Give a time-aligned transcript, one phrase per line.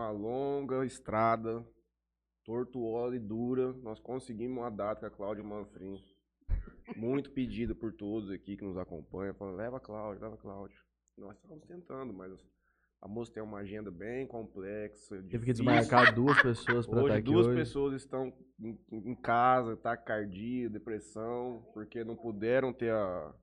[0.00, 1.64] uma longa estrada,
[2.44, 5.96] tortuosa e dura, nós conseguimos uma data com a Cláudia Manfrim.
[6.96, 10.76] Muito pedida por todos aqui que nos acompanham, falando, leva a Cláudia, leva a Cláudia.
[11.16, 12.32] Nós estamos tentando, mas
[13.00, 15.16] a moça tem uma agenda bem complexa.
[15.16, 15.64] Teve que difícil.
[15.64, 17.56] desmarcar duas pessoas pra estar Hoje, aqui duas hoje.
[17.56, 23.34] pessoas estão em, em casa, taquicardia, depressão, porque não puderam ter a,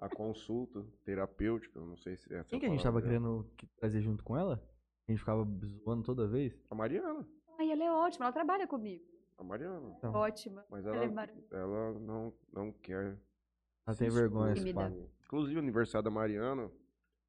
[0.00, 1.80] a consulta terapêutica.
[1.80, 3.26] Não sei se é essa Quem que a gente palavra tava dela.
[3.38, 4.62] querendo que- trazer junto com ela?
[5.06, 6.58] A gente ficava zoando toda vez?
[6.70, 7.26] A Mariana.
[7.58, 9.04] Ai, ela é ótima, ela trabalha comigo.
[9.36, 9.94] A Mariana.
[9.98, 10.64] Então, Ótima.
[10.70, 11.56] Mas Ela ela, é maravilhosa.
[11.56, 13.18] ela não, não quer.
[13.86, 14.80] ela tem vergonha esse Tímida.
[14.90, 15.10] papo.
[15.24, 16.70] Inclusive, o aniversário da Mariana,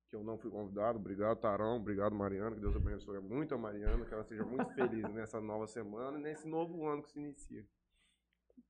[0.10, 1.00] que eu não fui convidado.
[1.00, 1.78] Obrigado, Tarão.
[1.78, 2.56] Obrigado, Mariana.
[2.56, 4.06] Que Deus abençoe muito a Mariana.
[4.06, 7.66] Que ela seja muito feliz nessa nova semana e nesse novo ano que se inicia.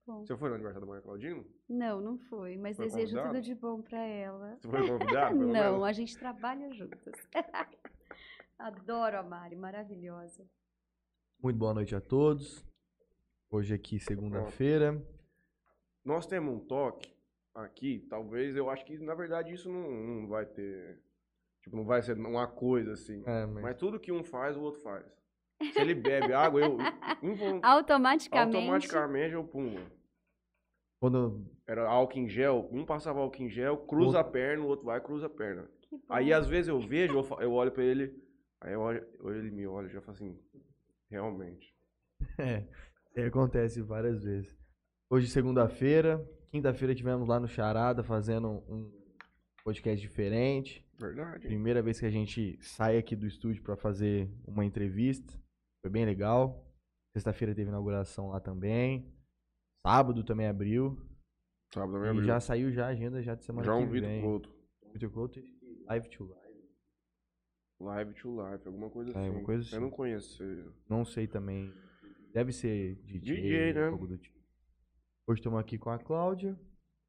[0.07, 0.25] Bom.
[0.25, 1.45] Você foi no aniversário da Maria Claudino?
[1.67, 3.33] Não, não foi, mas Foi desejo convidado?
[3.35, 4.55] tudo de bom pra ela.
[4.61, 5.37] Você foi convidado?
[5.37, 5.83] pelo Não, menos?
[5.83, 7.13] a gente trabalha juntas.
[8.57, 10.45] Adoro a Mari, maravilhosa.
[11.41, 12.65] Muito boa noite a todos.
[13.51, 15.05] Hoje aqui, segunda-feira.
[16.03, 17.13] Nós temos um toque
[17.53, 21.01] aqui, talvez, eu acho que na verdade isso não, não vai ter.
[21.63, 23.23] Tipo, não vai ser uma coisa assim.
[23.25, 23.63] É, mas...
[23.63, 25.05] Mas tudo que um faz, o outro faz.
[25.73, 26.77] Se ele bebe água, eu.
[27.61, 28.57] Automaticamente.
[28.57, 29.75] automaticamente eu pum.
[30.99, 34.85] Quando Era álcool em gel, um passava álcool em gel, cruza a perna, o outro
[34.85, 35.69] vai, cruza a perna.
[36.09, 38.24] Aí às vezes eu vejo, eu olho pra ele,
[38.65, 40.39] aí eu olho, ele me olha e já falo assim,
[41.09, 41.73] realmente.
[42.39, 42.67] É,
[43.15, 44.57] é, acontece várias vezes.
[45.09, 46.17] Hoje, segunda-feira.
[46.51, 48.91] Quinta-feira tivemos lá no Charada fazendo um
[49.63, 50.85] podcast diferente.
[50.99, 51.45] Verdade.
[51.47, 55.33] Primeira vez que a gente sai aqui do estúdio pra fazer uma entrevista.
[55.83, 56.65] Foi bem legal.
[57.15, 59.13] Sexta-feira teve inauguração lá também.
[59.85, 60.97] Sábado também abriu.
[61.73, 62.25] Sábado também E abriu.
[62.25, 64.21] já saiu já a agenda já de semana Já que um vem.
[64.21, 64.53] Couto.
[64.93, 66.44] Vitor Couto e Live to Live.
[67.79, 69.27] Live to live, alguma coisa É, assim.
[69.27, 69.75] alguma coisa assim.
[69.75, 70.43] Eu não conheço.
[70.89, 71.73] Não sei também.
[72.33, 73.87] Deve ser DJ, DJ, né?
[73.87, 74.35] algo do tipo.
[75.27, 76.57] Hoje estamos aqui com a Cláudia.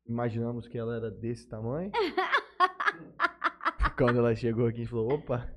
[0.07, 1.91] Imaginamos que ela era desse tamanho.
[3.97, 5.49] Quando ela chegou aqui, a gente falou: opa,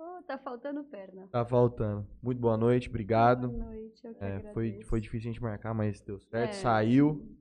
[0.00, 1.26] Oh, tá faltando perna.
[1.28, 2.06] tá faltando.
[2.22, 3.48] Muito boa noite, obrigado.
[3.48, 6.50] Boa noite, eu que É, foi, foi difícil a gente marcar, mas deu certo.
[6.50, 6.52] É.
[6.52, 7.36] Saiu.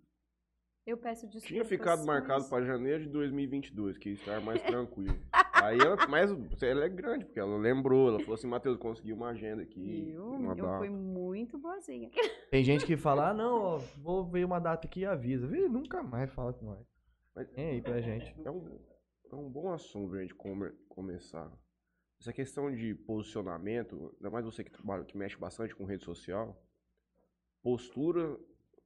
[0.85, 1.47] Eu peço desculpas.
[1.50, 5.18] Tinha ficado marcado pra janeiro de 2022, que ia estar mais tranquilo.
[5.63, 6.31] Aí ela, mas
[6.62, 10.25] ela é grande, porque ela lembrou, ela falou assim, Matheus, consegui uma agenda aqui, Eu,
[10.31, 10.78] uma eu data.
[10.79, 12.09] fui muito boazinha.
[12.51, 15.47] Tem gente que fala: ah, não, ó, vou ver uma data aqui e avisa.
[15.47, 16.85] Vê, nunca mais fala com nós.
[17.35, 18.34] Mas- Vem aí pra gente.
[18.46, 18.79] É um,
[19.31, 21.51] é um bom assunto pra gente come- começar.
[22.19, 26.59] Essa questão de posicionamento, ainda mais você que trabalha, que mexe bastante com rede social,
[27.62, 28.38] postura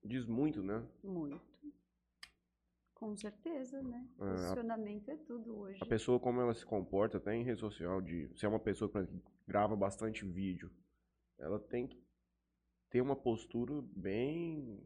[0.03, 0.83] diz muito, né?
[1.03, 1.39] Muito.
[3.01, 4.07] Com certeza, né?
[4.19, 5.79] É, a- Posicionamento é tudo hoje.
[5.81, 8.91] A pessoa, como ela se comporta, até em rede social, de se é uma pessoa
[8.91, 8.99] que
[9.47, 10.69] grava bastante vídeo,
[11.39, 11.99] ela tem que
[12.91, 14.79] ter uma postura bem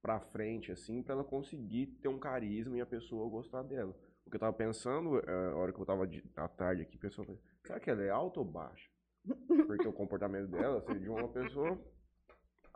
[0.00, 3.92] pra frente, assim, pra ela conseguir ter um carisma e a pessoa gostar dela.
[4.24, 6.96] O que eu tava pensando, eh, a hora que eu tava de- à tarde aqui,
[6.96, 8.88] pensando, será que ela é alta ou baixa?
[9.66, 11.76] Porque o comportamento dela seria de uma pessoa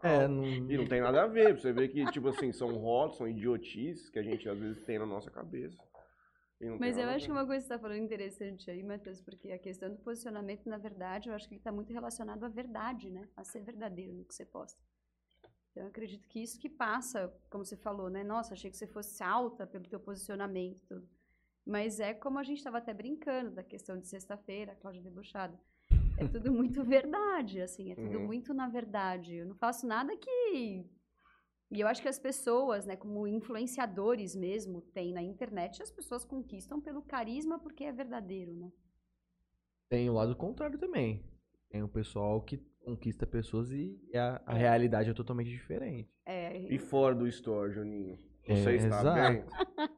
[0.02, 1.58] É, não, e não tem nada a ver.
[1.58, 4.98] Você vê que, tipo assim, são rótulos, são idiotices que a gente às vezes tem
[4.98, 5.82] na nossa cabeça.
[6.78, 9.58] Mas eu acho que uma coisa que você está falando interessante aí, Matheus, porque a
[9.58, 13.28] questão do posicionamento, na verdade, eu acho que ele está muito relacionado à verdade, né?
[13.36, 14.80] A ser verdadeiro no que você posta.
[15.70, 18.24] Então, eu acredito que isso que passa, como você falou, né?
[18.24, 21.06] Nossa, achei que você fosse alta pelo teu posicionamento.
[21.66, 25.60] Mas é como a gente estava até brincando da questão de sexta-feira, Cláudia Debochada.
[26.18, 28.26] É tudo muito verdade, assim, é tudo Uhum.
[28.26, 29.34] muito na verdade.
[29.36, 30.84] Eu não faço nada que
[31.70, 36.24] e eu acho que as pessoas, né, como influenciadores mesmo, tem na internet, as pessoas
[36.24, 38.70] conquistam pelo carisma porque é verdadeiro, né?
[39.88, 41.24] Tem o lado contrário também.
[41.68, 46.08] Tem o pessoal que conquista pessoas e a, a realidade é totalmente diferente.
[46.24, 48.16] É, E fora do store, Juninho?
[48.44, 49.18] É, Você está exato.
[49.20, 49.44] bem?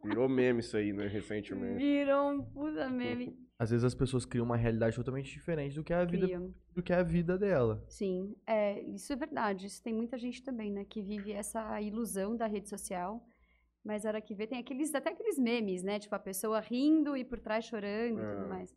[0.02, 1.76] Virou meme isso aí, né, recentemente.
[1.76, 3.36] viram um puta meme.
[3.58, 6.54] Às vezes as pessoas criam uma realidade totalmente diferente do que a vida, Criam.
[6.72, 7.84] do que a vida dela.
[7.88, 9.66] Sim, é, isso é verdade.
[9.66, 13.26] Isso tem muita gente também, né, que vive essa ilusão da rede social.
[13.84, 15.98] Mas a hora que vê, tem aqueles, até aqueles memes, né?
[15.98, 18.34] Tipo, a pessoa rindo e por trás chorando e É.
[18.36, 18.76] tudo mais.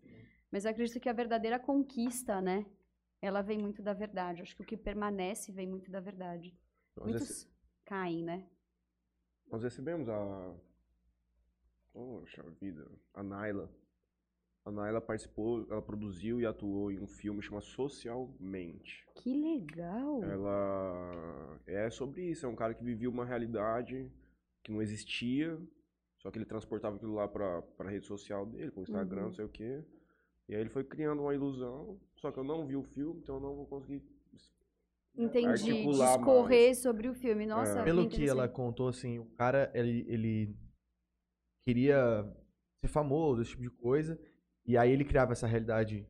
[0.51, 2.65] Mas eu acredito que a verdadeira conquista, né?
[3.21, 4.41] Ela vem muito da verdade.
[4.41, 6.55] Acho que o que permanece vem muito da verdade.
[6.95, 7.47] Nós, Muitos rece-
[7.85, 8.47] caem, né?
[9.51, 10.55] nós recebemos a.
[11.93, 13.69] Poxa vida, a Naila.
[14.63, 19.03] A Naila participou, ela produziu e atuou em um filme chamado Socialmente.
[19.15, 20.23] Que legal!
[20.23, 24.11] Ela é sobre isso, é um cara que vivia uma realidade
[24.63, 25.59] que não existia,
[26.19, 29.25] só que ele transportava aquilo lá pra, pra rede social dele, pro Instagram, Uhum.
[29.27, 29.83] não sei o quê.
[30.47, 33.35] E aí ele foi criando uma ilusão, só que eu não vi o filme, então
[33.35, 34.03] eu não vou conseguir.
[35.15, 35.47] Entendi.
[35.47, 36.77] Articular Discorrer mais.
[36.77, 37.45] sobre o filme.
[37.47, 37.83] Nossa, É.
[37.83, 40.55] Pelo que ela contou, assim, o cara, ele, ele
[41.63, 42.23] queria
[42.79, 44.19] ser famoso, esse tipo de coisa,
[44.65, 46.05] e aí ele criava essa realidade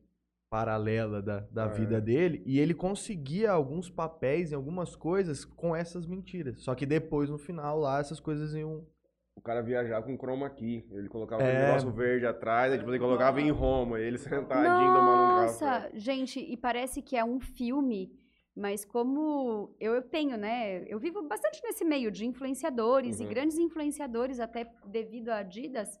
[0.50, 1.68] paralela da, da É.
[1.68, 6.60] vida dele, e ele conseguia alguns papéis em algumas coisas com essas mentiras.
[6.60, 8.86] Só que depois, no final, lá, essas coisas iam...
[9.34, 10.86] O cara viajava com chroma key.
[10.90, 11.56] Ele colocava É.
[11.56, 13.98] um negócio verde atrás, aí depois ele colocava em Roma.
[13.98, 18.12] Ele sentadinho tomando um Nossa, gente, e parece que é um filme,
[18.54, 20.84] mas como eu, eu tenho, né?
[20.86, 23.30] Eu vivo bastante nesse meio de influenciadores e Uhum.
[23.30, 25.98] grandes influenciadores, até devido a Adidas.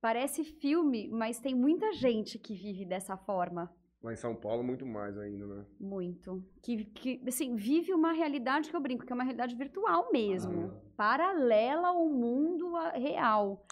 [0.00, 3.70] Parece filme, mas tem muita gente que vive dessa forma.
[4.02, 5.66] Lá em São Paulo, muito mais ainda, né?
[5.78, 6.42] Muito.
[6.62, 10.70] Que, que, assim, vive uma realidade que eu brinco, que é uma realidade virtual mesmo.
[10.70, 10.92] Ah.
[10.96, 13.66] Paralela ao mundo real.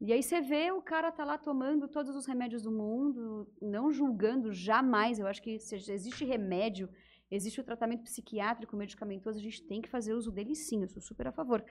[0.00, 3.92] E aí você vê o cara tá lá tomando todos os remédios do mundo, não
[3.92, 5.20] julgando jamais.
[5.20, 6.88] Eu acho que se existe remédio,
[7.30, 11.00] existe o tratamento psiquiátrico, medicamentoso, a gente tem que fazer uso dele sim, eu sou
[11.00, 11.64] super a favor.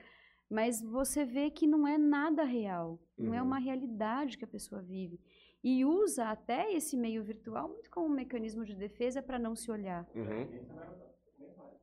[0.50, 3.46] Mas você vê que não é nada real, não é Uhum.
[3.46, 5.18] uma realidade que a pessoa vive.
[5.62, 9.70] E usa até esse meio virtual muito como um mecanismo de defesa para não se
[9.70, 10.06] olhar.
[10.14, 10.46] Uhum.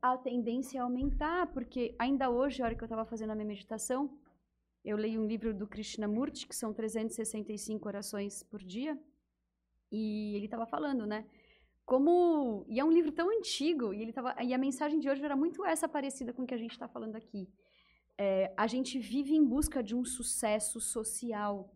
[0.02, 3.48] A tendência é aumentar, porque ainda hoje, a hora que eu estava fazendo a minha
[3.48, 4.18] meditação,
[4.84, 8.98] eu leio um livro do Krishnamurti, que são 365 orações por dia,
[9.92, 11.25] e ele estava falando, né?
[11.86, 12.66] Como.
[12.68, 15.36] E é um livro tão antigo, e, ele tava, e a mensagem de hoje era
[15.36, 17.48] muito essa parecida com o que a gente está falando aqui.
[18.18, 21.74] É, a gente vive em busca de um sucesso social.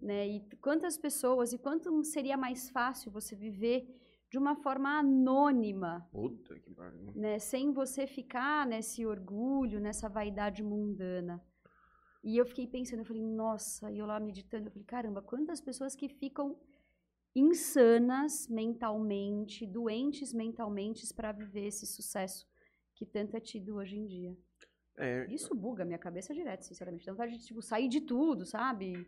[0.00, 0.28] Né?
[0.28, 3.86] E quantas pessoas, e quanto seria mais fácil você viver
[4.30, 6.74] de uma forma anônima, Puta que
[7.14, 11.42] né, sem você ficar nesse orgulho, nessa vaidade mundana.
[12.24, 15.60] E eu fiquei pensando, eu falei, nossa, e eu lá meditando, eu falei, caramba, quantas
[15.60, 16.58] pessoas que ficam
[17.36, 22.48] insanas mentalmente, doentes mentalmente para viver esse sucesso
[22.94, 24.36] que tanto é tido hoje em dia.
[24.98, 27.04] É, Isso buga a minha cabeça direto, sinceramente.
[27.04, 29.06] Dá vontade de tipo, sair de tudo, sabe?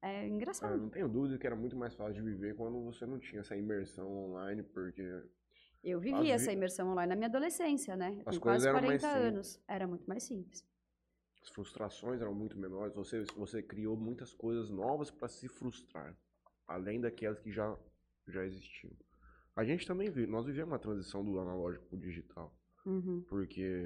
[0.00, 0.76] É engraçado.
[0.78, 3.56] não tenho dúvida que era muito mais fácil de viver quando você não tinha essa
[3.56, 5.02] imersão online, porque
[5.82, 8.22] Eu As vivi vi- essa imersão online na minha adolescência, né?
[8.24, 9.28] As Com coisas quase eram mais 40 simples.
[9.56, 9.64] anos.
[9.68, 10.64] Era muito mais simples.
[11.42, 12.94] as frustrações eram muito menores.
[12.94, 16.16] Você, você criou muitas coisas novas para se frustrar,
[16.66, 17.76] além daquelas que já,
[18.26, 18.92] já existiam.
[19.56, 22.54] A gente também vive, nós vivemos uma transição do analógico para o digital,
[22.84, 23.24] Uhum.
[23.28, 23.84] porque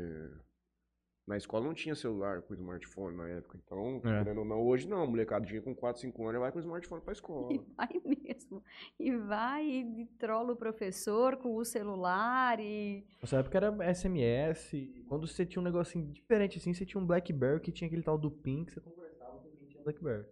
[1.27, 3.59] na escola não tinha celular com smartphone na época.
[3.65, 4.23] Então, É.
[4.25, 7.53] querendo ou não, hoje não, molecadinha com 4, 5 anos vai com smartphone para escola.
[7.53, 8.63] E vai mesmo.
[8.99, 13.05] E vai e trola o professor com o celular e.
[13.21, 17.07] Nessa época era SMS, e quando você tinha um negocinho diferente assim, você tinha um
[17.07, 20.27] Blackberry que tinha aquele tal do PIN que você conversava com quem tinha Blackberry.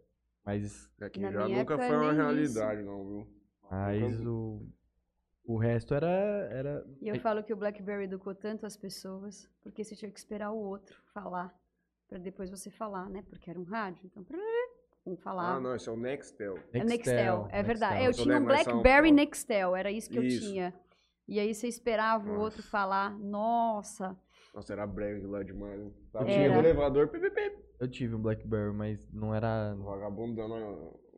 [0.44, 3.26] Mas, É que Na já nunca foi uma realidade, não, viu?
[3.70, 4.66] mas Nunca- o,
[5.55, 6.08] o resto era,
[6.52, 6.87] era...
[7.00, 10.52] E eu falo que o Blackberry educou tanto as pessoas, porque você tinha que esperar
[10.52, 11.52] o outro falar,
[12.08, 13.25] para depois você falar, né?
[13.29, 14.25] Porque era um rádio, então.
[15.05, 15.56] Um falava.
[15.56, 16.56] Ah, não, esse é o Nextel.
[16.73, 18.05] É Nextel, é verdade.
[18.05, 19.11] Eu Só tinha um é São Blackberry.
[19.11, 20.41] Nextel, era isso que eu Isso.
[20.47, 20.75] tinha.
[21.26, 22.70] E aí você esperava o outro Nossa.
[22.70, 24.17] falar, nossa.
[24.55, 25.81] Nossa, era breve lá demais.
[25.81, 25.91] né?
[26.12, 26.55] Tava Era.
[26.55, 27.56] no elevador, pip, pip.
[27.79, 29.75] Eu tive um Blackberry, mas não era...
[29.76, 30.55] O vagabundo dando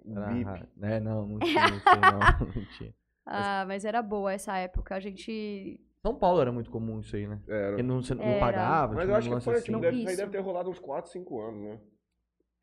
[0.05, 2.95] um era É, não, não tinha, não tinha, não, não tinha.
[3.25, 4.95] Ah, mas era boa essa época.
[4.95, 5.81] A gente.
[6.05, 7.41] São Paulo era muito comum isso aí, né?
[7.47, 7.69] Era.
[7.69, 8.41] Porque não, você não Era.
[8.41, 9.63] pagava, Mas tinha eu um acho que lance foi, assim.
[9.65, 10.23] tipo, Não, deve, isso aí isso.
[10.23, 11.81] deve ter rolado uns 4, 5 anos, né?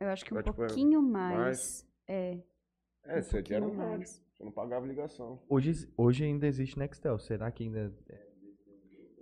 [0.02, 1.88] Eu acho que um É, tipo, é, pouquinho mais.
[2.08, 2.40] É.
[3.06, 3.98] É, um você era um pouquinho rádio.
[4.00, 4.24] mais.
[4.34, 5.42] Você não pagava ligação.
[5.50, 7.94] Hoje, hoje ainda existe Nextel, será que ainda...
[8.10, 8.30] É,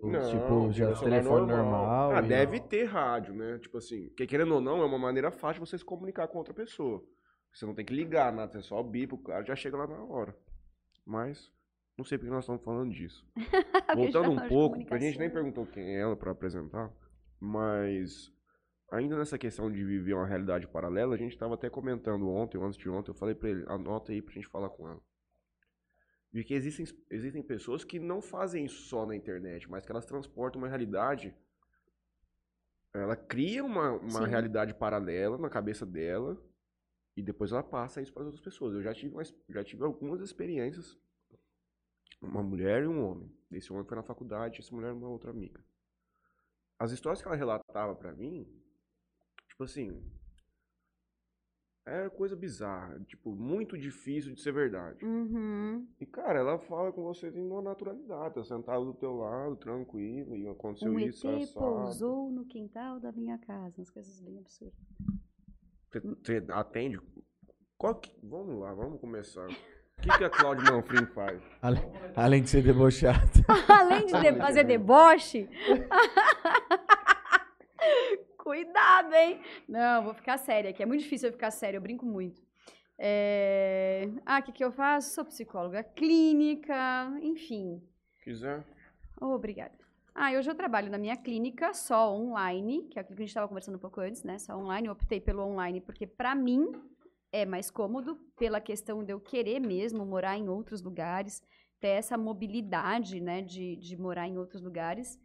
[0.01, 3.58] os, Não, tipo, já os celular telefone normal, Ah, e- deve ter rádio, né?
[3.60, 6.38] Tipo assim, porque querendo ou não, é uma maneira fácil de você se comunicar com
[6.38, 7.03] outra pessoa.
[7.51, 10.03] Você não tem que ligar nada, você só bipa, o cara já chega lá na
[10.03, 10.36] hora.
[11.08, 11.50] Mas,
[11.98, 13.26] não sei porque nós estamos falando disso.
[13.96, 16.92] Voltando um de pouco, a gente nem perguntou quem é ela pra apresentar,
[17.40, 18.30] mas
[18.92, 22.78] ainda nessa questão de viver uma realidade paralela, a gente estava até comentando ontem, antes
[22.78, 25.02] de ontem, eu falei pra ele, anota aí pra gente falar com ela.
[26.34, 30.06] E que existem, existem pessoas que não fazem isso só na internet, mas que elas
[30.06, 31.34] transportam uma realidade.
[32.94, 34.30] Ela cria uma, uma Sim.
[34.30, 36.38] realidade paralela na cabeça dela
[37.18, 38.74] e depois ela passa isso para outras pessoas.
[38.76, 40.98] Eu já tive, umas- já tive algumas experiências
[42.22, 43.36] uma mulher e um homem.
[43.52, 45.64] Esse homem foi na faculdade, essa mulher uma outra amiga.
[46.80, 48.48] As histórias que ela relatava pra mim,
[49.50, 50.00] tipo assim,
[51.86, 55.04] era coisa bizarra, tipo, muito difícil de ser verdade.
[55.06, 55.88] Uhum.
[56.00, 60.36] E, cara, ela fala com você de uma naturalidade, tá sentado do teu lado, tranquilo,
[60.36, 61.66] e aconteceu Um ET isso, assado.
[61.66, 63.80] pousou no quintal da minha casa.
[63.80, 64.78] Umas coisas bem absurdas.
[66.00, 67.00] Você, atende?
[67.77, 69.46] Qual que- vamos lá, vamos começar.
[69.48, 71.42] O que, que a Cláudia Manfrim faz?
[71.62, 71.80] Ale-
[72.16, 73.20] Além de ser debochado.
[73.68, 75.50] Além de, de- fazer deboche.
[78.38, 79.42] Cuidado, hein?
[79.68, 80.82] Não, vou ficar séria aqui.
[80.82, 82.42] É muito difícil eu ficar séria, eu brinco muito.
[82.98, 85.13] É, Ah, o que, que eu faço?
[85.13, 86.75] Sou psicóloga clínica,
[87.22, 87.82] enfim.
[88.24, 88.63] Quiser.
[89.22, 89.77] Oh, obrigada.
[90.20, 93.30] Ah, hoje eu trabalho na minha clínica só online, que é aquilo que a gente
[93.30, 94.40] estava conversando um pouco antes, né?
[94.40, 94.88] Só online.
[94.88, 96.72] Eu optei pelo online porque, para mim,
[97.32, 101.44] é mais cômodo, pela questão de eu querer mesmo morar em outros lugares,
[101.80, 105.20] ter essa mobilidade, né, de, de morar em outros lugares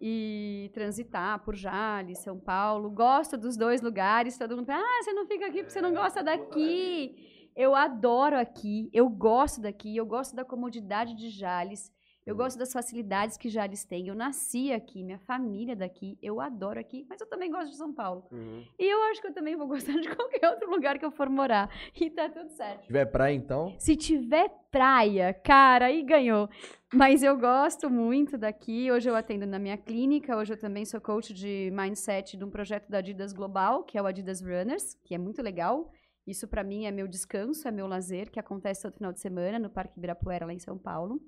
[0.00, 2.90] e transitar por Jales, São Paulo.
[2.90, 4.38] Gosto dos dois lugares.
[4.38, 7.50] Todo mundo fala, ah, você não fica aqui porque você não gosta daqui.
[7.56, 11.90] Eu adoro aqui, eu gosto daqui, eu gosto da comodidade de Jales.
[12.24, 14.06] Eu gosto das facilidades que Jales tem.
[14.06, 17.76] Eu nasci aqui, minha família é daqui, eu adoro aqui, mas eu também gosto de
[17.76, 18.24] São Paulo.
[18.30, 18.64] Uhum.
[18.78, 21.28] E eu acho que eu também vou gostar de qualquer outro lugar que eu for
[21.28, 21.68] morar.
[22.00, 22.82] E tá tudo certo.
[22.82, 23.74] Se tiver praia, então.
[23.76, 26.48] Se tiver praia, cara, aí ganhou.
[26.94, 28.92] Mas eu gosto muito daqui.
[28.92, 30.36] Hoje eu atendo na minha clínica.
[30.36, 34.02] Hoje eu também sou coach de mindset de um projeto da Adidas Global, que é
[34.02, 35.90] o Adidas Runners, que é muito legal.
[36.24, 39.58] Isso para mim é meu descanso, é meu lazer, que acontece todo final de semana
[39.58, 41.20] no Parque Ibirapuera, lá em São Paulo.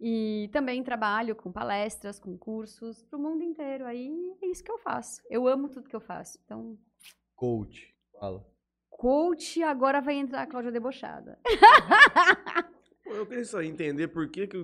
[0.00, 3.84] E também trabalho com palestras, com cursos para o mundo inteiro.
[3.84, 4.08] Aí
[4.40, 5.20] é isso que eu faço.
[5.28, 6.38] Eu amo tudo que eu faço.
[6.44, 6.78] Então,
[7.34, 7.94] Coach.
[8.18, 8.44] Fala.
[8.90, 11.38] coach, agora vai entrar a Cláudia Debochada.
[13.04, 14.56] Pô, Eu queria só entender por que que...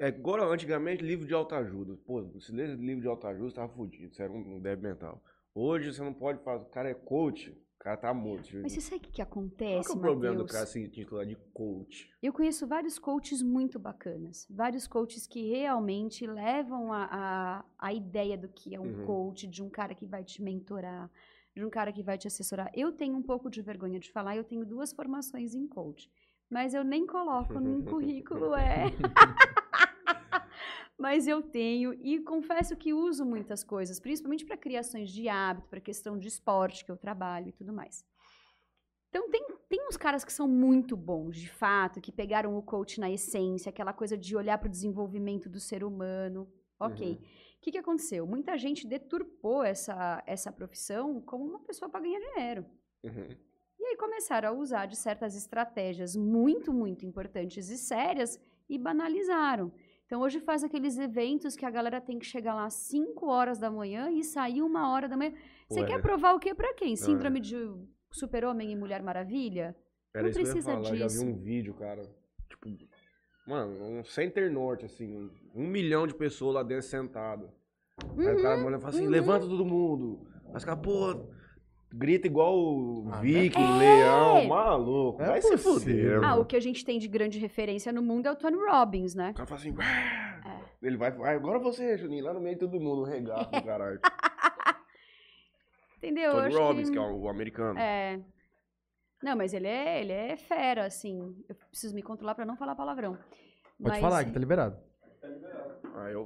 [0.00, 1.96] é, Agora, antigamente, livro de autoajuda.
[2.06, 4.14] Pô, se lê livro de autoajuda, você tava fudido.
[4.14, 5.22] Você era um débil mental.
[5.54, 6.62] Hoje, você não pode fazer...
[6.62, 8.48] O cara é coach, cara tá morto.
[8.62, 10.80] Mas você sabe o que, que Qual acontece, que é o problema do cara se
[10.80, 12.10] intitular de coach?
[12.22, 14.46] Eu conheço vários coaches muito bacanas.
[14.48, 19.06] Vários coaches que realmente levam a, a, a ideia do que é um Uhum.
[19.06, 21.10] coach, de um cara que vai te mentorar,
[21.54, 22.70] de um cara que vai te assessorar.
[22.74, 26.10] Eu tenho um pouco de vergonha de falar, eu tenho duas formações em coach.
[26.50, 28.84] Mas eu nem coloco no currículo, é.
[30.98, 35.80] Mas eu tenho e confesso que uso muitas coisas, principalmente para criações de hábito, para
[35.80, 38.04] questão de esporte que eu trabalho e tudo mais.
[39.08, 42.98] Então, tem, tem uns caras que são muito bons, de fato, que pegaram o coach
[42.98, 46.52] na essência, aquela coisa de olhar para o desenvolvimento do ser humano.
[46.80, 47.06] Ok.
[47.06, 47.14] Uhum.
[47.14, 48.26] O que, que aconteceu?
[48.26, 52.66] Muita gente deturpou essa, essa profissão como uma pessoa para ganhar dinheiro.
[53.04, 53.28] Uhum.
[53.78, 59.72] E aí começaram a usar de certas estratégias muito, muito importantes e sérias e banalizaram.
[60.14, 63.58] Então, hoje faz aqueles eventos que a galera tem que chegar lá às 5 horas
[63.58, 65.32] da manhã e sair uma hora da manhã.
[65.68, 65.86] Você Ué.
[65.88, 66.94] quer provar o quê para quem?
[66.94, 67.56] Síndrome de
[68.12, 69.74] super-homem e mulher maravilha?
[70.14, 70.84] Era Não que eu precisa falar.
[70.84, 71.26] Já vi disso.
[71.26, 72.08] um vídeo, cara.
[72.48, 72.68] Tipo,
[73.44, 75.28] mano, um center norte, assim.
[75.52, 77.50] Um milhão de pessoas lá dentro sentado.
[78.16, 79.10] Aí o cara olha e fala assim: uhum.
[79.10, 80.28] levanta todo mundo.
[80.46, 81.26] Aí os caras, pô,
[81.96, 83.78] grita igual o Ah, Viking, é?
[83.78, 85.22] leão, maluco.
[85.22, 86.18] É vai se fuder.
[86.18, 86.42] Ah, mano.
[86.42, 89.30] o que a gente tem de grande referência no mundo é o Tony Robbins, né?
[89.30, 90.60] O cara fala assim: É.
[90.82, 93.62] ele vai, vai, agora você, Juninho, lá no meio de todo mundo, um regato do
[93.64, 94.00] caralho.
[95.98, 96.30] Entendeu?
[96.32, 96.96] Eu Tony acho Robbins, que...
[96.96, 96.98] que...
[96.98, 97.78] é o, o americano.
[97.78, 98.20] É.
[99.22, 101.34] Não, mas ele é, ele é fera, assim.
[101.48, 103.14] Eu preciso me controlar pra não falar palavrão.
[103.14, 103.24] Pode
[103.78, 104.76] Mas falar, que tá liberado.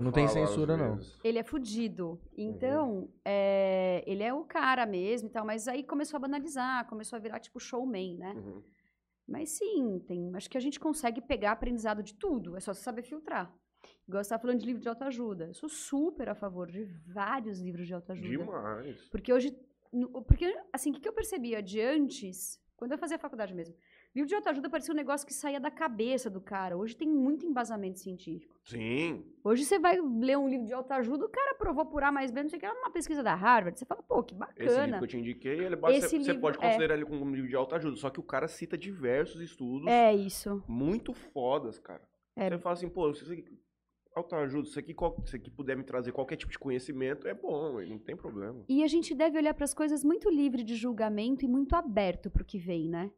[0.01, 0.99] Não tem censura, não.
[1.23, 2.21] Ele é fudido.
[2.37, 5.45] Então, é, ele é o cara mesmo e tal.
[5.45, 8.33] Mas aí começou a banalizar, começou a virar tipo showman, né?
[8.33, 8.63] Uhum.
[9.27, 12.57] Mas sim, tem, acho que a gente consegue pegar aprendizado de tudo.
[12.57, 13.55] É só você saber filtrar.
[14.07, 15.47] Igual você tá falando de livro de autoajuda.
[15.47, 18.29] Eu sou super a favor de vários livros de autoajuda.
[18.29, 19.09] Demais.
[19.11, 19.57] Porque hoje.
[20.27, 23.75] Porque, assim, o que que eu percebia de antes, quando eu fazia faculdade mesmo?
[24.19, 26.77] Livro de autoajuda parecia um negócio que saía da cabeça do cara.
[26.77, 28.59] Hoje tem muito embasamento científico.
[28.65, 29.25] Sim.
[29.45, 32.43] Hoje você vai ler um livro de autoajuda, o cara provou por A mais B,
[32.43, 33.79] não sei o que, era uma pesquisa da Harvard.
[33.79, 34.99] Você fala, pô, que Esse livro bacana.
[34.99, 36.61] que eu te indiquei, ele Esse você livro, pode é.
[36.61, 37.97] considerar ele como um livro de autoajuda.
[37.97, 40.65] Só que o cara cita diversos estudos É isso.
[40.67, 42.03] muito fodas, cara.
[42.35, 42.51] É.
[42.51, 43.45] Você fala assim, pô, se isso aqui,
[44.17, 44.97] autoajuda, isso aqui,
[45.27, 48.65] se aqui puder me trazer qualquer tipo de conhecimento, é bom, não tem problema.
[48.69, 52.29] E a gente deve olhar para as coisas muito livre de julgamento e muito aberto
[52.29, 53.13] para o que vem, né?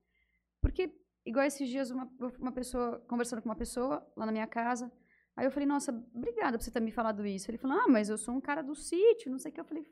[0.61, 0.93] Porque,
[1.25, 4.91] igual esses dias, uma, uma pessoa, conversando com uma pessoa lá na minha casa,
[5.37, 7.51] aí eu falei, nossa, obrigada por você ter me falado isso.
[7.51, 9.61] Ele falou, ah, mas eu sou um cara do sítio, não sei o que.
[9.61, 9.87] Eu falei,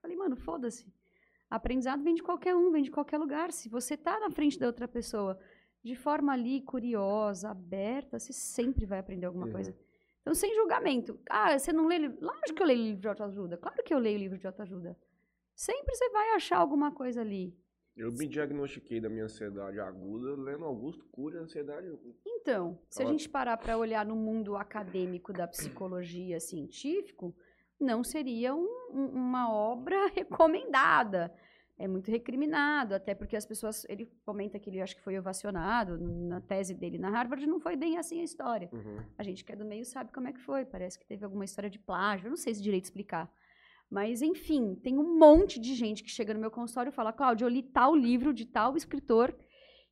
[0.00, 0.86] falei mano, foda-se.
[1.50, 3.52] Aprendizado vem de qualquer um, vem de qualquer lugar.
[3.52, 5.38] Se você tá na frente da outra pessoa
[5.82, 9.52] de forma ali curiosa, aberta, você sempre vai aprender alguma Uhum.
[9.52, 9.76] coisa.
[10.22, 11.20] Então, sem julgamento.
[11.28, 12.16] Ah, você não lê livro?
[12.24, 13.58] Lógico que eu leio livro de autoajuda.
[13.58, 14.98] Claro que eu leio livro de autoajuda.
[15.54, 17.54] Sempre você vai achar alguma coisa ali.
[17.96, 21.86] Eu me diagnostiquei da minha ansiedade aguda lendo Augusto Cury, ansiedade.
[22.26, 27.34] Então, se a gente parar para olhar no mundo acadêmico da psicologia científico,
[27.80, 31.32] não seria um- uma obra recomendada.
[31.76, 33.84] é muito recriminado, até porque as pessoas.
[33.88, 37.74] Ele comenta que ele acho que foi ovacionado na tese dele na Harvard, não foi
[37.74, 38.68] bem assim a história.
[38.72, 38.98] Uhum.
[39.18, 40.64] A gente que é do meio sabe como é que foi.
[40.64, 43.28] Parece que teve alguma história de plágio, eu não sei se direito explicar.
[43.94, 47.44] Mas, enfim, tem um monte de gente que chega no meu consultório e fala: Cláudio,
[47.44, 49.32] eu li tal livro de tal escritor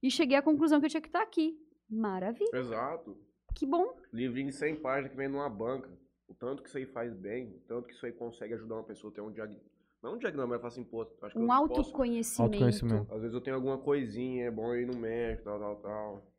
[0.03, 1.57] e cheguei à conclusão que eu tinha que estar aqui.
[1.89, 3.17] Maravilha, Exato.
[3.55, 3.97] que bom.
[4.13, 5.89] Livrinho de 100 páginas que vem numa banca.
[6.27, 8.83] O tanto que isso aí faz bem, o tanto que isso aí consegue ajudar uma
[8.83, 9.71] pessoa a ter um diagnóstico.
[10.03, 11.81] Não um diagnóstico, mas falar assim, pô, acho que Um eu posso...
[11.81, 12.43] autoconhecimento.
[12.43, 13.15] Autoconhecimento.
[13.15, 16.33] Às vezes eu tenho alguma coisinha, é bom eu ir no médico, tal, tal, tal.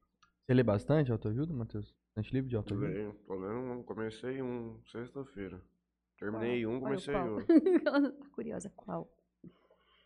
[0.45, 1.95] Você lê bastante autoajuda, Matheus?
[2.07, 2.87] Bastante livro de Tô autoajuda?
[2.87, 5.61] lendo, tô lendo, comecei um sexta-feira.
[6.23, 7.33] Terminei um, Olha, comecei qual?
[7.33, 7.47] outro.
[7.85, 9.13] Ela tá curiosa qual.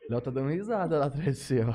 [0.09, 1.71] Léo tá dando risada lá atrás de você, ó.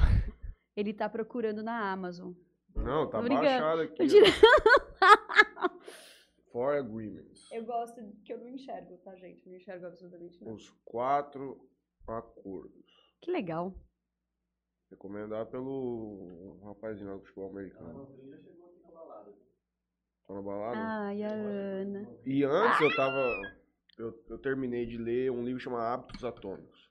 [0.76, 2.32] Ele tá procurando na Amazon.
[2.74, 4.02] Não, tá baixado aqui.
[6.50, 7.52] For Agreements.
[7.52, 9.48] Eu gosto que eu não enxergo, tá, gente?
[9.48, 10.56] Não enxergo absolutamente nada.
[10.56, 11.70] Os quatro
[12.08, 13.14] acordos.
[13.20, 13.72] Que legal.
[14.90, 18.08] Recomendado pelo rapazinho lá do futebol americano.
[20.26, 20.78] Tá na balada?
[20.78, 22.08] Ai, a Ana.
[22.26, 23.61] E antes eu tava.
[23.98, 26.90] Eu, eu terminei de ler um livro chamado Hábitos Atômicos.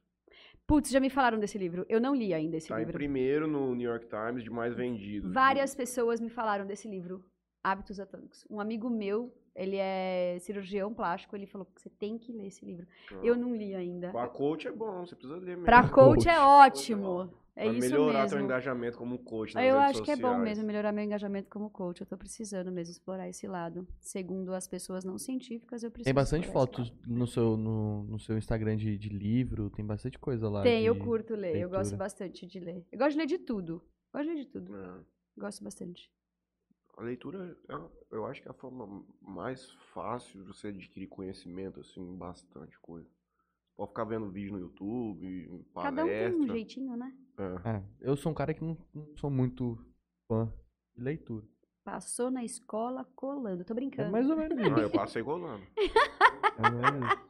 [0.67, 1.85] Putz, já me falaram desse livro.
[1.89, 2.93] Eu não li ainda esse Tá em livro.
[2.93, 5.33] primeiro no New York Times de mais vendidos.
[5.33, 7.25] Várias pessoas me falaram desse livro,
[7.63, 8.45] Hábitos Atômicos.
[8.49, 12.63] Um amigo meu, ele é cirurgião plástico, ele falou que você tem que ler esse
[12.63, 12.87] livro.
[13.11, 13.19] Ah.
[13.23, 14.11] Eu não li ainda.
[14.11, 15.65] Pra coach é bom, você precisa ler mesmo.
[15.65, 16.41] Pra coach é Coach.
[16.45, 17.33] ótimo.
[17.53, 18.45] É Pra isso melhorar seu mesmo.
[18.49, 20.43] engajamento como coach nas Eu redes acho que é bom sociais.
[20.43, 21.99] mesmo melhorar meu engajamento como coach.
[21.99, 23.85] Eu tô precisando mesmo explorar esse lado.
[23.99, 28.37] Segundo as pessoas não científicas, eu preciso Tem bastante fotos no seu, no, no seu
[28.37, 30.63] Instagram de, de livro, tem bastante coisa lá.
[30.63, 31.57] Tem, eu curto ler.
[31.57, 31.97] Eu gosto leitura.
[31.97, 32.85] bastante de ler.
[32.89, 33.83] Eu gosto de ler de tudo.
[34.13, 34.75] Gosto de ler de tudo.
[34.75, 34.99] É.
[35.37, 36.09] Gosto bastante.
[36.97, 37.75] A leitura, é-
[38.15, 43.09] eu acho que é a forma mais fácil de você adquirir conhecimento, assim, bastante coisa.
[43.75, 46.37] Pode ficar vendo vídeo no YouTube, Cada um tem palestra.
[46.37, 47.13] um jeitinho, né?
[47.37, 47.69] É.
[47.77, 49.77] É, eu sou um cara que não, não sou muito
[50.27, 50.51] fã
[50.95, 51.45] de leitura.
[51.83, 53.63] Passou na escola colando.
[53.65, 54.11] Tô É brincando.
[54.11, 54.79] mais ou menos Não, isso.
[54.81, 55.63] eu passei colando.
[56.57, 57.21] É mais ou menos isso.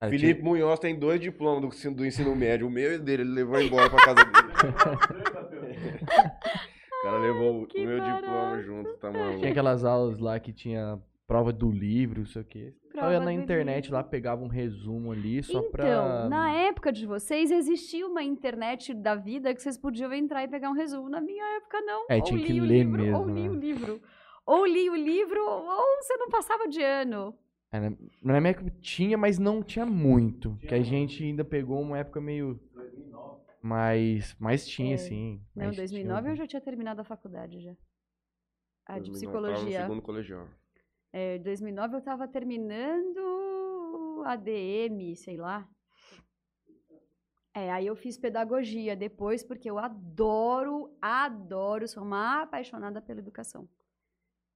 [0.00, 2.66] Cara, Felipe Munhoz tem dois diplomas do ensino, do ensino médio.
[2.66, 4.48] O meu e o dele, ele levou embora pra casa dele.
[6.98, 8.20] o cara levou que o meu diploma
[8.50, 8.62] barato.
[8.64, 9.46] junto, tá Tinha maluco.
[9.46, 12.74] aquelas aulas lá que tinha prova do livro, não sei o quê.
[13.02, 16.28] Prova ia na internet lá, pegava um resumo ali só Então, pra.
[16.28, 20.70] na época de vocês, existia uma internet da vida que vocês podiam entrar e pegar
[20.70, 21.08] um resumo.
[21.08, 22.06] Na minha época, não.
[22.08, 23.48] É, ou tinha que li o ler livro, Ou mesmo, li né?
[23.50, 24.02] o livro.
[24.46, 27.34] Ou li o livro, ou você não passava de ano.
[27.70, 27.80] É,
[28.22, 30.56] na, minha época tinha, mas não tinha muito.
[30.68, 32.60] Que a gente ainda pegou uma época meio.
[33.62, 34.98] Mas, mas tinha, É.
[34.98, 35.40] sim.
[35.54, 36.36] Não, mas 2009 eu tinha.
[36.44, 37.72] já tinha terminado a faculdade já.
[38.86, 39.80] A de 2009, Tava no psicologia.
[39.82, 40.48] segundo colegial.
[41.12, 45.68] É, 2009 eu tava terminando ADM, sei lá.
[47.54, 53.68] É, aí eu fiz pedagogia depois, porque eu adoro, adoro, sou uma apaixonada pela educação.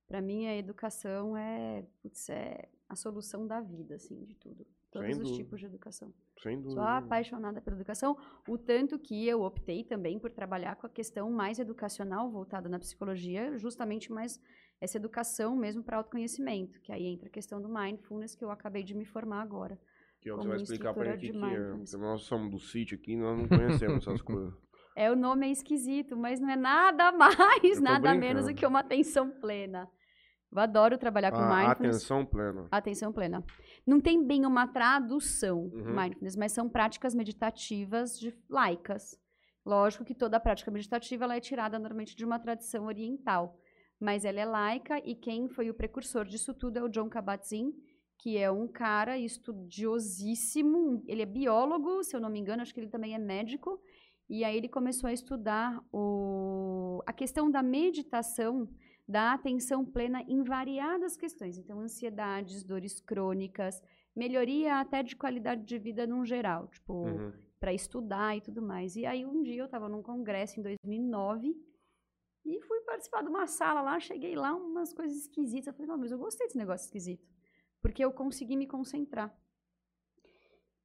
[0.07, 4.67] Para mim, a educação é, putz, é a solução da vida, assim, de tudo.
[4.91, 5.37] Todos Sem os dúvida.
[5.45, 6.15] tipos de educação.
[6.43, 6.81] Sem dúvida.
[6.81, 8.17] Sou apaixonada pela educação,
[8.49, 12.79] o tanto que eu optei também por trabalhar com a questão mais educacional voltada na
[12.79, 14.41] psicologia, justamente mais
[14.81, 18.83] essa educação mesmo para autoconhecimento, que aí entra a questão do mindfulness que eu acabei
[18.83, 19.79] de me formar agora.
[20.21, 21.99] Que você como vai explicar pra instrutora gente que, é.
[21.99, 24.55] nós somos do sítio aqui, nós não conhecemos essas coisas.
[24.97, 28.55] É, o nome é esquisito, mas não é nada mais, nada menos do brincando.
[28.55, 29.89] que uma atenção plena.
[30.51, 31.97] Eu adoro trabalhar com A mindfulness.
[31.97, 32.69] atenção plena.
[32.71, 33.45] Atenção plena.
[33.87, 35.95] Não tem bem uma tradução Uhum.
[35.95, 39.19] mindfulness, mas são práticas meditativas de laicas.
[39.65, 43.59] Lógico que toda prática meditativa ela é tirada normalmente de uma tradição oriental,
[44.01, 47.73] mas ela é laica e quem foi o precursor disso tudo é o John Kabat-Zinn,
[48.19, 52.81] que é um cara estudiosíssimo, ele é biólogo, se eu não me engano, acho que
[52.81, 53.81] ele também é médico,
[54.29, 58.69] e aí ele começou a estudar o, a questão da meditação
[59.09, 61.57] da atenção plena em variadas questões.
[61.59, 63.81] Então, ansiedades, dores crônicas,
[64.17, 67.33] melhoria até de qualidade de vida num geral, tipo, Uhum.
[67.61, 68.97] para estudar e tudo mais.
[68.97, 71.55] E aí, um dia eu estava num congresso em 2009
[72.47, 75.67] e fui participar de uma sala lá, cheguei lá, umas coisas esquisitas.
[75.67, 77.27] Eu falei, não, mas eu gostei desse negócio esquisito,
[77.83, 79.37] porque eu consegui me concentrar.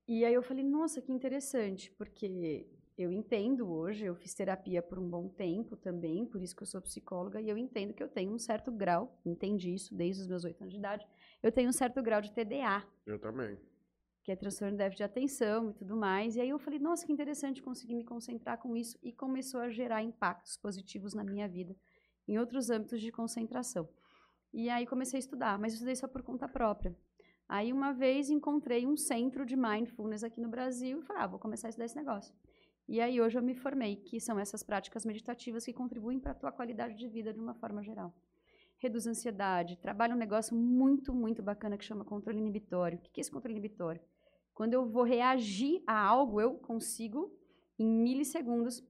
[0.07, 4.97] E aí eu falei, nossa, que interessante, porque eu entendo hoje, eu fiz terapia por
[4.99, 8.09] um bom tempo também, por isso que eu sou psicóloga, e eu entendo que eu
[8.09, 11.07] tenho um certo grau, entendi isso desde os meus oito anos de idade,
[11.41, 13.57] eu tenho um certo grau de TDA, Eu também.
[14.23, 16.35] Que é transtorno de déficit de atenção e tudo mais.
[16.35, 19.69] E aí eu falei, nossa, que interessante conseguir me concentrar com isso, e começou a
[19.69, 21.75] gerar impactos positivos na minha vida,
[22.27, 23.89] em outros âmbitos de concentração.
[24.53, 26.95] E aí comecei a estudar, mas estudei só por conta própria.
[27.47, 31.39] Aí uma vez encontrei um centro de mindfulness aqui no Brasil e falei, ah, vou
[31.39, 32.33] começar a estudar esse negócio.
[32.87, 36.35] E aí hoje eu me formei, que são essas práticas meditativas que contribuem para a
[36.35, 38.13] tua qualidade de vida de uma forma geral.
[38.81, 42.97] Reduz a ansiedade, trabalha um negócio muito, muito bacana que chama controle inibitório.
[42.97, 44.01] O que é esse controle inibitório?
[44.55, 47.31] Quando eu vou reagir a algo, eu consigo,
[47.77, 48.83] em milissegundos,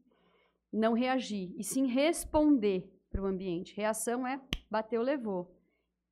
[0.71, 3.75] não reagir, e sim responder para o ambiente.
[3.75, 5.53] Reação é bateu, levou.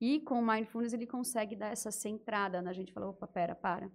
[0.01, 2.91] E com o mindfulness ele consegue dar essa centrada na gente.
[2.91, 3.89] Fala, opa, pera, para.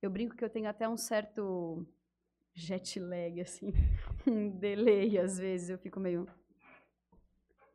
[0.00, 1.86] Eu brinco que eu tenho até um certo
[2.54, 3.74] jet lag, assim,
[4.26, 5.68] um delay às vezes.
[5.68, 6.26] Eu fico meio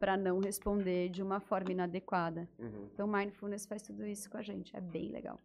[0.01, 2.49] para não responder de uma forma inadequada.
[2.57, 2.89] Uhum.
[2.91, 4.75] Então, mindfulness faz tudo isso com a gente.
[4.75, 5.39] É bem legal.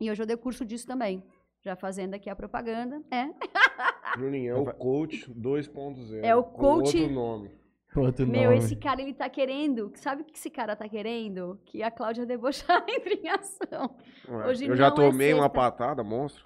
[0.00, 1.20] E hoje eu dei curso disso também.
[1.60, 3.02] Já fazendo aqui a propaganda.
[3.10, 3.28] É.
[4.16, 6.20] Juninho, é o coach 2.0.
[6.22, 7.50] É o com coach- outro nome.
[7.96, 8.56] Outro Meu, nome.
[8.58, 9.90] esse cara, ele tá querendo.
[9.96, 11.58] Sabe o que esse cara tá querendo?
[11.64, 13.96] Que a Cláudia Debochar entre em ação.
[14.28, 15.48] Ué, Hoje eu já é tomei uma sexta.
[15.60, 16.42] patada, monstro.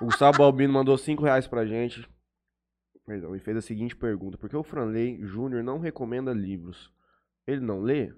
[0.00, 2.08] o Gustavo Balbino mandou 5 reais pra gente.
[3.06, 4.36] Perdão, e fez a seguinte pergunta.
[4.36, 6.92] Por que o Franley Júnior não recomenda livros?
[7.46, 8.12] Ele não lê?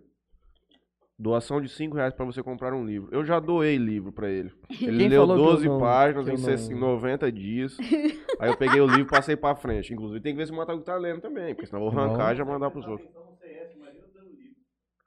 [1.19, 3.09] Doação de 5 reais pra você comprar um livro.
[3.13, 4.53] Eu já doei livro pra ele.
[4.81, 7.31] Ele Quem leu falou que eu 12 não- páginas que eu em, não- em 90
[7.33, 7.77] dias.
[8.41, 9.93] Aí eu peguei o livro e passei pra frente.
[9.93, 12.27] Inclusive tem que ver se o Matago tá lendo também, porque senão eu vou arrancar
[12.29, 12.33] Não.
[12.33, 13.11] e já mandar pros outros.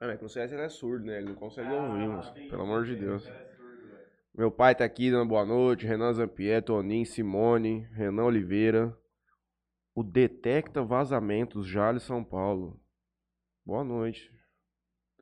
[0.00, 1.16] É, mas que no CS ele é surdo, né?
[1.18, 3.32] Ele não consegue ouvir, mas, pelo amor de Deus.
[4.36, 5.86] Meu pai tá aqui dando boa noite.
[5.86, 8.94] Renan Zampier, Toninho, Simone, Renan Oliveira.
[9.94, 12.80] O Detecta Vazamentos, Jales São Paulo.
[13.64, 14.32] Boa noite.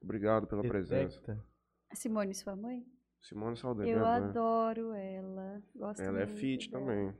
[0.00, 1.18] Obrigado pela presença.
[1.20, 1.44] Detecta.
[1.90, 2.86] A Simone, sua mãe?
[3.20, 3.92] Simone Saldanha.
[3.92, 4.28] Eu minha mãe.
[4.30, 5.62] adoro ela.
[5.74, 6.84] Gosto Ela é fit dela.
[6.86, 7.14] também.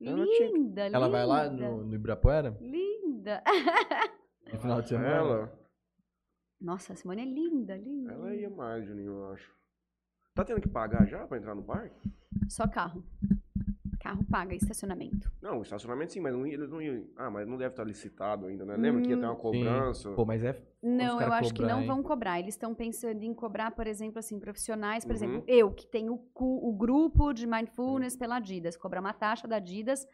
[0.00, 0.80] Linda, linda.
[0.86, 2.56] Ela vai lá no, no Ibirapuera?
[2.60, 3.42] Linda.
[4.52, 5.08] No final de semana?
[5.08, 5.58] Ela,
[6.60, 8.12] Nossa, a Simone é linda, linda.
[8.12, 9.50] ela ia mais, Juninho, eu acho.
[10.34, 11.96] Tá tendo que pagar já pra entrar no parque?
[12.50, 13.02] Só carro.
[14.12, 15.32] Carro paga estacionamento.
[15.40, 17.06] Não, o estacionamento sim, mas não eles não iam.
[17.16, 18.76] Ah, mas não deve estar licitado ainda, né?
[18.76, 20.10] Lembra que ia ter uma cobrança?
[20.10, 20.60] Pô, mas é.
[20.82, 21.86] Não, eu acho que cobrar, não hein?
[21.86, 22.38] vão cobrar.
[22.38, 25.16] Eles estão pensando em cobrar, por exemplo, assim, profissionais, por Uhum.
[25.16, 29.56] exemplo, eu, que tenho o, o grupo de mindfulness pela Adidas, cobrar uma taxa da
[29.56, 30.06] Adidas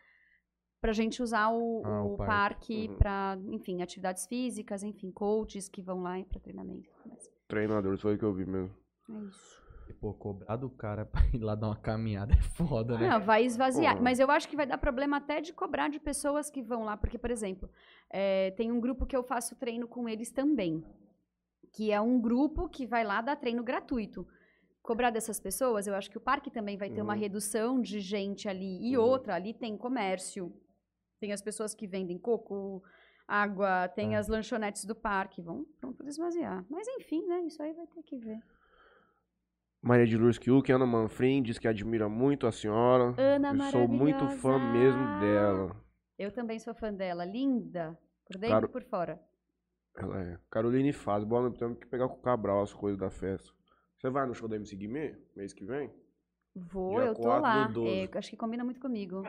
[0.81, 2.75] pra gente usar o, Ah, o o parque.
[2.75, 2.97] parque Uhum.
[2.99, 6.89] pra, enfim, atividades físicas, enfim, coaches que vão lá para treinamento.
[7.05, 8.71] Mas Treinadores, foi o que eu vi mesmo.
[9.11, 9.68] é isso.
[9.95, 13.09] Pô, cobrar do cara pra ir lá dar uma caminhada é foda, né?
[13.09, 13.97] Não, vai esvaziar.
[13.97, 14.03] Pô.
[14.03, 16.97] Mas eu acho que vai dar problema até de cobrar de pessoas que vão lá.
[16.97, 17.69] Porque, por exemplo,
[18.11, 20.85] eh, tem um grupo que eu faço treino com eles também.
[21.73, 24.27] Que é um grupo que vai lá dar treino gratuito.
[24.83, 27.19] Cobrar dessas pessoas, eu acho que o parque também vai ter uma Uhum.
[27.21, 28.79] redução de gente ali.
[28.91, 29.05] E Uhum.
[29.05, 30.51] outra, ali tem comércio.
[31.21, 32.83] Tem as pessoas que vendem coco,
[33.27, 34.19] água, tem É.
[34.19, 35.43] as lanchonetes do parque.
[35.43, 36.65] Vão, vão tudo esvaziar.
[36.71, 37.41] Mas enfim, né?
[37.43, 38.41] Isso aí vai ter que ver.
[39.81, 43.15] Maria de Lourdes Kiuk, Ana Manfrim, diz que admira muito a senhora.
[43.17, 45.77] Ana eu sou muito fã mesmo dela.
[46.19, 47.25] Eu também sou fã dela.
[47.25, 47.97] Linda.
[48.27, 49.21] Por dentro e por fora.
[49.97, 50.39] Ela é.
[50.51, 51.59] Caroline Faz, boa noite.
[51.59, 53.51] Temos que pegar com o Cabral as coisas da festa.
[53.97, 55.91] Você vai no show da MC Guimê, mês que vem?
[56.55, 57.67] Vou, Dia eu tô 4 do lá.
[57.69, 57.89] 12.
[58.15, 59.23] É, acho que combina muito comigo.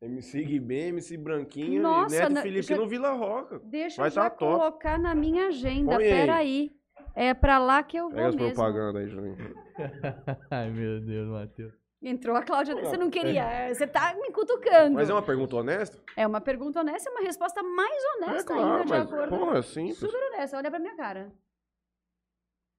[0.00, 3.58] MC Guimê, MC Branquinha Nossa, e Neto na- Felipe já- no Vila Roca.
[3.64, 4.52] Deixa Vai eu já tá top.
[4.58, 5.96] colocar na minha agenda.
[5.96, 6.75] Põe aí.
[7.18, 8.54] É pra lá que eu vou Pega as mesmo.
[8.54, 9.36] propagandas aí, Juninho.
[10.50, 11.72] Ai, meu Deus, Matheus.
[12.02, 12.74] Entrou a Cláudia.
[12.76, 13.72] Você não queria.
[13.72, 14.94] Você tá me cutucando.
[14.94, 15.98] Mas é uma pergunta honesta?
[16.14, 19.38] É uma pergunta honesta e uma resposta mais honesta é claro, ainda, de mas, acordo.
[19.38, 19.98] pô, é simples.
[19.98, 20.58] Super honesta.
[20.58, 21.32] Olha pra minha cara.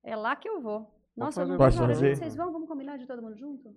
[0.03, 0.87] É lá que eu vou.
[1.15, 1.95] Nossa, eu não vejo hora.
[1.95, 2.51] Vocês vão?
[2.51, 3.73] Vamos combinar de todo mundo junto?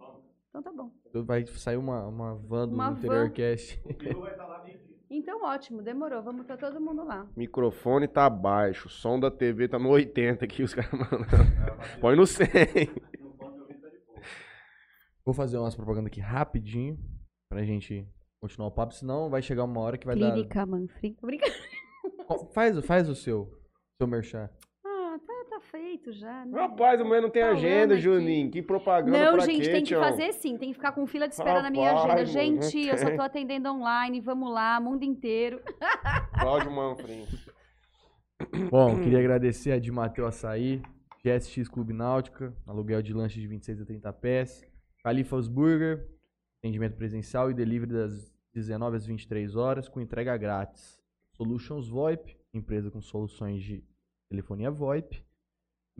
[0.50, 0.92] Então tá bom.
[1.24, 3.30] Vai sair uma, uma van do Uma Interior van.
[3.30, 3.80] Cast.
[5.10, 6.22] Então ótimo, demorou.
[6.22, 7.26] Vamos estar todo mundo lá.
[7.36, 11.26] Microfone tá baixo, som da TV tá no 80 aqui, os caras mandando.
[12.00, 12.46] Põe no 100.
[15.24, 16.98] Vou fazer umas propagandas aqui rapidinho
[17.50, 18.06] pra gente
[18.40, 21.14] continuar o papo, senão vai chegar uma hora que vai Clínica Manfrim.
[21.14, 21.52] Tô brincando.
[22.28, 22.38] dar.
[22.54, 23.50] Faz, o- faz o seu,
[24.00, 24.48] seu merchan.
[25.70, 26.58] Tá, tá feito já, né?
[26.58, 28.02] Rapaz, amanhã não tem Falando agenda, aqui.
[28.02, 28.50] Juninho.
[28.50, 30.56] Que propaganda Não, pra gente, quê, tem que fazer sim.
[30.58, 32.62] Tem que ficar com fila de espera na minha Rapaz, agenda.
[32.70, 34.20] Gente, eu só tô atendendo online.
[34.20, 35.60] Vamos lá, mundo inteiro.
[36.40, 37.26] Cláudio Manfrim.
[38.70, 40.82] Bom, queria agradecer a de Mateu Açaí,
[41.22, 44.64] GSX Clube Náutica, aluguel de lanche de 26 a 30 pés,
[45.04, 46.08] Califas Burger,
[46.58, 50.98] atendimento presencial e delivery das 19 às 23 horas com entrega grátis.
[51.34, 53.84] Solutions VoIP, empresa com soluções de
[54.30, 55.22] telefonia VoIP.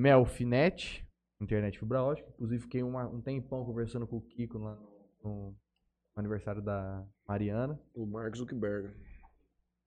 [0.00, 1.06] Melfinet,
[1.40, 2.28] internet fibra ótica.
[2.30, 4.74] Inclusive, fiquei uma- um tempão conversando com o Kiko lá
[5.22, 5.56] no, no
[6.16, 7.78] aniversário da Mariana.
[7.94, 8.94] O Mark Zuckerberg.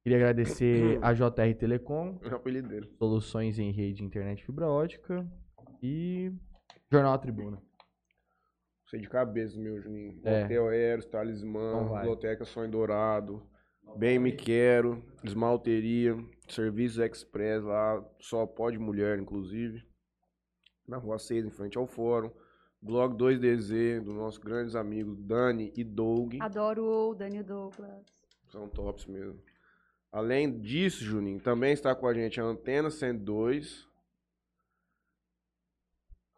[0.04, 2.94] Queria agradecer a JR Telecom, É o apelido dele.
[3.00, 5.26] soluções em rede de internet fibra ótica
[5.82, 6.32] e
[6.92, 7.60] Jornal Tribuna.
[8.90, 10.22] Sei de cabeça, meu, Juninho.
[10.26, 10.44] É.
[10.46, 11.96] Hotel Eros, Talismã.
[11.96, 13.42] Biblioteca Sonho Dourado,
[13.98, 16.16] Bem Me Quero, Esmalteria,
[16.50, 19.84] Serviços Express lá, só pode mulher, inclusive.
[20.88, 22.32] Na Rua 6, em frente ao Fórum.
[22.82, 26.36] Blog 2DZ, dos nossos grandes amigos Dani e Doug.
[26.42, 28.06] Adoro o Daniel Douglas.
[28.50, 29.42] São tops mesmo.
[30.12, 33.88] Além disso, Juninho, também está com a gente a Antena 102.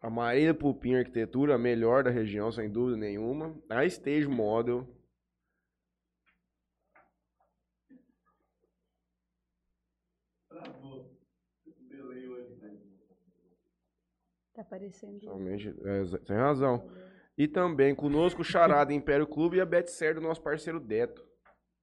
[0.00, 3.54] A Marília Pupim Arquitetura, a melhor da região, sem dúvida nenhuma.
[3.68, 4.86] A Stage Model.
[14.56, 15.20] Tá aparecendo.
[15.22, 16.88] Somente, é, tem razão.
[17.36, 21.22] E também conosco o Charada Império Clube e a Betser do nosso parceiro Deto.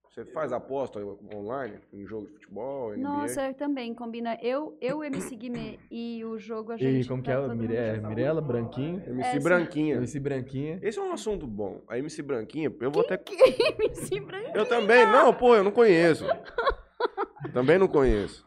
[0.10, 1.00] Você faz aposta
[1.34, 2.98] online em jogo de futebol, NBA?
[3.02, 4.38] Nossa, também combina.
[4.44, 7.08] Eu, eu MC Guimê e o jogo a E gente.
[7.08, 7.42] como que tá é?
[7.42, 8.00] todo mundo Mire...
[8.08, 9.02] Mirella, Branquinho.
[9.08, 9.40] MC É.
[9.40, 9.96] Branquinha.
[9.96, 10.80] MC Branquinha.
[10.84, 11.82] Esse é um assunto bom.
[11.88, 13.16] A MC Branquinha, eu vou até
[13.80, 14.52] MC Branco.
[14.56, 16.26] Eu também, não, pô, eu não conheço.
[17.52, 18.46] Também não conheço.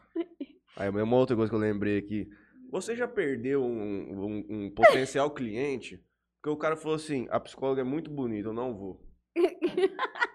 [0.75, 2.27] Aí, uma outra coisa que eu lembrei aqui.
[2.69, 6.03] Você já perdeu um, um- um potencial cliente?
[6.41, 9.01] Porque o cara falou assim: a psicóloga é muito bonita, eu não vou.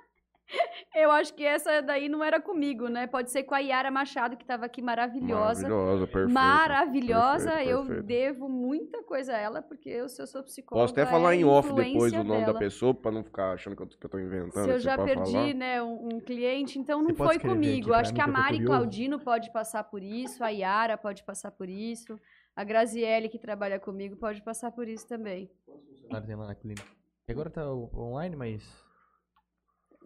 [0.94, 3.06] Eu acho que essa daí não era comigo, né?
[3.06, 5.62] Pode ser com a Yara Machado, que estava aqui maravilhosa.
[5.66, 6.32] Maravilhosa, perfeita.
[6.32, 7.50] Maravilhosa.
[7.50, 8.02] Perfeito, eu perfeito.
[8.06, 10.84] devo muita coisa a ela, porque eu, se eu sou psicóloga.
[10.84, 12.52] Posso até é falar em off depois o nome dela.
[12.52, 14.64] da pessoa, pra não ficar achando que eu, tô inventando.
[14.64, 15.54] Se eu você já perdi, falar.
[15.54, 17.94] né, um, um cliente, então Você não pode foi comigo.
[17.94, 18.62] Acho que a Mari?
[18.62, 22.20] Claudino pode passar por isso, a Yara pode passar por isso,
[22.54, 25.50] a Graziele, que trabalha comigo, pode passar por isso também.
[25.64, 26.84] Funcionário tem lá na clínica.
[27.28, 28.81] E agora tá o- online, mas.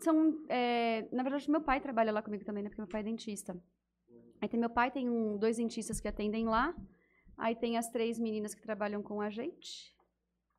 [0.00, 3.04] São, é, na verdade, meu pai trabalha lá comigo também, né, porque meu pai é
[3.04, 3.56] dentista.
[4.40, 6.74] Aí tem meu pai, tem um- dois dentistas que atendem lá,
[7.38, 9.94] aí tem as três meninas que trabalham com a gente,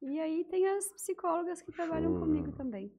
[0.01, 2.91] e aí tem as psicólogas que trabalham Show, comigo também.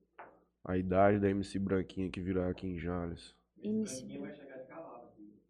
[0.65, 3.35] A idade da MC Branquinha que virá aqui em Jales.
[3.63, 4.07] MC.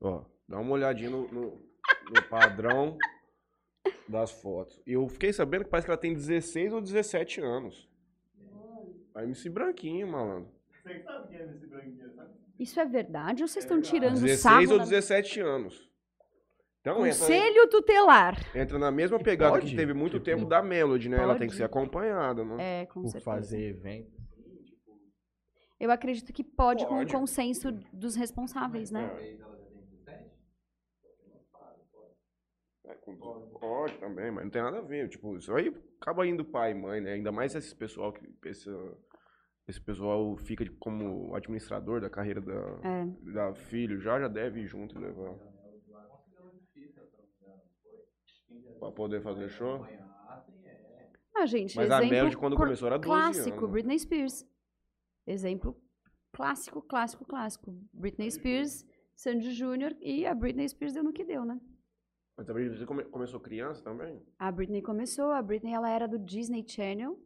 [0.00, 1.50] Ó, dá uma olhadinha no, no-
[2.10, 2.96] no padrão
[4.08, 4.80] das fotos.
[4.86, 7.88] E eu fiquei sabendo que parece que ela tem 16 ou 17 anos.
[9.14, 10.57] A MC Branquinha, malandro.
[12.58, 14.58] Isso é verdade ou vocês estão tirando sarro?
[14.58, 15.88] 16 ou na- 17 anos.
[16.80, 18.56] Então entra, Conselho tutelar.
[18.56, 19.70] entra na mesma pegada pode?
[19.70, 21.18] que teve muito Tipo, tempo da Melody, né?
[21.18, 21.56] Ela tem que pode.
[21.56, 22.82] ser acompanhada, né?
[22.82, 23.24] É, com Por certeza.
[23.24, 24.16] fazer evento.
[25.78, 27.14] Eu acredito que pode, com Pode.
[27.14, 29.08] o consenso dos responsáveis, né?
[32.84, 33.16] É, com-
[33.60, 35.08] Pode também, mas não tem nada a ver.
[35.08, 37.12] Tipo, isso aí acaba indo pai e mãe, né?
[37.12, 38.26] Ainda mais esse pessoal que.
[38.48, 38.68] Esse,
[39.68, 43.06] esse pessoal fica de- como administrador da carreira da, É.
[43.32, 45.36] da filho, já já deve ir junto e levar.
[48.78, 49.84] Pra poder fazer show.
[51.36, 53.70] Ah, gente, Mas a Melody, quando começou, era 12 clássico, anos.
[53.70, 54.46] Britney Spears.
[55.26, 55.76] Exemplo
[56.32, 57.72] clássico, clássico, clássico.
[57.92, 61.60] Britney Spears, Sandy Júnior e a Britney Spears deu no que deu, né?
[62.36, 64.22] Mas também você come- começou criança também?
[64.38, 67.18] A Britney começou, a Britney ela era do Disney Channel.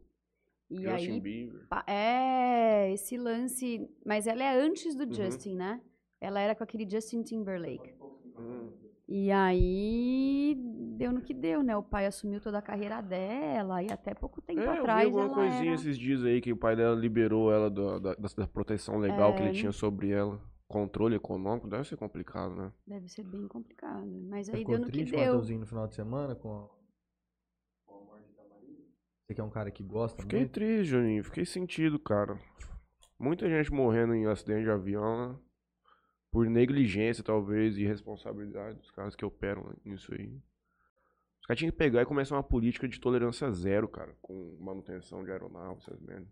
[0.69, 1.67] E Justin aí Bieber.
[1.87, 3.87] É, esse lance.
[4.05, 5.13] Mas ela é antes do Uhum.
[5.13, 5.81] Justin, né?
[6.19, 7.93] Ela era com aquele Justin Timberlake.
[8.37, 8.69] Hum.
[9.07, 10.55] E aí
[10.97, 11.75] deu no que deu, né?
[11.75, 15.05] O pai assumiu toda a carreira dela e até pouco tempo É, eu vi atrás
[15.05, 15.75] alguma ela coisinha era...
[15.75, 19.41] esses dias aí que o pai dela liberou ela da, da, da proteção legal que
[19.41, 19.53] ele É.
[19.53, 20.39] tinha sobre ela.
[20.67, 22.71] Controle econômico deve ser complicado, né?
[22.87, 24.07] Deve ser bem complicado.
[24.29, 25.41] Mas aí ficou deu no que deu.
[25.59, 26.67] No final de semana com a...
[29.33, 30.51] Você que é um cara que gosta Fiquei muito?
[30.51, 31.23] triste, Juninho.
[31.23, 32.39] Fiquei sentido, cara.
[33.17, 35.39] Muita gente morrendo em acidente de avião, né?
[36.31, 40.27] Por negligência, talvez, e irresponsabilidade dos caras que operam nisso aí.
[41.39, 44.15] Os caras tinham que pegar e começar uma política de tolerância zero, cara.
[44.21, 46.29] Com manutenção de aeronaves, essas merdas.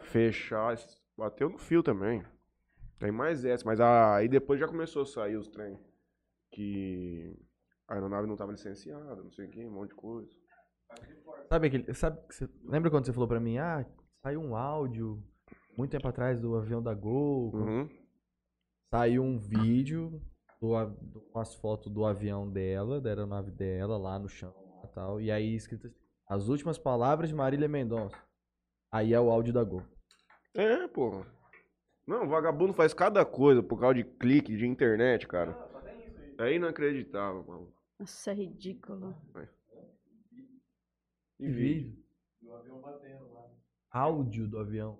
[0.00, 0.76] Fechar.
[1.16, 2.24] Bateu no fio também.
[2.98, 5.78] Tem mais essa, mas aí depois já começou a sair os trem.
[6.50, 7.36] Que
[7.86, 10.47] a aeronave não estava licenciada, não sei o que, um monte de coisa.
[11.48, 11.94] Sabe aquele.
[11.94, 13.84] Sabe, você- lembra quando você falou pra mim, ah,
[14.22, 15.22] saiu um áudio
[15.76, 17.54] muito tempo atrás do avião da Gol?
[17.54, 17.88] Uhum.
[18.92, 20.20] Saiu um vídeo
[20.60, 25.20] do, com as fotos do avião dela, da aeronave dela, lá no chão e tal.
[25.20, 25.96] E aí escrito assim,
[26.28, 28.16] as últimas palavras de Marília Mendonça.
[28.90, 29.82] Aí é o áudio da Gol.
[30.54, 31.24] É, pô.
[32.06, 35.52] Não, o vagabundo faz cada coisa por causa de clique de internet, cara.
[36.38, 37.72] É inacreditável, mano.
[37.98, 39.14] Nossa, é ridículo.
[41.38, 41.96] E vídeo.
[43.90, 44.98] Áudio do avião.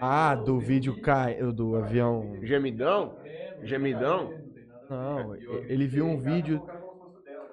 [0.00, 2.44] Ah, do vídeo cai, do avião.
[2.44, 3.16] Gemidão?
[3.62, 4.32] Gemidão?
[4.88, 6.62] Não, ele viu um vídeo.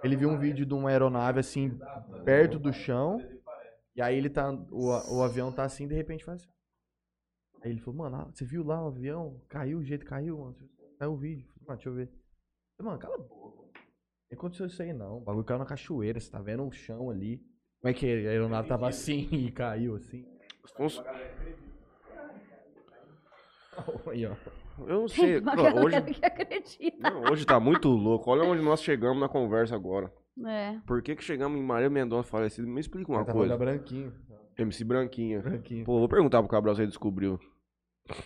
[0.04, 1.72] Ele viu um vídeo de uma aeronave assim,
[2.24, 3.20] perto do chão.
[3.96, 4.52] E aí ele tá.
[4.72, 6.52] O, o avião tá assim, de repente faz assim.
[7.62, 9.42] Aí ele falou, mano, ah, você viu lá o avião?
[9.50, 10.56] Caiu, o jeito que caiu, mano.
[11.00, 11.48] Caiu o vídeo.
[11.62, 12.08] Mano, deixa eu ver.
[12.78, 13.45] Falei, Mano, cala a boca.
[14.32, 15.18] Não aconteceu isso aí não.
[15.18, 17.38] O bagulho caiu na cachoeira, você tá vendo o chão ali.
[17.82, 20.26] Como é que a aeronave tava assim e caiu assim?
[24.10, 24.36] Aí, ó.
[24.88, 25.40] Eu não sei.
[25.40, 27.10] Uma hoje, galera que acredita.
[27.10, 28.30] não, hoje tá muito louco.
[28.32, 30.12] Olha onde nós chegamos na conversa agora.
[30.46, 30.80] É.
[30.86, 32.68] Por que, que chegamos em Maria Mendonça falecida?
[32.68, 33.54] Me explica uma Ele tava coisa.
[33.54, 34.14] olhando branquinho.
[34.58, 35.42] MC Branquinha.
[35.42, 35.86] Branquinho.
[35.86, 37.40] Pô, vou perguntar pro Cabral se ele descobriu.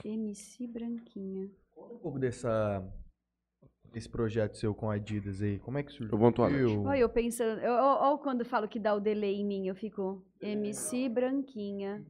[0.05, 1.49] MC Branquinha.
[1.73, 2.83] Conta um pouco dessa.
[3.91, 5.57] Desse projeto seu com a Adidas aí.
[5.59, 6.13] Como é que surgiu?
[6.13, 6.77] Eu vou toalete.
[6.77, 7.59] Olha, eu pensando.
[7.61, 12.05] eu- Olha quando eu falo que dá o delay em mim, eu fico MC Branquinha.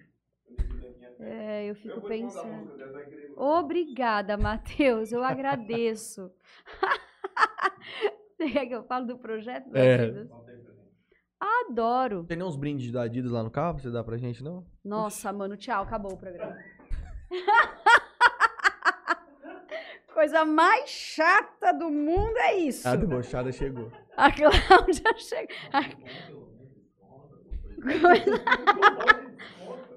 [1.19, 2.69] É, eu fico pensando.
[3.37, 5.11] Obrigada, Matheus.
[5.11, 6.31] Eu agradeço.
[8.37, 9.69] Você quer que eu falo do projeto?
[9.69, 10.01] da É.
[10.03, 10.29] Adidas?
[11.69, 12.23] Adoro.
[12.25, 14.65] Tem nem uns brindes da Adidas lá no carro pra você dar pra gente, não?
[14.83, 16.57] Nossa, mano, tchau, acabou o programa.
[20.19, 22.85] Coisa mais chata do mundo é isso.
[22.85, 23.89] A debochada chegou.
[24.17, 25.47] A Cláudia chega.
[25.71, 25.83] a-
[27.81, 28.43] Coisa-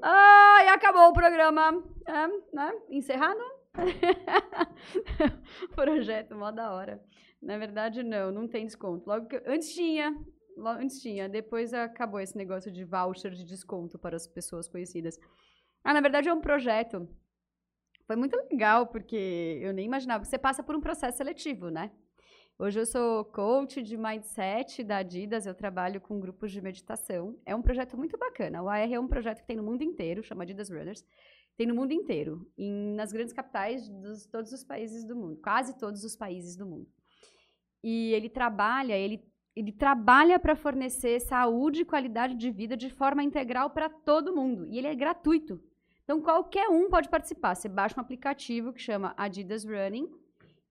[0.01, 1.83] Ai, acabou o programa.
[2.07, 2.73] É, né?
[2.89, 3.41] Encerrado?
[5.75, 7.03] Projeto, mó da hora.
[7.43, 9.05] Na verdade, não, não tem desconto.
[9.09, 10.17] Logo que, antes tinha,
[10.57, 15.19] antes tinha, depois acabou esse negócio de voucher de desconto para as pessoas conhecidas.
[15.83, 17.09] Ah, na verdade é um projeto.
[18.13, 20.23] Foi muito legal, porque eu nem imaginava.
[20.23, 21.91] Você passa por um processo seletivo, né?
[22.59, 27.41] Hoje eu sou coach de mindset da Adidas, eu trabalho com grupos de meditação.
[27.47, 28.63] É um projeto muito bacana.
[28.63, 31.03] O AR é um projeto que tem no mundo inteiro, chama Adidas Runners.
[31.57, 35.79] Tem no mundo inteiro, em, nas grandes capitais de todos os países do mundo, quase
[35.79, 36.87] todos os países do mundo.
[37.83, 39.25] E ele trabalha, ele,
[39.57, 44.67] ele trabalha para fornecer saúde e qualidade de vida de forma integral para todo mundo.
[44.67, 45.59] E ele é gratuito.
[46.05, 47.55] Então qualquer um pode participar.
[47.55, 50.09] Você baixa um aplicativo que chama Adidas Running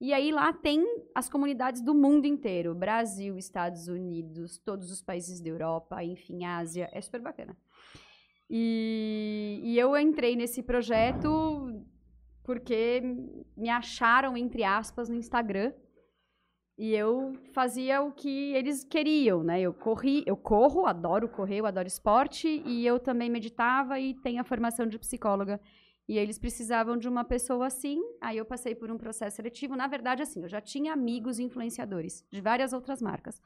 [0.02, 5.40] e aí lá tem as comunidades do mundo inteiro, Brasil, Estados Unidos, todos os países
[5.40, 7.56] da Europa, enfim, Ásia, é super bacana.
[8.50, 11.84] E, e eu entrei nesse projeto
[12.42, 13.00] porque
[13.56, 15.72] me acharam, entre aspas, no Instagram.
[16.78, 19.60] E eu fazia o que eles queriam, né?
[19.60, 24.40] Eu corri, eu corro, adoro correr, eu adoro esporte, e eu também meditava e tenho
[24.40, 25.60] a formação de psicóloga.
[26.08, 28.00] E eles precisavam de uma pessoa assim.
[28.20, 29.76] Aí eu passei por um processo seletivo.
[29.76, 33.40] Na verdade, assim, eu já tinha amigos influenciadores de várias outras marcas.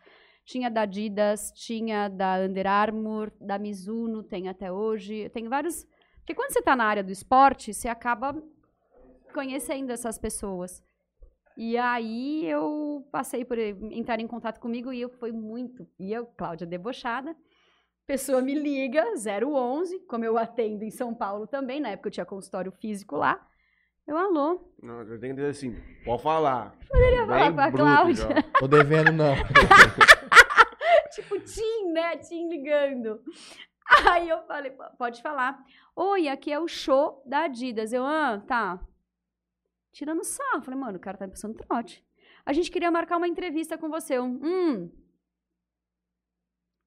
[0.45, 5.29] Tinha da Adidas, tinha da Under Armour, da Mizuno, tem até hoje.
[5.31, 5.85] Tem vários.
[6.19, 8.41] Porque quando você está na área do esporte, você acaba
[9.35, 10.83] conhecendo essas pessoas.
[11.57, 15.87] E aí eu passei por entrar em contato comigo e eu foi muito.
[15.99, 17.35] E eu, Cláudia, debochada.
[18.07, 22.27] Pessoa me liga, 011, como eu atendo em São Paulo também, na época eu tinha
[22.27, 23.45] consultório físico lá.
[24.07, 26.77] Eu, alô, Não, eu tenho que dizer assim, pode falar.
[26.89, 28.29] Poderia falar com a Cláudia.
[28.61, 29.35] Tô devendo, não.
[31.13, 32.17] tipo, Tim, né?
[32.19, 33.21] Tim ligando.
[34.09, 35.59] Aí eu falei, "P- pode falar.
[35.97, 37.93] Oi, aqui é o show da Adidas.
[37.93, 38.79] Eu, ah, tá.
[39.97, 40.63] Tirando sarro.
[40.63, 42.05] Falei, mano, o cara tá pensando trote.
[42.45, 44.21] A gente queria marcar uma entrevista com você.
[44.21, 44.91] Hum.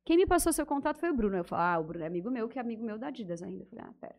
[0.05, 1.35] Quem me passou seu contato foi o Bruno.
[1.37, 3.63] Eu falei, ah, o Bruno é amigo meu, que é amigo meu da Adidas ainda.
[3.63, 4.15] Eu falei, ah, pera.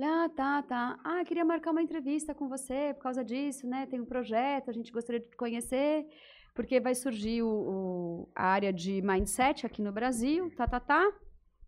[0.00, 0.98] Ah, tá, tá.
[1.04, 3.86] Ah, queria marcar uma entrevista com você por causa disso, né?
[3.86, 6.06] Tem um projeto, a gente gostaria de te conhecer
[6.54, 11.02] porque vai surgir o, o- a área de mindset aqui no Brasil, tá, tá, tá.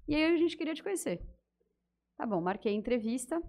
[0.09, 1.21] E aí a gente queria te conhecer.
[2.17, 3.43] Tá bom, marquei a entrevista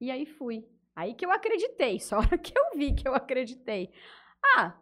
[0.00, 0.64] e aí fui.
[0.94, 3.92] Aí que eu acreditei, só a hora que eu vi que eu acreditei.
[4.56, 4.78] Ah,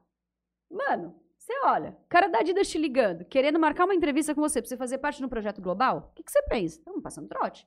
[0.71, 4.61] mano, você olha, o cara da Adidas te ligando, querendo marcar uma entrevista com você
[4.61, 6.79] pra você fazer parte de um projeto global, o que, que você pensa?
[6.79, 7.67] Estamos passando trote.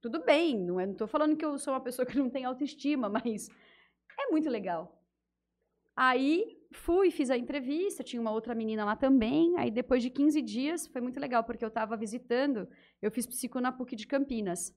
[0.00, 2.44] Tudo bem, não, é, não tô falando que eu sou uma pessoa que não tem
[2.44, 3.48] autoestima, mas
[4.18, 5.00] é muito legal.
[5.96, 9.56] Aí fui, fiz a entrevista, tinha uma outra menina lá também.
[9.56, 12.68] Aí depois de 15 dias, foi muito legal, porque eu estava visitando,
[13.00, 14.74] eu fiz psico na PUC de Campinas.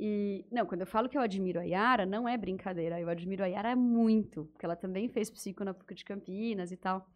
[0.00, 3.44] E, não, quando eu falo que eu admiro a Yara, não é brincadeira, eu admiro
[3.44, 7.06] a Yara muito, porque ela também fez psico na PUC de Campinas e tal.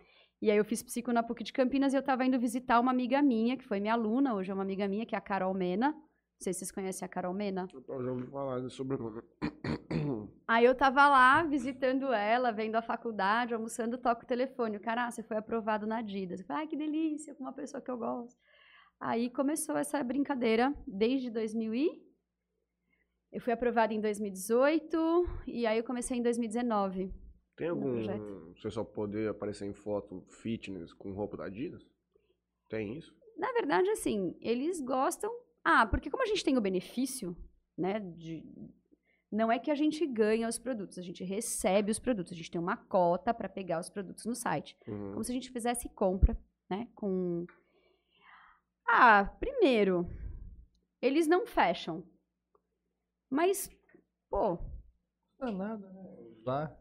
[0.41, 2.91] E aí eu fiz psico na PUC de Campinas e eu estava indo visitar uma
[2.91, 5.55] amiga minha, que foi minha aluna, hoje é uma amiga minha, que é a Carol
[5.55, 5.93] Mena.
[5.93, 7.67] Não sei se vocês conhecem a Carol Mena.
[7.73, 8.99] Eu já ouvi falar sobre.
[10.47, 14.77] Aí eu tava lá visitando ela, vendo a faculdade, almoçando, toco o telefone.
[14.77, 16.41] O cara, ah, você foi aprovado na Adidas.
[16.41, 18.39] Eu falei, ai, que delícia, com uma pessoa que eu gosto.
[19.01, 22.06] Aí começou essa brincadeira desde 2000 e...
[23.33, 24.97] Eu fui aprovada em 2018
[25.47, 27.13] e aí eu comecei em 2019.
[27.57, 28.03] Tem algum.
[28.55, 31.83] Você só poder aparecer em foto fitness com roupa da Adidas?
[32.69, 33.15] Tem isso?
[33.37, 35.31] Na verdade, assim, eles gostam.
[35.65, 37.37] Ah, porque como a gente tem o benefício,
[37.77, 38.45] né, de.
[39.33, 42.51] Não é que a gente ganha os produtos, a gente recebe os produtos, a gente
[42.51, 44.77] tem uma cota para pegar os produtos no site.
[44.87, 45.13] Uhum.
[45.13, 46.39] Como se a gente fizesse compra,
[46.71, 47.45] né, com.
[48.87, 50.09] Ah, primeiro,
[51.03, 52.05] eles não fecham.
[53.31, 53.71] Mas,
[54.31, 54.59] pô,
[55.41, 56.17] Não é nada, né?
[56.41, 56.77] Usar.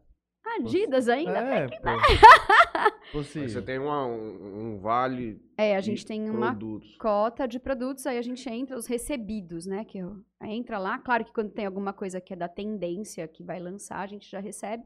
[0.58, 1.38] Adidas ainda.
[1.38, 1.76] É, pô.
[3.12, 6.96] Você tem uma- um, um vale É, a de gente tem uma produtos.
[6.98, 9.84] cota de produtos, aí a gente entra os recebidos, né?
[9.84, 13.42] Que eu- entra lá, claro que quando tem alguma coisa que é da tendência que
[13.42, 14.84] vai lançar, a gente já recebe.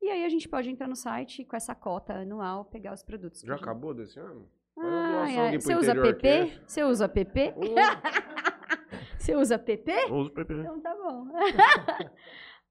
[0.00, 3.02] E aí a gente pode entrar no site e com essa cota anual pegar os
[3.02, 3.40] produtos.
[3.42, 4.48] Já gente- acabou desse ano?
[4.76, 5.58] Uma Ah, é.
[5.58, 6.60] Você usa PP?
[6.66, 7.54] Você usa PP?
[9.22, 9.92] Você usa PP?
[10.08, 10.52] Eu uso PP.
[10.52, 11.26] Então tá bom.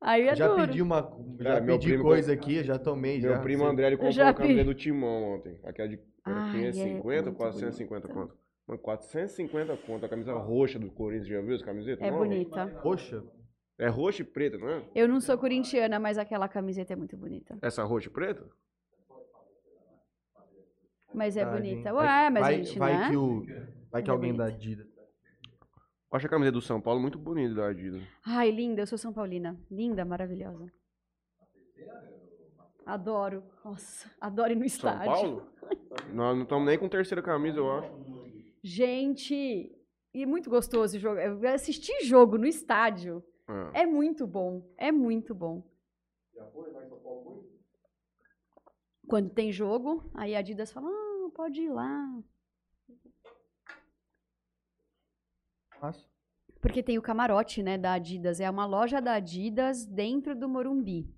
[0.02, 0.68] aí é já duro.
[0.68, 1.18] pedi uma.
[1.40, 3.22] Já É, pedi primo- coisa aqui, já tomei.
[3.22, 3.40] Meu já.
[3.40, 5.58] primo Você- André, ele comprou já a camisa do Timão ontem.
[5.64, 8.28] Aquela de Ai, 550 é ou muito 450 bonita.
[8.28, 8.38] conto?
[8.68, 10.06] Mano, 450 conto.
[10.06, 12.04] A camisa roxa do Corinthians, já viu essa camiseta?
[12.06, 12.26] É Nova?
[12.26, 12.68] bonita.
[12.84, 13.24] Poxa,
[13.80, 14.84] É roxa e preta, não é?
[14.94, 17.58] Eu não sou corintiana, mas aquela camiseta é muito bonita.
[17.62, 18.46] Essa roxa e preta?
[21.14, 21.94] Mas é verdade, bonita.
[21.94, 23.10] Ué, mas vai, a gente vai não é?
[23.10, 23.46] que o
[23.92, 24.50] Vai que É alguém bonita.
[24.50, 24.91] da Adidas.
[26.12, 28.04] Eu acho a camiseta do São Paulo muito bonita da Adidas.
[28.26, 29.58] Ai, linda, eu sou São Paulina.
[29.70, 30.70] Linda, maravilhosa.
[32.86, 33.44] Adoro.
[33.64, 35.06] Nossa, adoro ir no São estádio.
[35.06, 35.48] Paulo?
[36.14, 37.92] Nós não estamos nem com terceira camisa, eu acho.
[38.62, 39.74] Gente,
[40.14, 41.32] e é muito gostoso jogar.
[41.54, 43.24] Assistir jogo no estádio
[43.74, 43.84] É.
[43.84, 44.70] é muito bom.
[44.78, 45.64] É muito bom.
[49.08, 52.22] Quando tem jogo, aí a Adidas fala: ah, pode ir lá.
[56.62, 58.40] Porque tem o camarote, né, da Adidas.
[58.40, 61.10] É uma loja da Adidas dentro do Morumbi.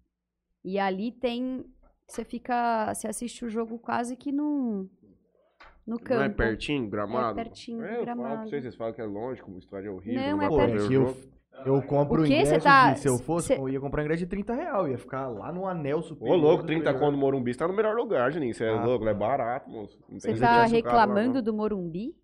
[0.64, 1.66] E ali tem.
[2.08, 2.94] Você fica.
[2.94, 4.90] Você assiste o jogo quase que no.
[5.86, 6.20] No campo.
[6.20, 7.38] Não é pertinho, gramado?
[7.38, 8.50] É pertinho do É, eu falo pra gramado.
[8.50, 10.22] vocês, vocês falam que é longe, como o estádio é horrível.
[10.22, 11.16] Não, dá é pertinho.
[11.66, 14.20] eu, eu compro O ingresso tá- de, se eu fosse, cê- eu ia comprar ingresso
[14.22, 14.88] de 30 real.
[14.88, 16.38] Ia ficar lá no anel Ô, superior.
[16.38, 17.00] louco, do 30 superior.
[17.02, 18.54] conto no Morumbi, você tá no melhor lugar, Juninho.
[18.54, 18.82] Você é Ah.
[18.86, 20.00] louco, é barato, moço.
[20.10, 21.42] Não Você tá lá, reclamando não.
[21.44, 22.16] do Morumbi?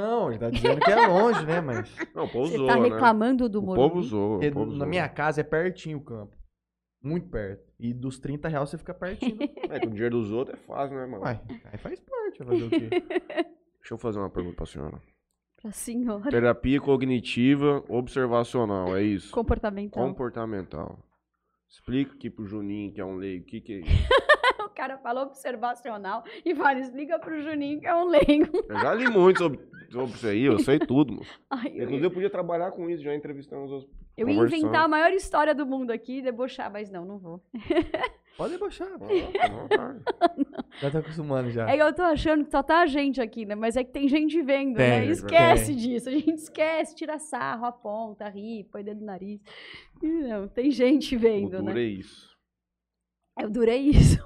[0.00, 1.60] Não, ele tá dizendo que é longe, né?
[1.60, 2.88] Mas Não, o povo Você zoa, tá né?
[2.88, 3.88] reclamando do O Morumbi?
[3.88, 4.86] povo zoa, o porque povo na zoa.
[4.86, 6.36] minha casa é pertinho o campo.
[7.02, 7.64] Muito perto.
[7.78, 9.36] E dos 30 reais você fica pertinho.
[9.70, 11.22] É, com o dinheiro dos outros é fácil, né, mano?
[11.22, 11.40] Uai,
[11.70, 12.38] aí faz parte.
[12.42, 12.88] Vai fazer o quê?
[13.80, 15.00] Deixa eu fazer uma pergunta pra senhora.
[15.60, 16.30] Pra senhora.
[16.30, 19.32] Terapia cognitiva observacional, é isso?
[19.32, 20.02] Comportamental.
[20.06, 20.98] Comportamental.
[21.68, 24.08] Explica aqui pro Juninho, que é um leigo, o que que é isso?
[24.68, 28.64] O cara falou observacional e fala, explica pro Juninho que é um leigo.
[28.68, 29.58] Eu já li muito sobre,
[29.90, 31.20] sobre isso aí, eu sei tudo.
[31.50, 33.90] Ai, eu, Inclusive, eu podia trabalhar com isso, já entrevistando os outros.
[34.16, 37.42] eu ia inventar a maior história do mundo aqui e debochar, mas não, não vou.
[38.36, 38.88] Pode debochar.
[40.80, 41.68] Já tá acostumando já.
[41.68, 43.56] É que eu tô achando que só tá a gente aqui, né?
[43.56, 45.00] Mas é que tem gente vendo, Tem, né?
[45.00, 45.10] tem.
[45.10, 46.08] Esquece disso.
[46.08, 49.40] A gente esquece, tira sarro, aponta, ri, põe dedo no nariz.
[50.00, 51.72] Não, tem gente vendo, O né?
[51.72, 52.28] duro é isso.
[53.40, 54.24] Eu durei isso.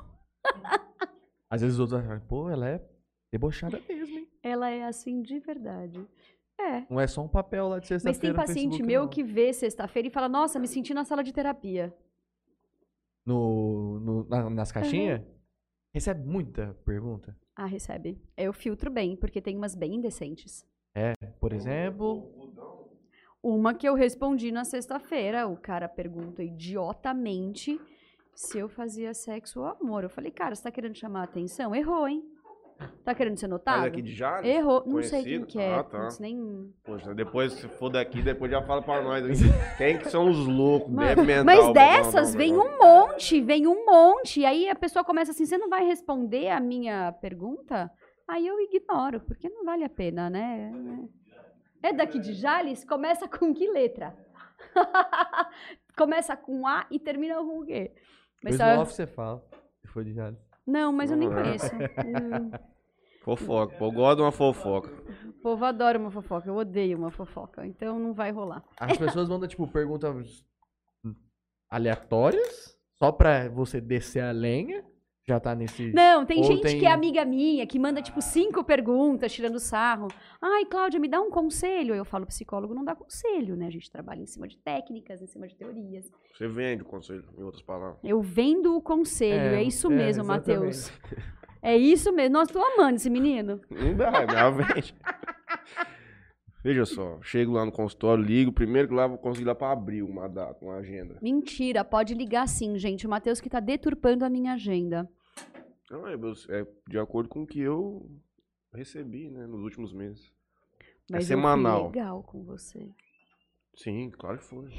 [1.50, 2.82] Às vezes os outros acham, pô, ela é
[3.30, 4.28] debochada mesmo, hein?
[4.42, 6.06] Ela é assim de verdade.
[6.58, 6.86] É.
[6.88, 9.08] Não é só um papel lá de sexta-feira Mas tem paciente Facebook, meu não.
[9.08, 11.94] que vê sexta-feira e fala, nossa, me senti na sala de terapia.
[13.24, 15.22] No, no- na- nas caixinhas,
[15.94, 17.36] recebe muita pergunta.
[17.54, 18.20] Ah, recebe.
[18.36, 20.66] Eu filtro bem, porque tem umas bem indecentes.
[21.40, 22.30] Por exemplo,
[23.42, 27.80] Uma que eu respondi na sexta-feira, o cara pergunta idiotamente
[28.34, 30.04] se eu fazia sexo ou amor.
[30.04, 31.74] Eu falei, cara, você tá querendo chamar a atenção?
[31.74, 32.22] Errou, hein?
[33.04, 33.82] Tá querendo ser notado?
[33.82, 34.48] daqui de Jales?
[34.48, 34.82] Errou.
[34.86, 35.74] Não sei quem que é.
[35.74, 36.08] Ah, tá.
[36.20, 36.72] nem...
[36.84, 39.24] Poxa, depois, se for daqui, depois já fala pra nós.
[39.78, 40.94] Quem que são os loucos?
[40.94, 41.44] Deve mental.
[41.44, 44.40] Mas dessas vem um monte, vem um monte.
[44.40, 47.90] E aí a pessoa começa assim, você não vai responder a minha pergunta?
[48.26, 50.72] Aí eu ignoro, porque não vale a pena, né?
[51.82, 52.84] É daqui de Jales?
[52.84, 54.16] Começa com que letra?
[55.96, 57.92] começa com A e termina com o quê?
[58.42, 59.44] Mas Mas tá- off você fala.
[59.80, 60.38] Se for de Jales.
[60.66, 61.66] Não, mas eu nem Não conheço.
[61.74, 62.50] Hum,
[63.22, 63.76] Fofoca.
[63.78, 64.90] Pô, eu gosto de uma fofoca.
[65.28, 68.64] o povo adora uma fofoca, eu odeio uma fofoca, então não vai rolar.
[68.78, 70.44] As pessoas mandam, tipo, perguntas
[71.70, 74.84] aleatórias, só pra você descer a lenha.
[75.24, 75.92] Já tá nesse.
[75.92, 79.60] Não, tem Ou gente tem- que é amiga minha, que manda, tipo, cinco perguntas, tirando
[79.60, 80.08] sarro.
[80.40, 81.94] Ai, Cláudia, me dá um conselho.
[81.94, 83.66] Eu falo, psicólogo não dá conselho, né?
[83.66, 86.10] A gente trabalha em cima de técnicas, em cima de teorias.
[86.36, 87.98] Você vende o conselho, em outras palavras.
[88.02, 90.24] Eu vendo o conselho, é, isso é, mesmo.
[90.24, 90.90] Matheus.
[91.62, 92.32] É isso mesmo.
[92.32, 93.60] Nossa, tô amando esse menino.
[93.70, 94.92] Não dá, é minha vende.
[96.62, 100.02] Veja só, chego lá no consultório, ligo, primeiro que lá vou conseguir lá para abrir
[100.02, 101.18] uma data, uma agenda.
[101.20, 103.04] Mentira, pode ligar sim, gente.
[103.04, 105.10] O Matheus que tá deturpando a minha agenda.
[105.90, 108.08] Não, é, é de acordo com o que eu
[108.72, 110.32] recebi, né, nos últimos meses.
[111.10, 111.86] Mas é semanal.
[111.86, 112.88] Eu fui legal com você.
[113.74, 114.70] Sim, claro que foi.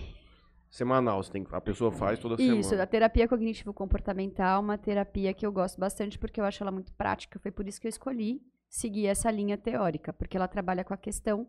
[0.69, 2.59] Semanal, você tem, a pessoa faz toda Isso, semana.
[2.61, 6.93] Isso, a terapia cognitivo-comportamental, uma terapia que eu gosto bastante porque eu acho ela muito
[6.93, 7.37] prática.
[7.39, 10.97] Foi por isso que eu escolhi seguir essa linha teórica, porque ela trabalha com a
[10.97, 11.47] questão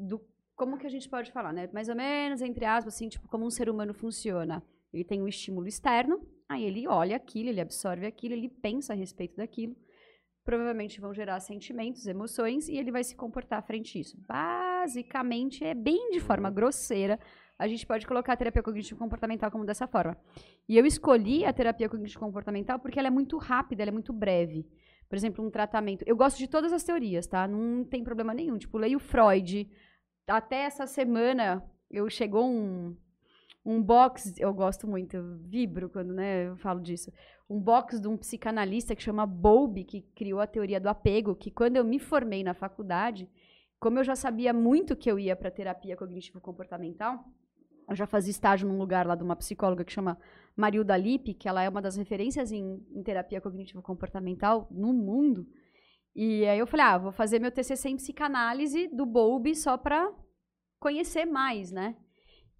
[0.00, 0.20] do
[0.56, 1.70] como que a gente pode falar, né?
[1.72, 4.62] Mais ou menos, entre aspas, assim, tipo, como um ser humano funciona.
[4.92, 8.96] Ele tem um estímulo externo, aí ele olha aquilo, ele absorve aquilo, ele pensa a
[8.96, 9.74] respeito daquilo.
[10.44, 14.16] Provavelmente vão gerar sentimentos, emoções, e ele vai se comportar frente a isso.
[14.26, 16.54] Basicamente, é bem de forma uhum.
[16.54, 17.18] grosseira.
[17.58, 20.16] A gente pode colocar a terapia cognitivo-comportamental como dessa forma.
[20.68, 24.66] E eu escolhi a terapia cognitivo-comportamental porque ela é muito rápida, ela é muito breve.
[25.08, 26.04] Por exemplo, um tratamento.
[26.06, 27.46] Eu gosto de todas as teorias, tá?
[27.46, 28.56] Não tem problema nenhum.
[28.56, 29.68] Tipo, leio Freud.
[30.30, 32.96] Até essa semana, eu chegou um,
[33.64, 37.12] um box, eu gosto muito, eu vibro quando né, eu falo disso.
[37.48, 41.50] Um box de um psicanalista que chama Bowlby, que criou a teoria do apego, que
[41.50, 43.28] quando eu me formei na faculdade,
[43.80, 47.24] como eu já sabia muito que eu ia para terapia cognitivo-comportamental,
[47.88, 50.16] eu já fazia estágio num lugar lá de uma psicóloga que chama
[50.54, 55.48] Marilda Lippe, que ela é uma das referências em, em terapia cognitivo-comportamental no mundo.
[56.14, 60.12] E aí eu falei, ah, vou fazer meu TCC em psicanálise do Bowlby só para
[60.78, 61.96] conhecer mais, né?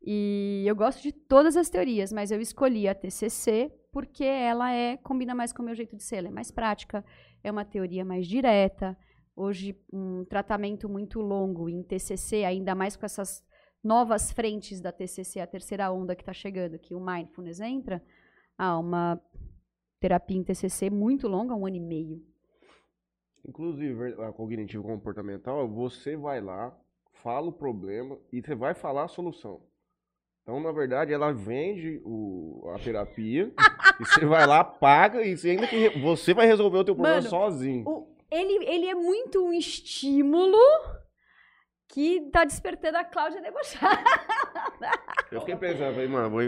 [0.03, 4.97] E eu gosto de todas as teorias, mas eu escolhi a TCC porque ela é
[4.97, 7.05] combina mais com o meu jeito de ser, ela é mais prática,
[7.43, 8.97] é uma teoria mais direta.
[9.37, 13.43] Hoje um tratamento muito longo em TCC, ainda mais com essas
[13.83, 18.03] novas frentes da TCC, a terceira onda que está chegando, que o Mindfulness entra,
[18.57, 19.21] há uma
[19.99, 22.30] terapia em TCC muito longa, um ano e meio.
[23.51, 26.73] Inclusive, a cognitivo comportamental, você vai lá,
[27.15, 29.61] fala o problema e você vai falar a solução.
[30.43, 33.53] Então, na verdade, ela vende o, a terapia
[34.01, 37.17] e você vai lá, paga e você ainda que você vai resolver o teu problema
[37.17, 37.89] Mano, sozinho.
[37.89, 40.57] O, ele, ele é muito um estímulo
[41.89, 43.99] que tá despertando a Cláudia debochada.
[45.31, 46.43] Eu fiquei pensando, falei, mano, vou.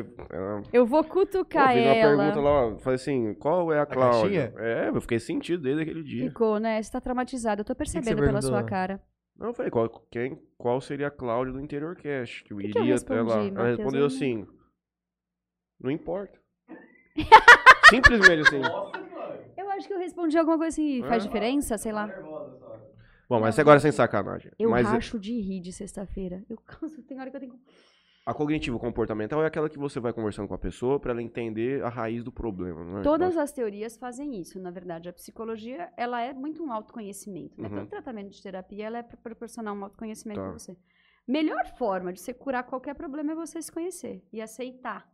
[0.73, 2.17] Eu vou cutucar eu ela.
[2.17, 4.53] uma pergunta lá, falei assim, qual é a Cláudia?
[4.57, 6.27] A é, eu fiquei sentido desde aquele dia.
[6.29, 6.83] Ficou, né?
[6.83, 9.01] Você tá traumatizado, eu tô percebendo pela sua cara.
[9.37, 12.45] Não, eu falei, qual, quem, qual seria a Cláudia do Interior Cast?
[12.45, 13.45] Que eu que iria que eu respondi, até lá.
[13.47, 14.47] Ela respondeu assim,
[15.81, 16.39] não importa.
[17.89, 18.63] Simplesmente assim.
[19.57, 21.27] Eu acho que eu respondi alguma coisa assim, faz é.
[21.27, 22.09] diferença, sei lá.
[23.29, 24.53] Bom, mas agora sem sacanagem.
[24.59, 26.45] Eu mas racho de rir de sexta-feira.
[26.51, 27.59] Eu canso, tem hora que eu tenho.
[28.25, 31.83] A cognitivo comportamental é aquela que você vai conversando com a pessoa para ela entender
[31.83, 33.03] a raiz do problema, não é?
[33.03, 35.09] Todas as teorias fazem isso, na verdade.
[35.09, 37.69] A psicologia, ela é muito um autoconhecimento, né?
[37.69, 37.79] Uhum.
[37.79, 40.45] Todo tratamento de terapia, ela é para proporcionar um autoconhecimento tá.
[40.47, 40.77] para você.
[41.27, 45.11] Melhor forma de você curar qualquer problema é você se conhecer e aceitar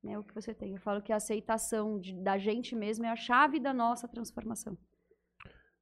[0.00, 0.74] né, o que você tem.
[0.74, 4.78] Eu falo que a aceitação de, da gente mesmo é a chave da nossa transformação.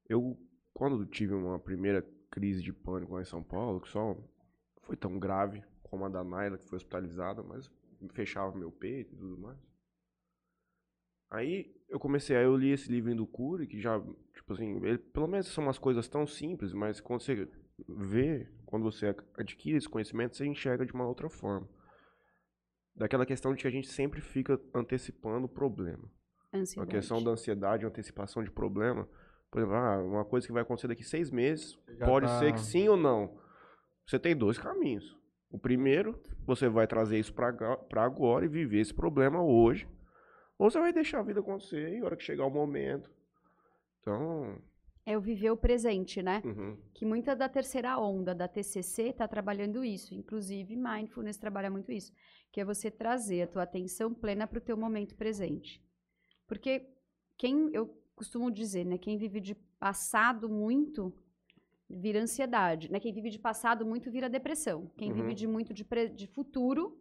[0.09, 0.39] Eu
[0.73, 4.17] quando tive uma primeira crise de pânico lá em São Paulo, que só
[4.83, 5.63] foi tão grave
[5.93, 7.71] como a da Naila, que foi hospitalizada, mas
[8.15, 9.59] fechava meu peito e tudo mais.
[11.31, 14.01] Aí eu comecei, aí eu li esse livro do Cury, que já,
[14.33, 17.47] tipo assim, ele, pelo menos são umas coisas tão simples, mas quando você
[17.87, 21.69] vê, quando você adquire esse conhecimento, você enxerga de uma outra forma.
[22.97, 26.11] Daquela questão de que a gente sempre fica antecipando o problema.
[26.55, 26.91] Ansiedade.
[26.91, 29.07] A questão da ansiedade, antecipação de problema.
[29.51, 32.39] Por exemplo, ah, uma coisa que vai acontecer daqui seis meses, pode tá...
[32.39, 33.39] ser que sim ou não.
[34.07, 35.21] Você tem dois caminhos.
[35.53, 39.87] O primeiro, você vai trazer isso para agora e viver esse problema hoje.
[40.59, 43.11] Ou você vai deixar a vida acontecer e a hora que chegar o momento.
[44.01, 44.59] Então.
[45.05, 46.41] É o viver o presente, né?
[46.45, 46.79] Uhum.
[46.95, 50.15] Que muita da terceira onda da TCC está trabalhando isso.
[50.15, 52.13] Inclusive, Mindfulness trabalha muito isso.
[52.51, 55.85] Que é você trazer a tua atenção plena para o teu momento presente.
[56.47, 56.89] Porque
[57.37, 58.97] quem eu costumo dizer, né?
[58.97, 61.13] Quem vive de passado muito
[61.93, 62.99] vira ansiedade, né?
[62.99, 64.91] Quem vive de passado muito vira depressão.
[64.97, 65.17] Quem uhum.
[65.17, 65.85] vive de muito de,
[66.15, 66.99] de, futuro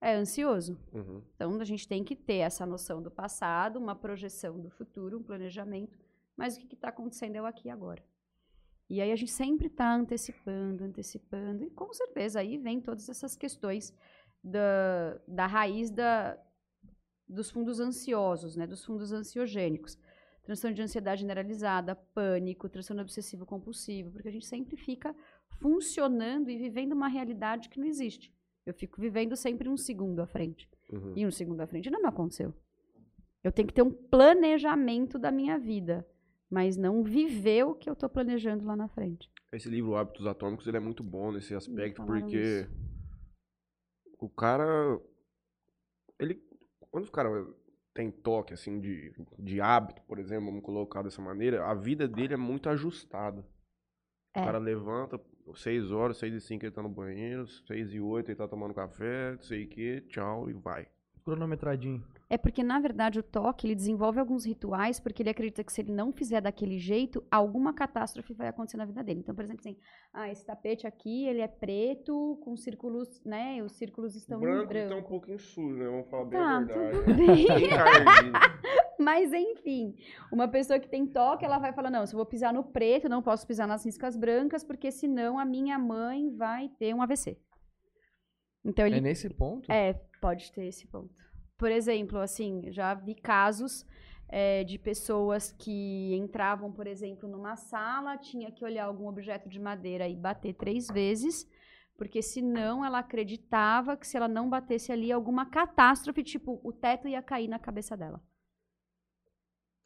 [0.00, 0.78] é ansioso.
[0.92, 1.22] Uhum.
[1.34, 5.22] Então a gente tem que ter essa noção do passado, uma projeção do futuro, um
[5.22, 5.98] planejamento.
[6.36, 8.02] Mas o que está acontecendo é o aqui e agora.
[8.88, 11.64] E aí a gente sempre está antecipando, antecipando.
[11.64, 13.94] E com certeza aí vem todas essas questões
[14.42, 16.38] da, da raiz da,
[17.28, 18.66] dos fundos ansiosos, né?
[18.66, 19.98] Dos fundos ansiogênicos
[20.42, 25.14] transtorno de ansiedade generalizada, pânico, transtorno obsessivo compulsivo, porque a gente sempre fica
[25.60, 28.34] funcionando e vivendo uma realidade que não existe.
[28.64, 30.68] Eu fico vivendo sempre um segundo à frente.
[30.92, 31.12] Uhum.
[31.16, 32.54] E um segundo à frente não me aconteceu.
[33.42, 36.06] Eu tenho que ter um planejamento da minha vida,
[36.50, 39.30] mas não viver o que eu estou planejando lá na frente.
[39.52, 42.68] esse livro Hábitos Atômicos, ele é muito bom nesse aspecto, porque
[44.18, 45.00] o cara,
[46.18, 46.42] ele,
[46.90, 47.46] quando o cara
[48.00, 52.32] tem toque, assim, de, de hábito, por exemplo, vamos colocar dessa maneira, a vida dele
[52.32, 53.44] é muito ajustada.
[54.34, 54.40] É.
[54.40, 55.20] O cara levanta,
[55.54, 58.72] 6 horas, 6 e 5 ele tá no banheiro, 6 e 8 ele tá tomando
[58.72, 60.88] café, não sei o que, tchau, e vai.
[61.24, 62.02] Cronometradinho.
[62.32, 65.80] É porque, na verdade, o toque, ele desenvolve alguns rituais, porque ele acredita que se
[65.80, 69.18] ele não fizer daquele jeito, alguma catástrofe vai acontecer na vida dele.
[69.18, 69.76] Então, por exemplo, assim,
[70.12, 74.42] ah, esse tapete aqui, ele é preto, com círculos, né, e os círculos estão em
[74.42, 74.88] branco, branco.
[74.90, 75.86] tá um pouquinho sujo, né?
[75.86, 76.98] Vamos falar bem Tá, a verdade.
[77.04, 77.46] tudo bem.
[79.00, 79.96] Mas, enfim,
[80.30, 83.06] uma pessoa que tem toque, ela vai falar, não, se eu vou pisar no preto,
[83.06, 87.02] eu não posso pisar nas riscas brancas, porque senão a minha mãe vai ter um
[87.02, 87.36] AVC.
[88.64, 89.72] Então, ele É nesse ponto?
[89.72, 91.10] É, pode ter esse ponto.
[91.60, 93.84] Por exemplo, assim, já vi casos
[94.30, 99.60] é, de pessoas que entravam, por exemplo, numa sala, tinha que olhar algum objeto de
[99.60, 101.46] madeira e bater três vezes,
[101.98, 107.06] porque senão ela acreditava que se ela não batesse ali, alguma catástrofe, tipo, o teto
[107.06, 108.22] ia cair na cabeça dela.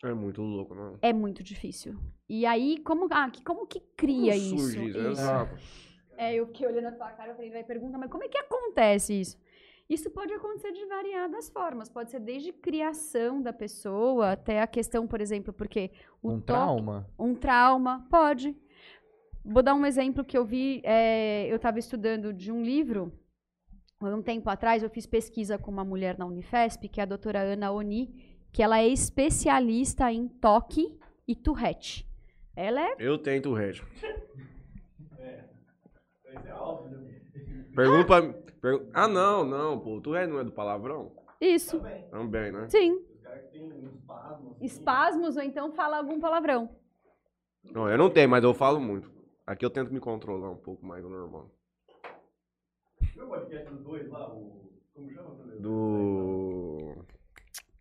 [0.04, 0.96] É muito louco, não?
[1.02, 1.98] É muito difícil.
[2.28, 4.58] E aí, como, ah, que, como que cria Como isso?
[4.58, 4.98] surge isso?
[5.00, 5.10] Isso.
[5.10, 5.56] Exato.
[6.16, 8.38] É, eu fiquei olhando a tua cara, eu falei, vai perguntar, mas como é que
[8.38, 9.42] acontece isso?
[9.88, 11.88] Isso pode acontecer de variadas formas.
[11.90, 15.90] Pode ser desde criação da pessoa até a questão, por exemplo, porque
[16.22, 17.06] o um toque- trauma?
[17.18, 18.56] um trauma, pode.
[19.44, 23.12] Vou dar um exemplo que eu vi, é, eu estava estudando de um livro,
[24.00, 27.06] há um tempo atrás, eu fiz pesquisa com uma mulher na Unifesp, que é a
[27.06, 32.08] doutora Ana Oni, que ela é especialista em toque e Tourette.
[32.56, 33.82] Ela é Eu tenho Tourette.
[37.74, 38.43] Pergunta pra...
[38.64, 40.00] pergun- Ah, não, não, pô.
[40.00, 41.12] Tourette não é do palavrão?
[41.40, 42.66] isso, Também, né?
[42.70, 43.04] sim.
[44.60, 46.74] Espasmos ou então fala algum palavrão.
[47.74, 49.10] Não, eu não tenho, mas eu falo muito.
[49.46, 51.50] Aqui eu tento me controlar um pouco mais do normal.
[55.60, 57.04] Do...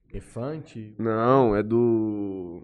[0.10, 0.96] Elefante?
[1.00, 2.62] Não, é do...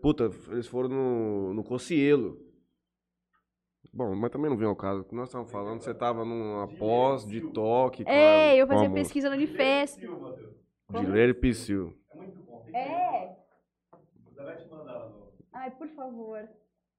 [0.00, 2.47] Puta, eles foram no, no Cocielo.
[3.98, 5.00] Bom, mas também não vem ao caso.
[5.00, 8.04] O que nós estávamos falando, você tava numa pós de toque.
[8.04, 10.06] com a- É, eu fazia pesquisa na Unifesp.
[11.00, 11.98] Dileira e Psyu.
[12.72, 13.36] É.
[15.52, 16.48] Ai, por favor.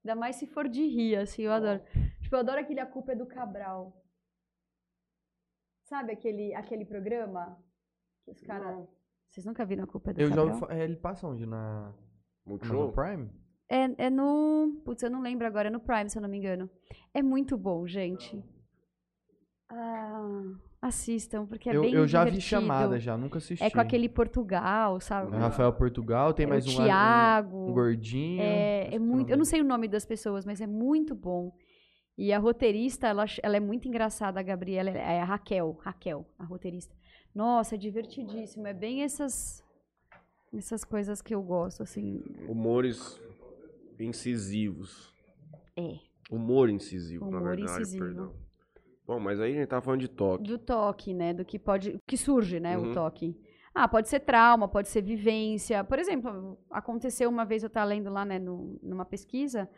[0.04, 1.82] Ainda mais se for de rir, assim, eu adoro.
[2.22, 3.96] Tipo, eu adoro aquele A Culpa é do Cabral.
[5.86, 7.58] Sabe aquele, aquele programa?
[8.26, 8.86] Que os caras...
[9.30, 10.54] Vocês nunca viram A Culpa é do Eu já Cabral?
[10.56, 11.46] ouvi fa- é, ele passa onde?
[11.46, 11.94] Na
[12.46, 12.92] Multishow?
[12.92, 13.30] Prime?
[13.70, 14.82] É, é no...
[14.84, 15.68] Putz, eu não lembro agora.
[15.68, 16.70] É no Prime, se eu não me engano.
[17.14, 18.44] É muito bom, gente.
[19.70, 20.42] Ah,
[20.82, 22.50] assistam, porque é eu, bem eu já vi divertido.
[22.50, 23.64] chamada, já, nunca assisti.
[23.64, 25.36] É com aquele Portugal, sabe?
[25.36, 27.58] É Rafael Portugal, tem É mais o um, Thiago.
[27.58, 28.42] um, um gordinho.
[28.42, 29.30] É, é muito.
[29.30, 31.54] Eu não sei o nome das pessoas, mas é muito bom.
[32.18, 34.90] E a roteirista, ela, ela é muito engraçada, a Gabriela.
[34.90, 36.96] É a Raquel, Raquel, a roteirista.
[37.34, 38.66] Nossa, é divertidíssimo.
[38.68, 39.64] É bem essas
[40.52, 42.24] essas coisas que eu gosto, assim.
[42.48, 43.22] Humores
[44.00, 45.14] incisivos.
[45.78, 45.98] É.
[46.32, 48.06] Humor incisivo, na Humor verdade, incisivo.
[48.06, 48.34] perdão.
[49.08, 50.44] Bom, mas aí a gente tá falando de toque.
[50.44, 51.34] Do toque, né?
[51.34, 52.00] Do que pode.
[52.08, 52.78] que surge, né?
[52.78, 52.92] Uhum.
[52.92, 53.36] O toque.
[53.74, 55.84] Ah, pode ser trauma, pode ser vivência.
[55.84, 59.70] Por exemplo, aconteceu uma vez, eu estava lendo lá, né, no- numa pesquisa,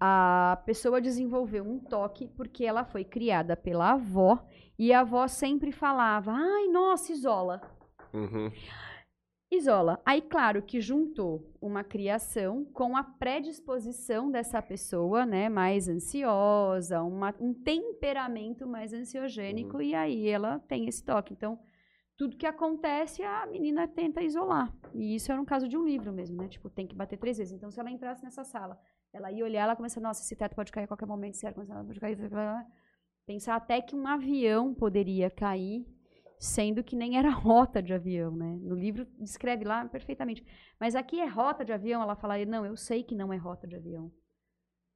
[0.00, 4.44] a pessoa desenvolveu um toque porque ela foi criada pela avó
[4.78, 7.60] e a avó sempre falava: ai, nossa, isola.
[8.12, 8.50] Uhum.
[9.50, 10.00] Isola.
[10.04, 17.34] Aí, claro que juntou uma criação com a predisposição dessa pessoa, né, mais ansiosa, uma-
[17.38, 21.32] um temperamento mais ansiogênico, e aí ela tem esse toque.
[21.32, 21.58] Então,
[22.16, 24.74] tudo que acontece, a menina tenta isolar.
[24.92, 26.48] E isso era um caso de um livro mesmo, né?
[26.48, 27.52] Tipo, tem que bater três vezes.
[27.52, 28.80] Então, se ela entrasse nessa sala,
[29.12, 31.54] ela ia olhar, ela começa, nossa, esse teto pode cair a qualquer momento, esse ar
[31.54, 32.18] pode cair,
[33.26, 35.86] pensar até que um avião poderia cair
[36.38, 38.58] sendo que nem era rota de avião, né?
[38.62, 40.44] No livro descreve lá perfeitamente.
[40.78, 43.66] Mas aqui é rota de avião, ela fala, não, eu sei que não é rota
[43.66, 44.12] de avião.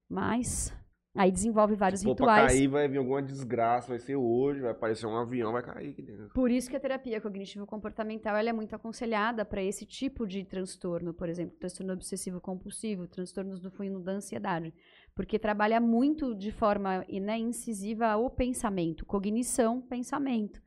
[0.09, 0.75] Mas
[1.15, 2.53] aí desenvolve vários Se for pra rituais.
[2.53, 6.03] cair, vai vir alguma desgraça, vai ser hoje, vai aparecer um avião, vai cair aqui
[6.03, 6.31] dentro.
[6.35, 11.15] Por isso que a terapia cognitivo-comportamental ela é muito aconselhada para esse tipo de transtorno,
[11.15, 14.73] por exemplo, transtorno obsessivo-compulsivo, transtornos do fundo da ansiedade,
[15.15, 20.61] porque trabalha muito de forma né, incisiva o pensamento, cognição, pensamento.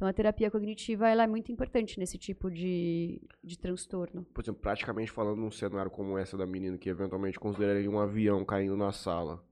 [0.00, 4.24] Então a terapia cognitiva ela é muito importante nesse tipo de, de transtorno.
[4.32, 8.42] Por exemplo, praticamente falando num cenário como essa da menina que eventualmente consideraria um avião
[8.42, 9.44] caindo na sala.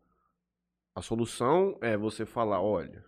[0.95, 3.05] A solução é você falar, olha,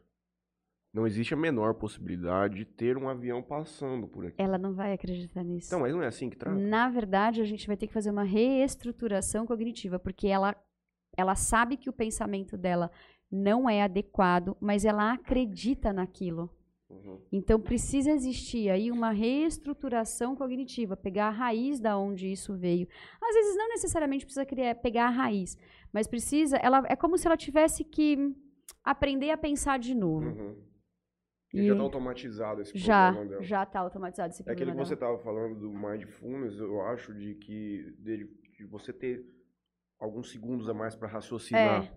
[0.92, 4.34] não existe a menor possibilidade de ter um avião passando por aqui.
[4.36, 5.68] Ela não vai acreditar nisso.
[5.68, 6.58] Então, mas não é assim que trata?
[6.58, 10.54] Na verdade, a gente vai ter que fazer uma reestruturação cognitiva, porque ela,
[11.16, 12.90] ela sabe que o pensamento dela
[13.32, 16.54] não é adequado, mas ela acredita naquilo.
[16.90, 17.20] Uhum.
[17.30, 22.88] Então precisa existir aí uma reestruturação cognitiva, pegar a raiz da onde isso veio.
[23.22, 25.56] Às vezes não necessariamente precisa criar, pegar a raiz,
[25.92, 28.18] mas precisa, ela é como se ela tivesse que
[28.82, 30.26] aprender a pensar de novo.
[30.30, 30.70] Uhum.
[31.52, 33.42] E já tá automatizado esse Já, problema dela.
[33.42, 35.12] já tá automatizado esse É aquele problema que você dela.
[35.12, 38.26] tava falando do mindfulness, eu acho, de que dele,
[38.56, 39.24] de você ter
[39.98, 41.92] alguns segundos a mais pra raciocinar.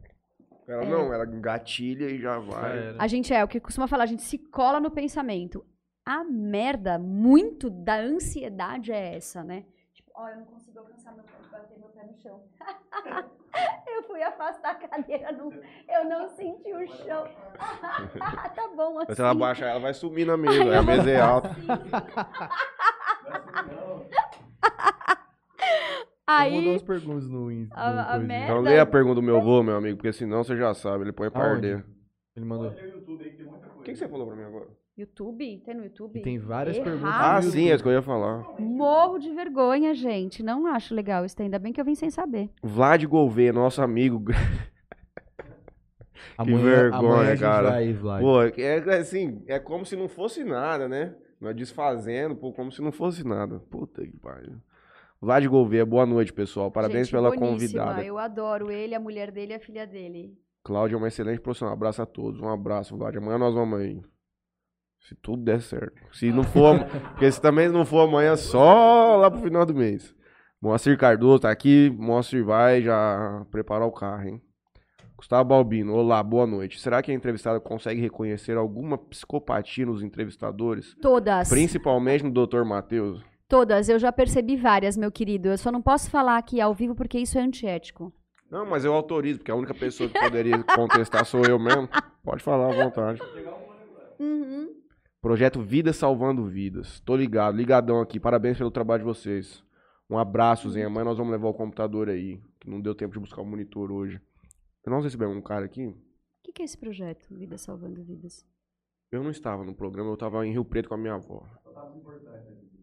[0.67, 0.89] Ela É.
[0.89, 2.95] não, ela engatilha e já vai.
[2.97, 5.65] A gente é o que costuma falar, a gente se cola no pensamento.
[6.05, 9.65] A merda, muito da ansiedade é essa, né?
[9.93, 12.41] Tipo, ó, eu não consigo alcançar meu pé, bater meu pé no chão.
[13.87, 17.27] eu fui afastar a cadeira, não, eu não senti o chão.
[18.55, 19.05] tá bom assim.
[19.09, 20.61] Mas se ela baixar, ela vai sumir na mesa.
[20.63, 21.49] aí a mesa é alta.
[23.69, 24.22] Eu
[26.27, 27.75] vou dar Aí, umas perguntas no Insta.
[27.75, 30.55] a- a merda- Então lê a pergunta do meu avô, meu amigo, porque senão você
[30.55, 31.67] já sabe, ele põe pra Aonde?
[31.71, 31.85] arder.
[32.35, 32.69] Ele mandou.
[32.69, 34.67] O que, que você falou pra mim agora?
[34.97, 35.61] YouTube?
[35.65, 36.19] Tem no YouTube?
[36.19, 36.85] E tem várias Errado.
[36.89, 37.15] perguntas.
[37.15, 38.45] Ah, sim, é isso que eu ia falar.
[38.59, 40.41] Morro de vergonha, gente.
[40.43, 41.35] Não acho legal isso.
[41.41, 42.49] Ainda bem que eu vim sem saber.
[42.61, 44.23] Vlad Gouveia, nosso amigo.
[46.37, 47.69] Amanhã, vergonha, amanhã a gente cara.
[47.71, 48.21] vai, Vlad.
[48.21, 51.13] Pô, é é assim, é como se não fosse nada, né?
[51.39, 53.59] Nós desfazendo, pô, como se não fosse nada.
[53.69, 54.53] Puta que pariu.
[55.23, 56.69] Vlad Gouveia, boa noite, pessoal.
[56.69, 57.51] Parabéns Gente, pela boníssima.
[57.51, 58.03] convidada.
[58.03, 60.37] Eu adoro ele, a mulher dele e a filha dele.
[60.61, 61.73] Cláudia é uma excelente profissional.
[61.73, 62.41] Abraço a todos.
[62.41, 63.15] Um abraço, Vlad.
[63.15, 64.01] Amanhã nós vamos aí.
[64.99, 65.95] Se tudo der certo.
[66.11, 66.77] Se não for.
[67.15, 70.13] Porque se também não for amanhã, só lá pro final do mês.
[70.61, 71.89] Moacir Cardoso tá aqui.
[71.97, 74.41] Moacir vai já preparar o carro, hein?
[75.15, 76.81] Gustavo Balbino, olá, boa noite.
[76.81, 80.93] Será que a entrevistada consegue reconhecer alguma psicopatia nos entrevistadores?
[81.01, 81.47] Todas.
[81.47, 82.65] Principalmente no Dr.
[82.65, 83.23] Matheus?
[83.53, 83.87] Todas.
[83.87, 85.49] Eu já percebi várias, meu querido.
[85.49, 88.11] Eu só não posso falar aqui ao vivo porque isso é antiético.
[88.49, 91.87] Não, mas eu autorizo, porque a única pessoa que poderia contestar sou eu mesmo.
[92.23, 93.21] Pode falar à vontade.
[94.19, 94.73] Uhum.
[95.21, 96.99] Projeto Vida Salvando Vidas.
[97.01, 98.19] Tô ligado, ligadão aqui.
[98.19, 99.63] Parabéns pelo trabalho de vocês.
[100.09, 100.85] Um abraço, Zen.
[100.85, 102.41] Amanhã nós vamos levar o computador aí.
[102.59, 104.19] Que não deu tempo de buscar o monitor hoje.
[104.83, 105.85] Nós recebemos um cara aqui.
[105.85, 105.95] O
[106.41, 108.43] que, que é esse projeto, Vida Salvando Vidas?
[109.11, 111.45] Eu não estava no programa, eu estava em Rio Preto com a minha avó.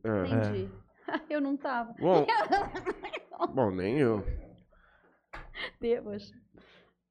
[0.05, 0.27] É.
[0.27, 0.71] Entendi.
[1.29, 1.93] Eu não tava.
[1.99, 2.25] Bom,
[3.53, 4.25] bom, nem eu.
[5.81, 6.33] Deus.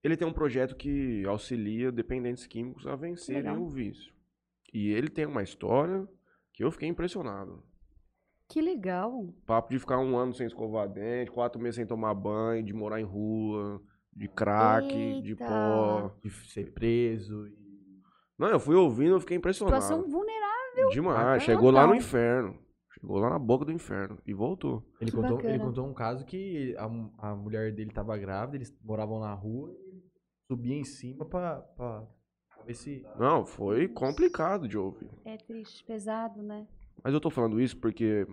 [0.03, 3.61] Ele tem um projeto que auxilia dependentes químicos a vencerem Legal.
[3.61, 4.13] o vício.
[4.73, 6.07] E ele tem uma história
[6.53, 7.61] que eu fiquei impressionado.
[8.47, 9.33] Que legal.
[9.45, 12.99] Papo de ficar um ano sem escovar dente, quatro meses sem tomar banho, de morar
[13.01, 13.81] em rua,
[14.13, 14.87] de crack,
[15.21, 15.45] de Eita.
[15.45, 16.15] pó.
[16.23, 17.47] De ser preso.
[17.47, 17.57] e-
[18.37, 19.81] Não, eu fui ouvindo, eu fiquei impressionado.
[19.81, 20.89] Situação vulnerável.
[20.89, 21.19] Demais.
[21.19, 22.57] Ah, Chegou lá no inferno.
[22.99, 24.17] Chegou lá na boca do inferno.
[24.25, 24.83] E voltou.
[24.99, 28.75] Ele Que contou, ele contou um caso que a, a mulher dele tava grávida, eles
[28.83, 30.03] moravam na rua e
[30.51, 32.01] subia em cima pra, pra,
[32.49, 33.05] pra ver se.
[33.17, 35.09] Não, foi complicado de ouvir.
[35.23, 36.67] É triste, pesado, né?
[37.01, 38.27] Mas eu tô falando isso porque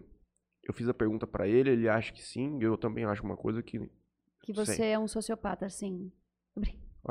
[0.64, 3.62] eu fiz a pergunta pra ele, ele acha que sim, eu também acho uma coisa
[3.62, 3.88] que.
[4.42, 6.10] Que você é um sociopata, sim.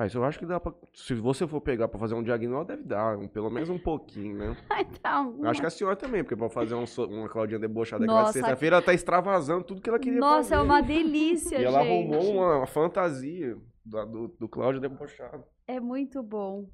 [0.06, 0.74] Isso eu acho que dá pra.
[0.94, 4.36] Se você for pegar pra fazer um diagnóstico, deve dar, um- pelo menos um pouquinho,
[4.38, 4.58] né?
[5.00, 8.14] então, Eu acho que a senhora também, porque pra fazer um uma Claudinha debochada aqui
[8.14, 10.56] Nossa, na sexta-feira, ela tá extravasando tudo que ela queria Nossa, fazer.
[10.56, 11.92] é uma delícia, E ela gente.
[12.12, 15.44] arrumou uma, uma fantasia da- do, do Cláudio debochado.
[15.66, 16.70] É muito bom.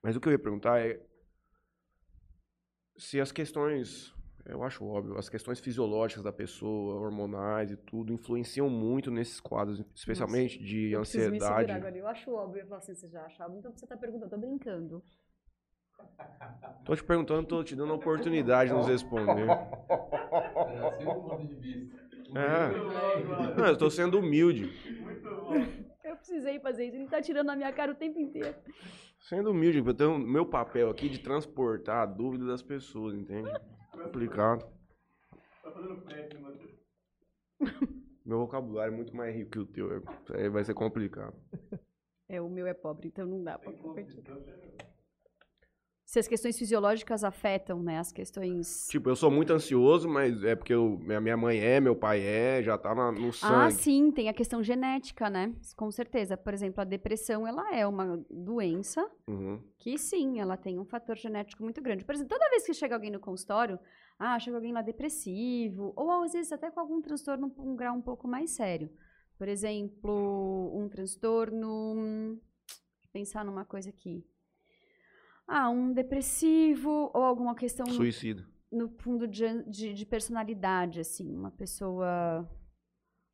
[0.00, 1.00] Mas o que eu ia perguntar é
[2.96, 4.13] se as questões,
[4.46, 9.82] eu acho óbvio, as questões fisiológicas da pessoa, hormonais e tudo, influenciam muito nesses quadros,
[9.94, 11.40] especialmente de Eu me ansiedade.
[11.40, 11.96] segurar agora.
[11.96, 12.60] Eu acho óbvio.
[12.62, 13.56] Eu falo assim, você já achava?
[13.56, 14.26] Então você tá perguntando.
[14.26, 15.02] Eu tô brincando.
[16.84, 19.46] Tô te perguntando, tô te dando a oportunidade de nos responder.
[22.34, 23.56] É.
[23.56, 24.70] Não, eu tô sendo humilde.
[26.02, 26.96] Eu precisei fazer isso.
[26.96, 28.54] Ele tá tirando na minha cara o tempo inteiro.
[29.20, 33.50] Sendo humilde, eu tenho meu papel aqui de transportar a dúvida das pessoas, entende?
[34.02, 34.66] Complicado.
[38.24, 40.02] Meu vocabulário é muito mais rico que o teu.
[40.34, 41.34] Aí vai ser complicado.
[42.26, 44.24] É, o meu é pobre, então não dá pra competir.
[46.14, 47.98] Se as questões fisiológicas afetam, né?
[47.98, 48.86] As questões.
[48.88, 52.62] Tipo, eu sou muito ansioso, mas é porque eu, minha mãe é, meu pai é,
[52.62, 53.72] já tá na- no Ah, sangue.
[53.72, 55.52] sim, tem a questão genética, né?
[55.76, 56.36] Com certeza.
[56.36, 59.60] Por exemplo, a depressão, ela é uma doença Uhum.
[59.76, 62.04] que sim, ela tem um fator genético muito grande.
[62.04, 63.76] Por exemplo, toda vez que chega alguém no consultório,
[64.16, 68.00] ah, chega alguém lá depressivo, ou às vezes até com algum transtorno um grau um
[68.00, 68.88] pouco mais sério.
[69.36, 72.38] Por exemplo, um transtorno.
[72.68, 74.24] Deixa eu pensar numa coisa aqui.
[75.46, 78.46] Ah, um depressivo ou alguma questão no- Suicida.
[78.72, 82.48] no fundo de, de, de personalidade, assim, uma pessoa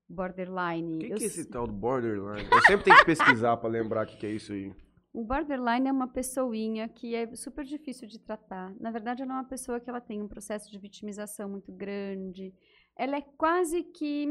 [0.09, 0.97] borderline.
[0.97, 2.49] O que, Eu que é esse tal do borderline?
[2.51, 4.75] Eu sempre tenho que pesquisar pra lembrar o que, que é isso aí.
[5.13, 8.73] O borderline é uma pessoinha que é super difícil de tratar.
[8.81, 12.55] Na verdade, ela é uma pessoa que ela tem um processo de vitimização muito grande.
[12.97, 14.27] Ela é quase que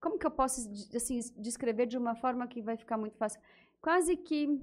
[0.00, 3.40] como que eu posso assim descrever de uma forma que vai ficar muito fácil?
[3.80, 4.60] Quase que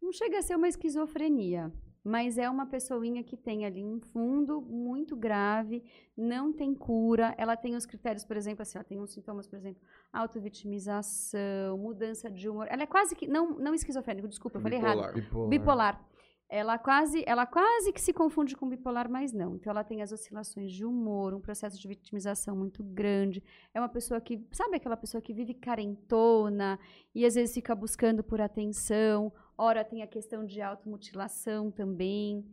[0.00, 1.72] não chega a ser uma esquizofrenia,
[2.04, 5.82] mas é uma pessoinha que tem ali um fundo muito grave,
[6.16, 7.34] não tem cura.
[7.36, 9.82] Ela tem os critérios, por exemplo, assim, ela tem uns sintomas, por exemplo,
[10.12, 12.68] autovitimização, mudança de humor.
[12.70, 14.96] Ela é quase que não não esquizofrênico, desculpa, eu falei errado.
[14.96, 15.14] Bipolar.
[15.14, 15.48] Bipolar.
[15.48, 16.16] Bipolar.
[16.48, 19.56] Ela quase, ela quase que se confunde com bipolar, mas não.
[19.56, 23.42] Então ela tem as oscilações de humor, um processo de vitimização muito grande.
[23.74, 26.78] É uma pessoa que, sabe aquela pessoa que vive carentona
[27.12, 29.32] e às vezes fica buscando por atenção.
[29.58, 32.44] Ora tem a questão de automutilação também.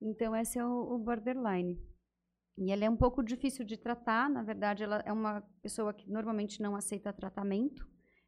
[0.00, 1.78] Então esse é o, o borderline.
[2.56, 6.10] E ela é um pouco difícil de tratar, na verdade ela é uma pessoa que
[6.10, 7.86] normalmente não aceita tratamento.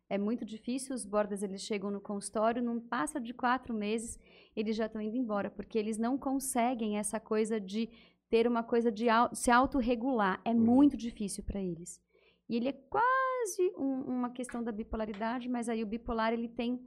[0.08, 4.18] É muito difícil, os borders eles chegam no consultório, não passa de quatro meses,
[4.56, 7.88] eles já estão indo embora, porque eles não conseguem essa coisa de
[8.28, 10.40] ter uma coisa de se autorregular.
[10.44, 10.58] É Uhum.
[10.60, 12.00] muito difícil para eles.
[12.48, 16.80] E ele é quase um- uma questão da bipolaridade, mas aí o bipolar ele tem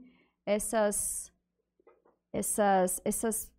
[0.46, 1.32] essas
[2.34, 3.54] essas essas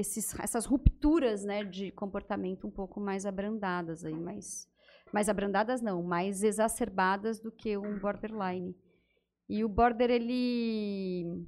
[0.00, 4.66] esses, essas rupturas né, de comportamento um pouco mais abrandadas aí, mais,
[5.12, 8.74] mais abrandadas não, mais exacerbadas do que um borderline.
[9.48, 11.46] E o border, ele.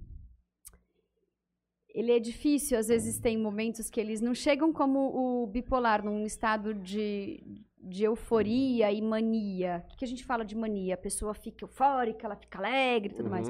[1.95, 6.25] Ele é difícil, às vezes tem momentos que eles não chegam como o bipolar, num
[6.25, 9.85] estado de, de euforia e mania.
[9.85, 10.95] O que, a gente fala de mania?
[10.95, 13.47] A pessoa fica eufórica, ela fica alegre e tudo mais.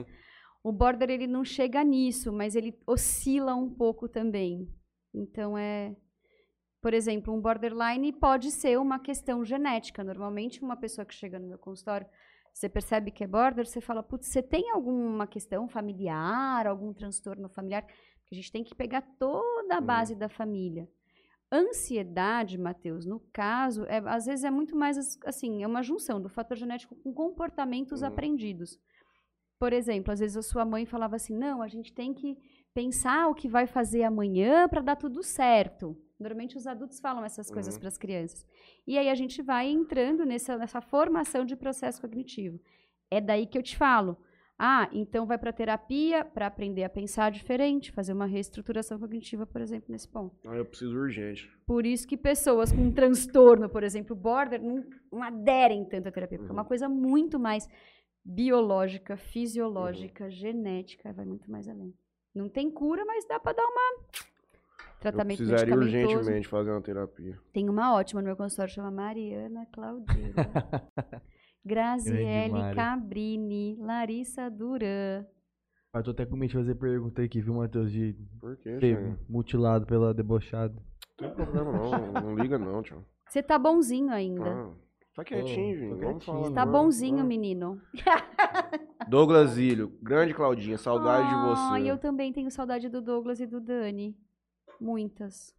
[0.64, 4.68] O border, ele não chega nisso, mas ele oscila um pouco também.
[5.12, 5.96] Então, é.
[6.80, 10.02] Por exemplo, um borderline pode ser uma questão genética.
[10.02, 12.06] Normalmente, uma pessoa que chega no meu consultório,
[12.52, 17.48] você percebe que é border, você fala, putz, você tem alguma questão familiar, algum transtorno
[17.48, 17.82] familiar?
[17.86, 19.86] Porque a gente tem que pegar toda a Uhum.
[19.86, 20.88] base da família.
[21.50, 26.20] Ansiedade, Matheus, no caso, é, às vezes é muito mais as- assim, é uma junção
[26.20, 28.08] do fator genético com comportamentos Uhum.
[28.08, 28.78] aprendidos.
[29.62, 32.36] Por exemplo, às vezes a sua mãe falava assim: não, a gente tem que
[32.74, 35.96] pensar o que vai fazer amanhã para dar tudo certo.
[36.18, 37.78] Normalmente os adultos falam essas coisas Uhum.
[37.80, 38.44] para as crianças.
[38.84, 42.58] E aí a gente vai entrando nessa, nessa formação de processo cognitivo.
[43.08, 44.16] É daí que eu te falo.
[44.58, 49.60] Ah, então vai para terapia para aprender a pensar diferente, fazer uma reestruturação cognitiva, por
[49.60, 50.36] exemplo, nesse ponto.
[50.44, 51.48] Ah, eu preciso urgente.
[51.64, 56.38] Por isso que pessoas com transtorno, por exemplo, border, não, não aderem tanto à terapia,
[56.38, 56.68] porque é uma Uhum.
[56.68, 57.68] coisa muito mais
[58.24, 61.94] biológica, fisiológica, genética, vai muito mais além.
[62.34, 63.92] Não tem cura, mas dá para dar uma
[65.02, 67.38] tratamento eu precisaria urgentemente fazer uma terapia.
[67.52, 70.32] Tem uma ótima no meu consultório, chama Mariana Claudila.
[71.64, 72.74] Graziele.
[72.74, 75.24] Cabrini, Larissa Duran.
[75.94, 77.92] Eu tô até com medo de fazer pergunta aqui, viu, Matheus?
[77.92, 80.74] De Por quê, ser mutilado pela debochada.
[81.20, 82.12] Não tem problema não.
[82.12, 83.04] Não liga não, tio.
[83.28, 84.50] Você tá bonzinho ainda.
[84.50, 84.70] Ah,
[85.14, 86.00] tá quietinho, gente.
[86.00, 86.50] Vamos falar.
[86.52, 87.24] Tá bonzinho, Ah.
[87.24, 87.80] menino.
[89.08, 89.92] Douglas Zílio.
[90.02, 90.78] Grande Claudinha.
[90.78, 91.62] Saudade de você.
[91.72, 94.16] Ai, eu também tenho saudade do Douglas e do Dani.
[94.80, 95.54] Muitas.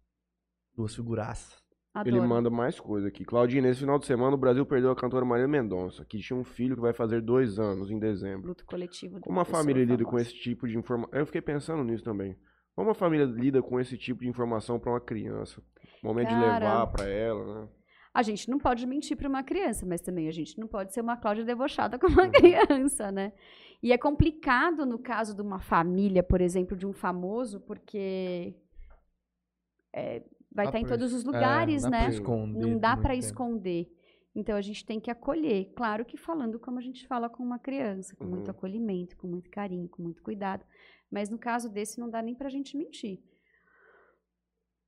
[0.76, 1.62] Duas figuraças.
[1.94, 2.16] Adoro.
[2.18, 3.24] Ele manda mais coisa aqui.
[3.24, 6.44] Claudinha, nesse final de semana o Brasil perdeu a cantora Maria Mendonça, que tinha um
[6.44, 8.48] filho que vai fazer dois anos em dezembro.
[8.48, 9.16] Luto coletivo.
[9.16, 11.12] de Como uma a família lida com esse tipo de informação?
[11.20, 12.36] Eu fiquei pensando nisso também.
[12.76, 15.62] Como a família lida com esse tipo de informação pra uma criança?
[16.02, 16.58] Momento de Cara.
[16.58, 17.68] levar pra ela, né?
[18.14, 21.02] A gente não pode mentir para uma criança, mas também a gente não pode ser
[21.02, 22.14] uma Cláudia debochada com Uhum.
[22.14, 23.34] uma criança, né?
[23.82, 28.56] E é complicado no caso de uma família, por exemplo, de um famoso, porque
[29.94, 32.10] é, vai estar em pra todos os é, lugares, não dá né?
[32.56, 33.92] Não dá para muito esconder.
[34.36, 35.72] Então a gente tem que acolher.
[35.76, 38.52] Claro que falando como a gente fala com uma criança, com muito Uhum.
[38.52, 40.64] acolhimento, com muito carinho, com muito cuidado.
[41.12, 43.20] Mas no caso desse não dá nem pra gente mentir.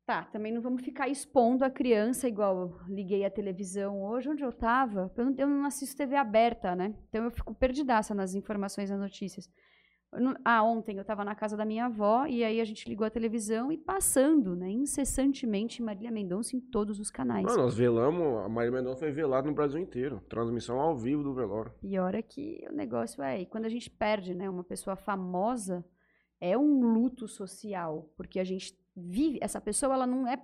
[0.05, 4.51] Tá, também não vamos ficar expondo a criança igual liguei a televisão hoje, onde eu
[4.53, 5.11] tava.
[5.17, 6.93] Eu não, eu não assisto TV aberta, né?
[7.09, 9.49] Então eu fico perdidaça nas informações, nas notícias.
[10.13, 13.05] Não- ah, ontem eu estava na casa da minha avó e aí a gente ligou
[13.05, 17.45] a televisão e passando, né, incessantemente Marília Mendonça em todos os canais.
[17.47, 20.21] Ah, nós velamos, a Maria Mendonça foi velada no Brasil inteiro.
[20.29, 21.73] Transmissão ao vivo do velório.
[21.81, 25.83] E hora que o negócio é, e quando a gente perde, né, uma pessoa famosa,
[26.39, 30.41] é um luto social, porque a gente vive, essa pessoa ela não é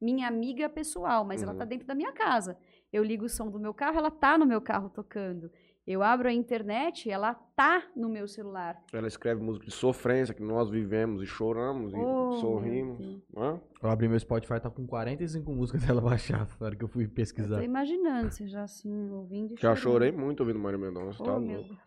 [0.00, 1.58] minha amiga pessoal, mas ela Uhum.
[1.58, 2.58] tá dentro da minha casa.
[2.92, 5.50] Eu ligo o som do meu carro, ela tá no meu carro tocando.
[5.86, 8.76] Eu abro a internet, ela tá no meu celular.
[8.92, 13.22] Ela escreve música de sofrência que nós vivemos e choramos e Oh, meu sorrimos.
[13.36, 13.60] Hã?
[13.80, 17.04] Eu abri meu Spotify, tá com 45 músicas dela baixada na hora que eu fui
[17.04, 17.62] Eu tô pesquisar.
[17.62, 21.58] imaginando, você já assim, ouvindo e Já chorei muito ouvindo Mário Mendonça, tá Oh, meu
[21.60, 21.68] louco.
[21.74, 21.78] Deus,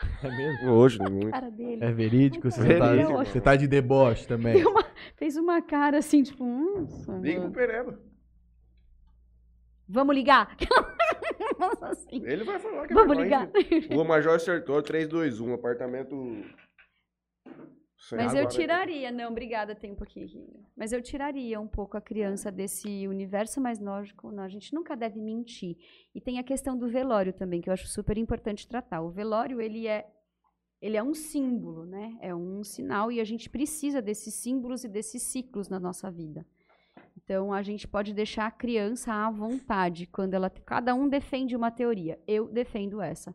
[0.22, 0.70] É mesmo?
[0.72, 1.30] Hoje, muito.
[1.30, 1.84] cara dele.
[1.84, 2.50] É verídico?
[2.50, 4.64] Você, Verídico, tá, você tá de deboche também.
[4.64, 4.84] Uma-
[5.16, 6.86] fez uma cara assim, tipo, hum,
[7.20, 7.98] Liga pro Pereba.
[9.88, 10.56] vamos ligar.
[11.82, 13.48] assim, Ele vai falar que vamos é ligar.
[13.52, 13.86] nóis.
[13.90, 16.44] Rua Major Sertor, 321, apartamento...
[18.12, 20.28] Mas eu tiraria, não, obrigada, tem um pouquinho.
[20.76, 24.30] Mas eu tiraria um pouco a criança desse universo mais lógico.
[24.30, 25.76] Não, a gente nunca deve mentir.
[26.14, 29.00] E tem a questão do velório também, que eu acho super importante tratar.
[29.02, 30.06] O velório, ele é
[30.80, 32.16] ele é um símbolo, né?
[32.20, 36.46] É um sinal e a gente precisa desses símbolos e desses ciclos na nossa vida.
[37.16, 41.70] Então a gente pode deixar a criança à vontade quando ela cada um defende uma
[41.70, 42.18] teoria.
[42.28, 43.34] Eu defendo essa.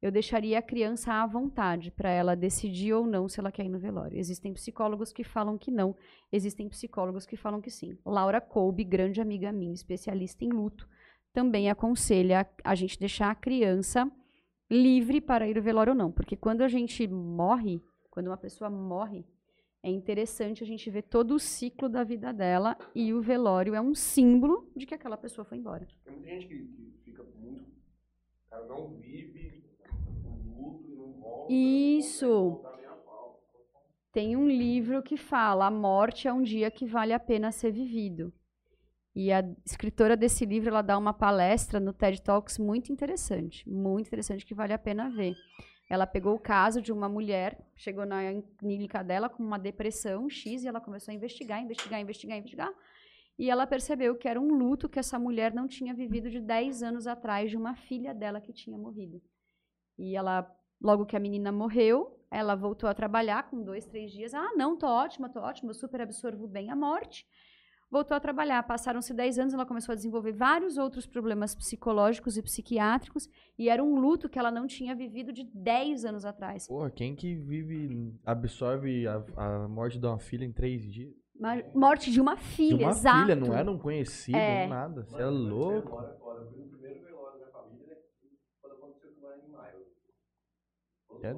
[0.00, 3.68] Eu deixaria a criança à vontade para ela decidir ou não se ela quer ir
[3.68, 4.18] no velório.
[4.18, 5.96] Existem psicólogos que falam que não,
[6.30, 7.96] existem psicólogos que falam que sim.
[8.04, 10.86] Laura Kolbe, grande amiga minha, especialista em luto,
[11.32, 14.10] também aconselha a gente deixar a criança
[14.70, 18.68] livre para ir ao velório ou não, porque quando a gente morre, quando uma pessoa
[18.68, 19.24] morre,
[19.82, 23.80] é interessante a gente ver todo o ciclo da vida dela e o velório é
[23.80, 25.86] um símbolo de que aquela pessoa foi embora.
[26.04, 27.64] Tem muita gente que, fica muito...
[28.50, 29.62] Cara não vive
[31.48, 32.62] Isso.
[34.12, 37.70] Tem um livro que fala: A morte é um dia que vale a pena ser
[37.70, 38.32] vivido.
[39.14, 44.08] E a escritora desse livro, ela dá uma palestra no TED Talks muito interessante, muito
[44.08, 45.34] interessante que vale a pena ver.
[45.88, 48.20] Ela pegou o caso de uma mulher, chegou na
[48.58, 52.72] clínica dela com uma depressão X e ela começou a investigar, investigar, investigar, investigar.
[53.38, 56.82] E ela percebeu que era um luto que essa mulher não tinha vivido de 10
[56.82, 59.22] anos atrás de uma filha dela que tinha morrido.
[59.98, 60.42] E ela,
[60.80, 64.34] logo que a menina morreu, ela voltou a trabalhar com dois, três dias.
[64.34, 67.26] Ah, não, tô ótima, tô ótima, eu super absorvo bem a morte.
[67.88, 68.60] Voltou a trabalhar.
[68.64, 73.28] Passaram-se 10 anos, ela começou a desenvolver vários outros problemas psicológicos e psiquiátricos.
[73.56, 76.66] E era um luto que ela não tinha vivido de 10 anos atrás.
[76.66, 81.14] Porra, quem que vive, absorve a, a morte de uma filha em três dias?
[81.74, 83.20] Morte de uma filha, de uma exato.
[83.20, 84.66] filha, não era um conhecido, É.
[84.66, 85.04] nada.
[85.04, 86.02] Você é louco.
[91.22, 91.34] É.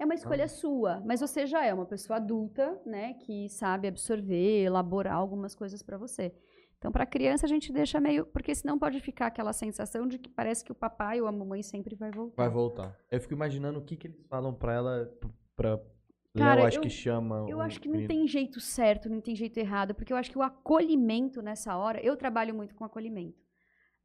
[0.00, 4.62] É uma escolha sua, mas você já é uma pessoa adulta, né, que sabe absorver,
[4.64, 6.32] elaborar algumas coisas para você.
[6.76, 10.28] Então, para criança a gente deixa meio, porque senão pode ficar aquela sensação de que
[10.30, 12.36] parece que o papai ou a mamãe sempre vai voltar.
[12.36, 12.96] Vai voltar.
[13.10, 15.80] Eu fico imaginando o que, que eles falam pra ela, p- pra
[16.36, 17.44] Cara, Léo, acho eu- que chama.
[17.48, 18.08] Eu acho que não menino.
[18.08, 22.00] tem jeito certo, não tem jeito errado, porque eu acho que o acolhimento nessa hora,
[22.00, 23.47] eu trabalho muito com acolhimento.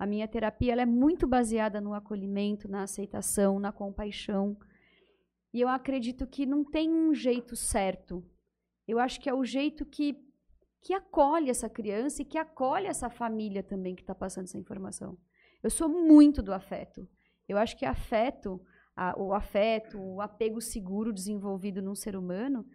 [0.04, 4.58] A minha terapia é muito baseada no acolhimento, na aceitação, na compaixão.
[5.54, 8.22] E eu acredito que não tem um jeito certo.
[8.86, 10.18] Eu acho que é o jeito que,
[10.82, 15.18] que acolhe essa criança e que acolhe essa família também que está passando essa informação.
[15.64, 17.08] Eu sou muito do afeto.
[17.48, 18.62] Eu acho que afeto,
[18.94, 22.66] a- o afeto, o apego seguro desenvolvido num ser humano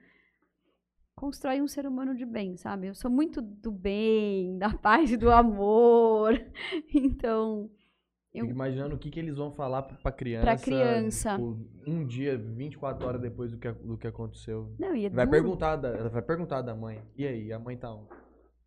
[1.19, 2.87] constrói um ser humano de bem, sabe?
[2.89, 6.33] Eu sou muito do bem, da paz e do amor.
[6.95, 7.71] Então,
[8.33, 10.45] eu- Fico imaginando o que, que eles vão falar pra criança.
[10.45, 11.31] Pra criança.
[11.33, 14.73] tipo, um dia, 24 horas depois do que, do que aconteceu.
[14.79, 15.31] não, e é Vai duro.
[15.43, 17.03] perguntar, da, ela vai perguntar da mãe.
[17.17, 18.09] E aí, a mãe tá onde?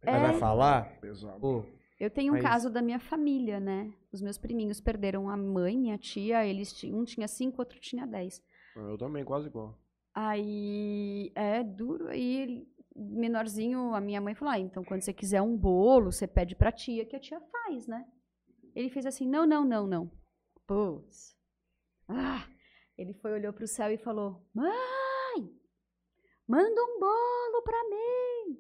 [0.04, 0.10] É.
[0.12, 1.00] Ela vai falar?
[1.00, 1.40] Pesado.
[1.40, 1.64] Pô,
[2.00, 3.94] Eu tenho um Mas- caso da minha família, né?
[4.12, 8.06] Os meus priminhos perderam a mãe, minha tia, eles tinham, um tinha cinco, outro tinha
[8.08, 8.42] dez.
[8.76, 9.78] Eu também, quase igual.
[10.14, 12.08] Aí é duro.
[12.08, 16.56] Aí menorzinho, a minha mãe falou: ah, então quando você quiser um bolo, você pede
[16.56, 18.06] pra tia, que a tia faz, né?
[18.76, 20.12] Ele fez assim: não, não, não, não.
[20.68, 21.36] Putz.
[22.08, 22.48] Ah!
[22.98, 25.50] Ele foi, olhou pro céu e falou: mãe,
[26.48, 28.60] manda um bolo pra mim.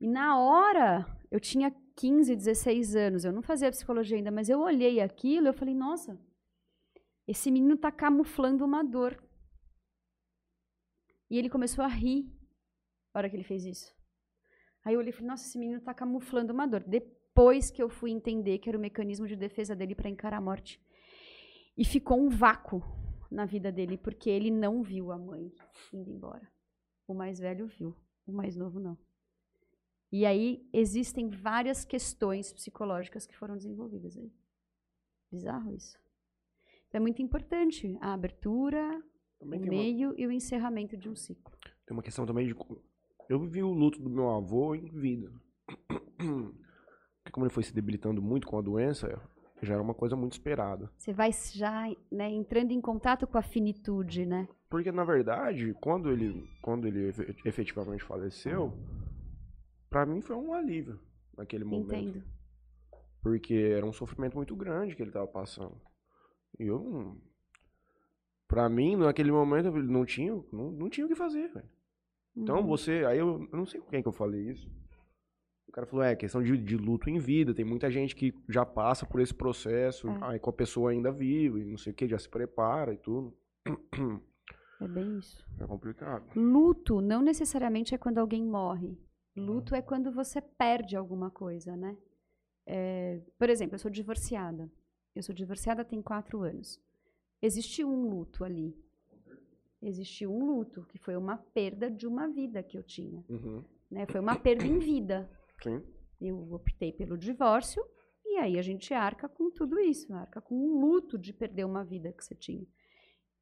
[0.00, 4.60] E na hora, eu tinha 15, 16 anos, eu não fazia psicologia ainda, mas eu
[4.60, 6.20] olhei aquilo e eu falei: nossa,
[7.26, 9.25] esse menino tá camuflando uma dor.
[11.30, 12.24] E ele começou a rir
[13.12, 13.94] na hora que ele fez isso.
[14.84, 16.84] Aí eu olhei e falei, nossa, esse menino tá camuflando uma dor.
[16.84, 20.40] Depois que eu fui entender que era o mecanismo de defesa dele para encarar a
[20.40, 20.80] morte.
[21.76, 22.82] E ficou um vácuo
[23.30, 25.52] na vida dele, porque ele não viu a mãe
[25.92, 26.48] indo embora.
[27.06, 27.96] O mais velho viu,
[28.26, 28.96] o mais novo não.
[30.12, 34.32] E aí existem várias questões psicológicas que foram desenvolvidas aí.
[35.30, 35.98] Bizarro isso.
[36.88, 39.02] Então é muito importante a abertura,
[39.38, 41.52] Também o tem uma, meio e o encerramento de um ciclo.
[41.86, 42.54] tem uma questão também de.
[43.28, 45.32] Eu vivi o luto do meu avô em vida.
[46.16, 49.08] Porque como ele foi se debilitando muito com a doença,
[49.62, 50.90] Já era uma coisa muito esperada.
[50.98, 54.46] Você vai já né, entrando em contato com a finitude, né?
[54.68, 58.72] Porque, na verdade, quando ele, quando ele efe- efetivamente faleceu,
[59.88, 61.00] pra mim foi um alívio
[61.36, 61.94] naquele momento.
[61.94, 62.24] Entendo.
[63.22, 65.80] Porque era um sofrimento muito grande que ele tava passando.
[66.60, 67.18] E eu.
[68.48, 71.68] Pra mim, naquele momento, eu não tinha, não, não tinha o que fazer, velho.
[72.36, 72.66] Então Uhum.
[72.66, 73.04] você.
[73.06, 74.70] Aí eu, eu não sei com quem que eu falei isso.
[75.68, 77.52] O cara falou, é, questão de, de luto em vida.
[77.54, 80.18] Tem muita gente que já passa por esse processo, É.
[80.22, 82.96] aí com a pessoa ainda vive, e não sei o que, já se prepara e
[82.98, 83.36] tudo.
[84.80, 85.44] É bem isso.
[85.58, 86.24] É complicado.
[86.36, 88.96] Luto não necessariamente é quando alguém morre.
[89.36, 91.96] Luto é quando você perde alguma coisa, né?
[92.66, 94.70] É, por exemplo, eu sou divorciada.
[95.14, 96.80] Eu sou divorciada tem quatro anos.
[97.46, 98.76] Existiu um luto ali.
[99.80, 103.24] Existiu um luto, que foi uma perda de uma vida que eu tinha.
[103.28, 103.62] Uhum.
[103.88, 104.04] Né?
[104.06, 105.30] Foi uma perda em vida.
[105.62, 105.80] Sim.
[106.20, 107.84] Eu optei pelo divórcio
[108.24, 111.84] e aí a gente arca com tudo isso, arca com o luto de perder uma
[111.84, 112.66] vida que você tinha.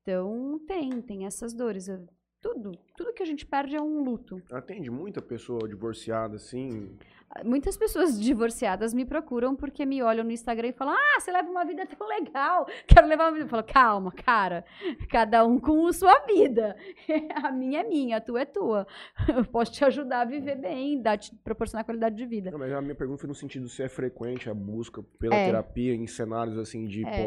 [0.03, 1.89] Então tem, tem essas dores.
[1.89, 2.07] Eu-
[2.45, 4.43] tudo, tudo que a gente perde é um luto.
[4.53, 6.95] Atende muita pessoa divorciada, assim.
[7.43, 11.51] Muitas pessoas divorciadas me procuram porque me olham no Instagram e falam: Ah, você leva
[11.51, 13.45] uma vida tão legal, quero levar uma vida.
[13.47, 14.63] Eu falo: Calma, cara,
[15.09, 16.77] cada um com a sua vida.
[17.43, 18.87] A minha é minha, a tua é tua.
[19.27, 22.51] Eu posso te ajudar a viver bem, dar, te proporcionar qualidade de vida.
[22.51, 25.47] Não, mas a minha pergunta foi no sentido se é frequente a busca pela É.
[25.47, 27.23] terapia em cenários assim de É.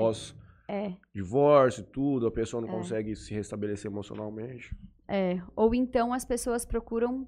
[0.67, 2.71] pós-divórcio e tudo, a pessoa não É.
[2.71, 4.75] consegue se restabelecer emocionalmente.
[5.07, 7.27] É, ou então as pessoas procuram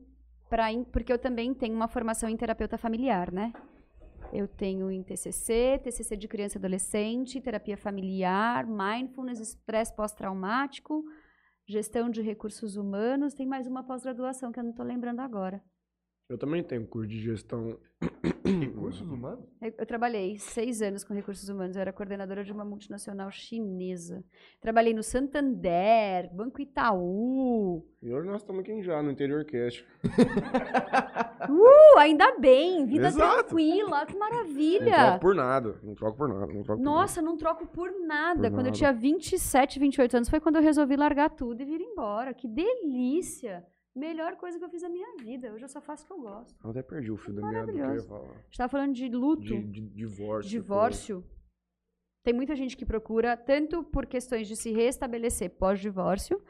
[0.49, 3.53] para porque eu também tenho uma formação em terapeuta familiar, né?
[4.33, 11.03] Eu tenho em TCC, TCC de criança e adolescente, terapia familiar, mindfulness, estresse pós-traumático,
[11.65, 15.63] gestão de recursos humanos, tem mais uma pós-graduação que eu não estou lembrando agora.
[16.29, 17.75] Eu também tenho curso de gestão.
[18.45, 19.43] Recursos humanos?
[19.59, 24.23] Eu, eu trabalhei seis anos com recursos humanos, eu era coordenadora de uma multinacional chinesa.
[24.61, 29.83] Trabalhei no Santander, Banco Itaú, E hoje nós estamos aqui já, no interior cast.
[31.49, 33.45] Uh, ainda bem, vida Exato.
[33.55, 34.95] tranquila, que Não maravilha.
[34.95, 35.79] troco por nada.
[35.81, 36.53] Não troco por nada.
[36.53, 38.41] Não troco por Nossa, não troco por nada.
[38.49, 38.77] Por quando eu nada.
[38.77, 42.33] tinha 27, 28 anos, foi quando eu resolvi largar tudo e vir embora.
[42.35, 43.65] Que delícia!
[43.95, 45.51] Melhor coisa que eu fiz na minha vida.
[45.53, 46.55] Hoje eu só faço o que eu gosto.
[46.63, 47.65] Eu até perdi o fio da minha
[48.01, 48.31] falar.
[48.31, 50.49] A gente tava falando de luto, De, de divórcio.
[50.49, 51.23] divórcio.
[52.23, 56.41] Tem muita gente que procura, tanto por questões de se restabelecer pós-divórcio,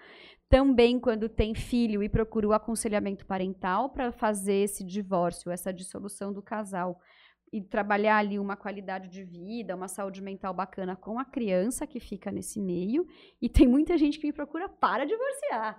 [0.50, 6.34] também quando tem filho e procura o aconselhamento parental para fazer esse divórcio, essa dissolução
[6.34, 7.00] do casal.
[7.52, 12.00] E trabalhar ali uma qualidade de vida, uma saúde mental bacana com a criança que
[12.00, 13.08] fica nesse meio.
[13.42, 15.78] E tem muita gente que me procura para divorciar.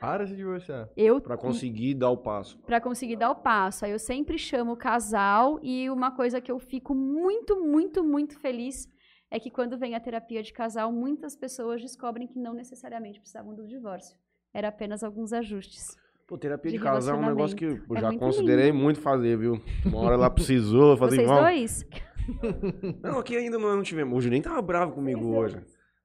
[0.00, 0.88] Para se divorciar.
[0.96, 2.58] Eu Pra conseguir dar o passo.
[2.60, 3.84] para conseguir dar o passo.
[3.84, 8.38] Aí eu sempre chamo o casal e uma coisa que eu fico muito, muito, muito
[8.38, 8.88] feliz
[9.30, 13.54] é que quando vem a terapia de casal, muitas pessoas descobrem que não necessariamente precisavam
[13.54, 14.16] do divórcio.
[14.54, 15.96] Era apenas alguns ajustes.
[16.26, 17.72] Pô, terapia De de casal é um negócio que eu.
[17.96, 19.60] É já muito considerei muito fazer, viu?
[19.84, 21.42] Uma hora ela precisou fazer Vocês igual.
[21.42, 21.84] dois?
[23.02, 24.14] Não, aqui ainda não, não tivemos.
[24.16, 25.58] O Juninho tava bravo comigo hoje.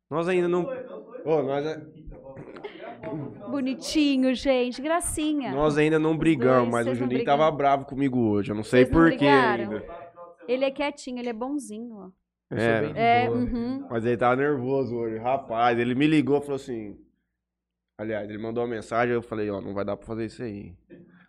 [0.10, 0.62] Nós ainda não.
[1.26, 1.82] Ô, nós, é-
[3.50, 4.82] Bonitinho, gente.
[4.82, 5.52] Gracinha.
[5.52, 8.52] nós ainda não brigamos, dois, mas o Juninho tava bravo comigo hoje.
[8.52, 9.84] Eu não sei porquê ainda.
[10.48, 12.10] Ele é quietinho, ele é bonzinho, ó.
[12.50, 12.72] Eu É.
[12.78, 13.38] sou bem de É, boa.
[13.40, 13.88] uhum.
[13.90, 15.18] Mas ele tava nervoso hoje.
[15.18, 16.98] Rapaz, ele me ligou e falou assim.
[17.98, 20.76] Aliás, ele mandou uma mensagem, eu falei, ó, não vai dar pra fazer isso aí.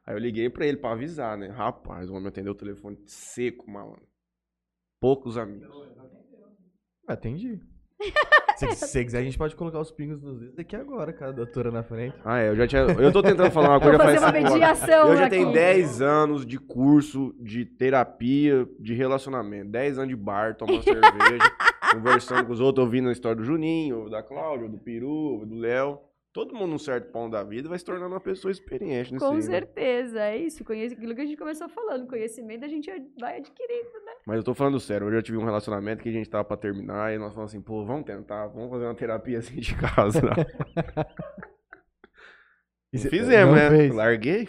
[0.07, 1.49] Aí eu liguei pra ele pra avisar, né?
[1.49, 4.07] Rapaz, o homem atendeu o telefone seco, malandro.
[5.01, 5.69] Poucos amigos.
[7.07, 7.61] Atendi.
[8.57, 11.31] se, se você quiser, a gente pode colocar os pingos nos dedos aqui agora, cara,
[11.31, 12.17] a doutora na frente.
[12.25, 12.83] Ah, é, eu já tinha.
[12.83, 16.03] Eu tô tentando falar uma Vou coisa fazer faz uma mediação Eu já tenho 10
[16.03, 19.71] anos de curso de terapia de relacionamento.
[19.71, 21.53] 10 anos de bar, tomando cerveja,
[21.93, 25.99] conversando com os outros, ouvindo a história do Juninho, da Cláudia, do Peru, do Léo.
[26.35, 29.35] Todo mundo num certo ponto da vida vai se tornando uma pessoa experiente Com aí,
[29.37, 29.41] né?
[29.43, 30.65] certeza, é isso.
[30.65, 32.09] Conhece aquilo que a gente começou falando.
[32.09, 32.91] Conhecimento a gente
[33.21, 34.13] vai adquirindo, né?
[34.27, 36.57] Mas eu tô falando sério, hoje eu tive um relacionamento que a gente tava pra
[36.57, 40.21] terminar e nós falamos assim, pô, vamos tentar, vamos fazer uma terapia assim de casa.
[42.93, 43.71] E E cê- fizemos, não né?
[43.77, 43.93] fez?
[43.95, 44.49] Larguei.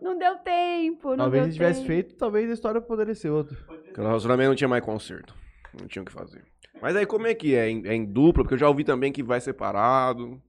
[0.00, 1.86] Não deu tempo, não Talvez deu se tivesse tempo.
[1.92, 3.56] feito, talvez a história poderia ser outra.
[3.66, 5.32] Porque o relacionamento não tinha mais conserto.
[5.80, 6.44] Não tinha o que fazer.
[6.80, 7.68] Mas aí como é que é?
[7.68, 8.42] Em- É em dupla?
[8.42, 10.42] Porque eu já ouvi também que vai separado.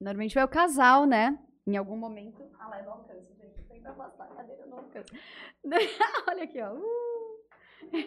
[0.00, 1.38] Normalmente vai o casal, né?
[1.66, 2.42] Em algum momento.
[2.58, 3.62] Ah lá, eu não alcanço, gente.
[3.68, 5.12] Tem que afastar a cadeira, eu não alcanço.
[6.28, 6.74] Olha aqui, ó.
[6.74, 7.92] Uh.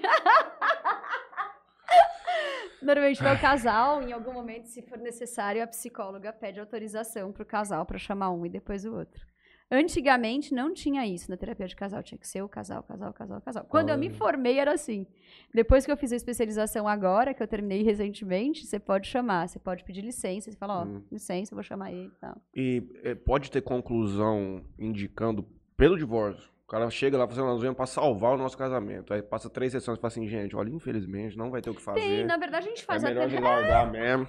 [2.82, 7.46] Normalmente vai o casal, em algum momento, se for necessário, a psicóloga pede autorização pro
[7.46, 9.26] casal para chamar um e depois o outro.
[9.70, 13.42] Antigamente não tinha isso na terapia de casal, tinha que ser o casal, casal, casal,
[13.42, 13.66] casal.
[13.66, 15.06] Quando eu me formei era assim.
[15.54, 19.60] Depois que eu fiz a especialização agora, que eu terminei recentemente, você pode chamar, você
[19.60, 21.04] pode pedir licença, você fala, ó, Hum.
[21.12, 22.42] licença, eu vou chamar ele e tal.
[22.56, 25.46] E eh, pode ter conclusão indicando
[25.76, 26.50] pelo divórcio.
[26.68, 29.14] O cara chega lá fazendo nós viemos pra salvar o nosso casamento.
[29.14, 31.82] Aí passa três sessões e fala assim, gente, olha, infelizmente, não vai ter o que
[31.82, 32.02] fazer.
[32.02, 33.38] Tem, na verdade a gente é faz melhor até...
[33.38, 34.28] de largar mesmo.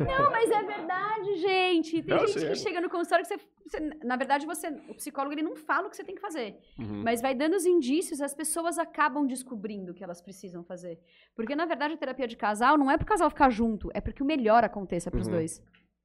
[0.00, 2.02] Não, mas é verdade, gente.
[2.02, 2.48] Tem Eu gente sei.
[2.48, 5.86] que chega no consultório que você, você- Na verdade, você, o psicólogo ele não fala
[5.86, 6.58] o que você tem que fazer.
[6.76, 7.04] Uhum.
[7.04, 10.98] Mas vai dando os indícios, as pessoas acabam descobrindo o que elas precisam fazer.
[11.36, 14.24] Porque, na verdade, a terapia de casal não é pro casal ficar junto, é porque
[14.24, 15.34] o melhor aconteça pros Uhum.
[15.34, 15.62] dois.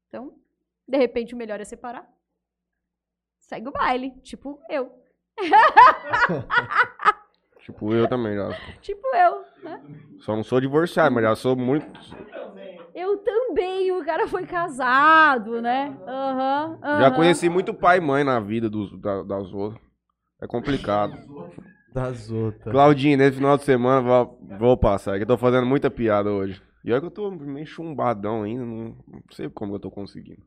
[0.09, 0.37] Então,
[0.87, 2.07] de repente, o melhor é separar.
[3.39, 4.11] Segue o baile.
[4.21, 5.03] Tipo eu.
[7.59, 8.53] Tipo, eu também já.
[8.81, 9.79] Tipo eu, né?
[10.19, 11.85] Só não sou divorciado, mas já sou muito.
[12.93, 15.97] Eu também, o cara foi casado, né?
[16.07, 16.77] Aham.
[16.83, 17.15] Já aham.
[17.15, 19.81] conheci muito pai e mãe na vida dos, da- das outras.
[20.41, 21.17] É complicado.
[21.91, 22.71] Das outras.
[22.71, 26.61] Claudinho, nesse final de semana vou, vou passar, que eu tô fazendo muita piada hoje.
[26.83, 30.41] E olha que eu tô meio chumbadão ainda, não, não sei como eu tô conseguindo.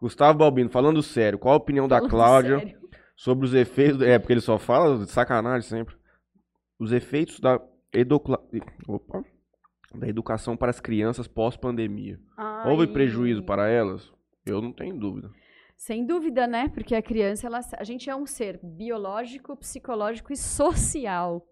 [0.00, 2.78] Gustavo Balbino, falando sério, qual a opinião da Falando Cláudia sério.
[3.16, 4.02] Sobre os efeitos.
[4.02, 5.96] É, porque ele só fala de sacanagem sempre.
[6.78, 7.60] Os efeitos da,
[7.92, 8.42] educla,
[8.88, 9.24] opa,
[9.94, 12.18] da educação para as crianças pós-pandemia.
[12.66, 14.12] Houve prejuízo para elas?
[14.44, 15.30] Eu não tenho dúvida.
[15.76, 16.68] Sem dúvida, né?
[16.68, 21.46] Porque a criança, ela, a gente é um ser biológico, psicológico e social.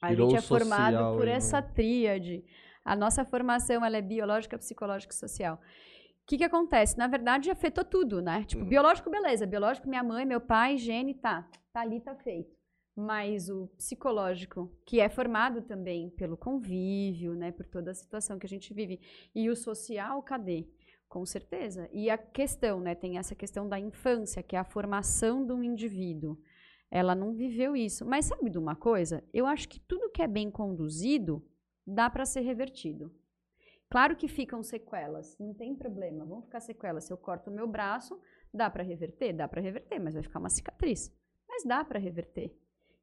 [0.00, 1.70] A Virou gente é formado social por aí, essa né?
[1.74, 2.44] tríade.
[2.84, 5.60] A nossa formação ela é biológica, psicológica e social.
[6.30, 6.96] O que, que acontece?
[6.96, 8.44] Na verdade, afetou tudo, né?
[8.44, 8.68] Tipo, Uhum.
[8.68, 9.44] biológico, beleza.
[9.44, 11.44] Biológico, minha mãe, meu pai, gene, tá.
[11.72, 12.56] Tá ali, tá feito.
[12.94, 17.50] Mas o psicológico, que é formado também pelo convívio, né?
[17.50, 19.00] Por toda a situação que a gente vive.
[19.34, 20.68] E o social, cadê?
[21.08, 21.90] Com certeza.
[21.92, 22.94] E a questão, né?
[22.94, 26.38] Tem essa questão da infância, que é a formação de um indivíduo.
[26.92, 28.06] Ela não viveu isso.
[28.06, 29.24] Mas sabe de uma coisa?
[29.34, 31.44] Eu acho que tudo que é bem conduzido
[31.84, 33.12] dá para ser revertido.
[33.90, 37.04] Claro que ficam sequelas, não tem problema, vão ficar sequelas.
[37.04, 38.20] Se eu corto o meu braço,
[38.54, 39.32] dá para reverter?
[39.32, 41.12] Dá para reverter, mas vai ficar uma cicatriz.
[41.48, 42.56] Mas dá para reverter.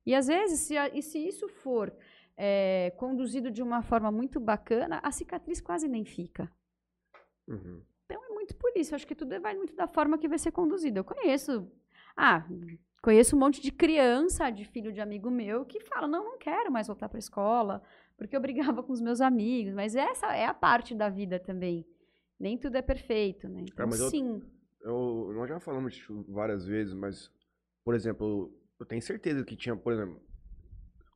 [0.05, 1.93] E às vezes, se, a- e se isso for
[2.38, 6.49] é, conduzido de uma forma muito bacana, a cicatriz quase nem fica.
[7.47, 7.81] Uhum.
[8.05, 8.93] Então é muito por isso.
[8.93, 10.99] Eu acho que tudo vai muito da forma que vai ser conduzido.
[10.99, 11.69] Eu conheço.
[12.15, 12.45] Ah,
[13.01, 16.72] conheço um monte de criança, de filho de amigo meu, que fala: não, não quero
[16.72, 17.81] mais voltar para a escola,
[18.18, 19.73] porque eu brigava com os meus amigos.
[19.73, 21.85] Mas essa é a parte da vida também.
[22.39, 23.61] Nem tudo é perfeito, né?
[23.72, 24.41] Então, mas eu- sim.
[24.81, 27.30] Eu, nós já falamos disso várias vezes, mas,
[27.84, 30.22] por exemplo, eu tenho certeza que tinha, por exemplo,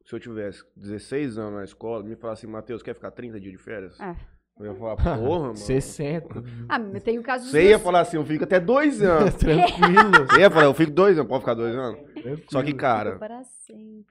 [0.03, 3.52] se eu tivesse 16 anos na escola, me falasse assim, Matheus, quer ficar 30 dias
[3.53, 3.99] de férias?
[3.99, 4.15] É.
[4.60, 5.18] Eu ia falar, porra,
[5.48, 5.56] mano.
[5.56, 6.28] 60.
[6.68, 9.02] Ah, eu tenho o caso dos Você ia meus- falar assim, eu fico até dois
[9.02, 9.34] anos.
[9.40, 10.28] Tranquilo.
[10.30, 11.99] Você ia falar, eu fico dois anos, pode ficar dois anos?
[12.22, 12.48] Tranquilo.
[12.52, 13.19] Só que, cara.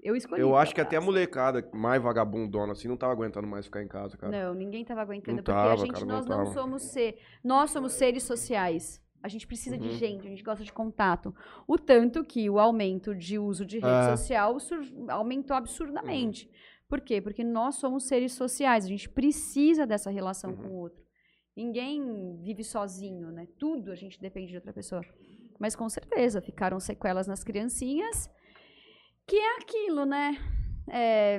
[0.03, 0.41] Eu escolhi.
[0.41, 3.89] eu acho que até a molecada mais vagabundona assim não tava aguentando mais ficar em
[3.89, 4.31] casa, cara.
[4.31, 6.53] Não, ninguém estava aguentando, Não porque a tava, gente, cara, não nós não tava.
[6.53, 9.01] somos ser, nós somos seres sociais.
[9.23, 9.95] A gente precisa de Uhum.
[9.95, 11.35] gente, a gente gosta de contato.
[11.69, 14.17] O tanto que o aumento de uso de rede É.
[14.17, 16.47] social sur- aumentou absurdamente.
[16.47, 16.53] Uhum.
[16.89, 17.21] Por quê?
[17.21, 20.57] Porque nós somos seres sociais, a gente precisa dessa relação Uhum.
[20.57, 21.05] com o outro.
[21.55, 23.47] Ninguém vive sozinho, né?
[23.59, 25.03] Tudo a gente depende de outra pessoa.
[25.61, 28.31] Mas com certeza ficaram sequelas nas criancinhas,
[29.27, 30.39] que é aquilo, né?
[30.89, 31.39] É,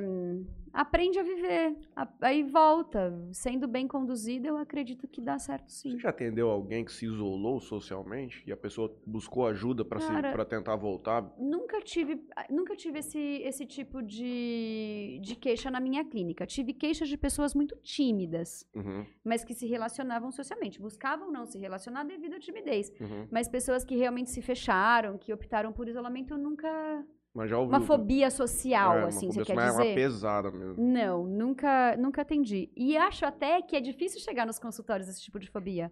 [0.73, 1.75] aprende a viver,
[2.21, 3.13] aí volta.
[3.31, 5.91] Sendo bem conduzida, eu acredito que dá certo sim.
[5.91, 10.75] Você já atendeu alguém que se isolou socialmente e a pessoa buscou ajuda para tentar
[10.75, 11.33] voltar?
[11.37, 16.45] Nunca tive, nunca tive esse, esse tipo de, de queixa na minha clínica.
[16.45, 20.79] Tive queixas de pessoas muito tímidas, Uhum, mas que se relacionavam socialmente.
[20.81, 22.91] Buscavam não se relacionar devido à timidez.
[22.99, 23.27] uhum.
[23.31, 27.05] Mas pessoas que realmente se fecharam, que optaram por isolamento, eu nunca.
[27.33, 27.77] Mas já ouviu.
[27.77, 29.67] Uma fobia social, É, uma assim, fobia, você quer dizer?
[29.67, 30.75] É uma pesada mesmo.
[30.83, 32.69] Não, nunca, nunca atendi.
[32.75, 35.91] E acho até que é difícil chegar nos consultórios esse tipo de fobia.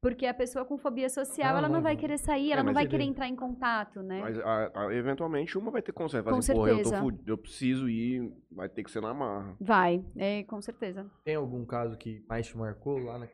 [0.00, 2.74] Porque a pessoa com fobia social, Ah, ela não vai querer sair, É, ela não
[2.74, 4.20] vai ele- querer entrar em contato, né?
[4.20, 6.22] Mas a- a- eventualmente uma vai ter consciência.
[6.22, 7.00] Vai Com assim, eu, certeza.
[7.00, 9.56] fudido, eu preciso ir, vai ter que ser na marra.
[9.60, 11.10] Vai, é, com certeza.
[11.24, 13.28] Tem algum caso que mais te marcou lá na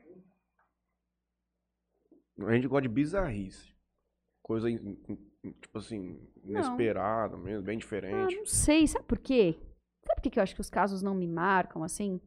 [2.46, 3.74] A gente gosta de bizarrice.
[4.42, 5.29] Coisa, in- in-
[5.60, 8.36] tipo assim, inesperada mesmo, bem Ah, diferente.
[8.36, 9.56] não sei, sabe por quê?
[10.04, 12.20] Sabe por que que eu acho que os casos não me marcam assim?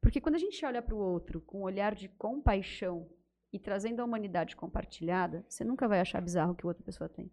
[0.00, 3.08] Porque quando a gente olha para o outro com um olhar de compaixão
[3.52, 7.30] e trazendo a humanidade compartilhada, você nunca vai achar bizarro o que outra pessoa tem.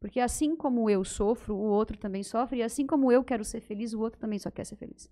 [0.00, 3.60] Porque assim como eu sofro, o outro também sofre, e assim como eu quero ser
[3.60, 5.08] feliz, o outro também só quer ser feliz.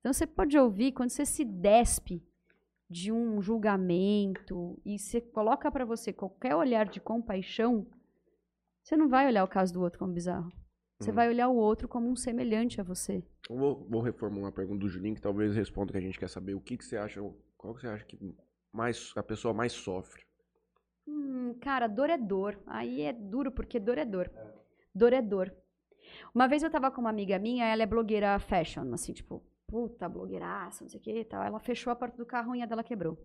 [0.00, 2.22] Então você pode ouvir quando você se despe
[2.88, 7.86] de um julgamento e você coloca para você qualquer olhar de compaixão,
[8.82, 10.50] Você não vai olhar o caso do outro como bizarro.
[10.98, 11.16] Você Uhum.
[11.16, 13.22] vai olhar o outro como um semelhante a você.
[13.48, 16.18] Eu vou, vou reformular a pergunta do Julinho, que talvez responda o que a gente
[16.18, 16.54] quer saber.
[16.54, 17.20] O que, que você acha,
[17.56, 18.18] qual que você acha que
[18.72, 20.22] mais, a pessoa mais sofre?
[21.06, 22.58] Hum, cara, dor é dor.
[22.66, 24.30] Aí é duro, porque dor é dor.
[24.94, 25.54] Dor é dor.
[26.34, 30.08] Uma vez eu tava com uma amiga minha, ela é blogueira fashion, assim, tipo, puta,
[30.08, 31.42] blogueiraça, não sei o que e tal.
[31.42, 33.16] Ela fechou a porta do carro, a unha dela quebrou.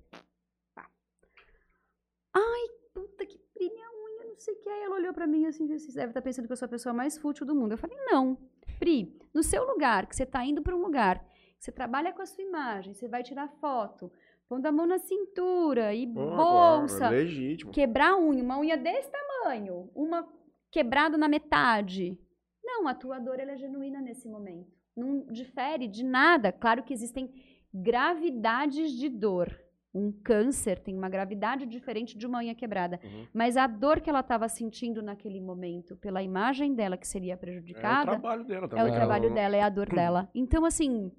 [2.34, 4.70] Ai, puta que pri, minha unha, não sei o que.
[4.70, 6.70] Aí ela olhou pra mim assim, disse, você deve estar pensando que eu sou a
[6.70, 7.72] pessoa mais fútil do mundo.
[7.72, 8.38] Eu falei, não.
[8.78, 11.20] Pri, no seu lugar, que você tá indo pra um lugar,
[11.58, 14.12] que você trabalha com a sua imagem, você vai tirar foto,
[14.50, 17.72] pondo a mão na cintura e bolsa é legítimo.
[17.72, 20.28] quebrar a unha, uma unha desse tamanho, uma
[20.70, 22.20] quebrada na metade.
[22.64, 24.76] Não, a tua dor ela é genuína nesse momento.
[24.96, 26.52] Não difere de nada.
[26.52, 27.34] Claro que existem
[27.74, 29.65] gravidades de dor.
[29.98, 33.00] Um câncer tem uma gravidade diferente de uma unha quebrada.
[33.02, 33.28] Uhum.
[33.34, 37.36] Mas a dor que ela estava sentindo naquele momento, pela imagem dela que seria É
[37.36, 38.92] o prejudicada, trabalho dela é também.
[38.92, 40.30] o trabalho Ela- dela, é a dor dela.
[40.36, 41.10] Então, assim,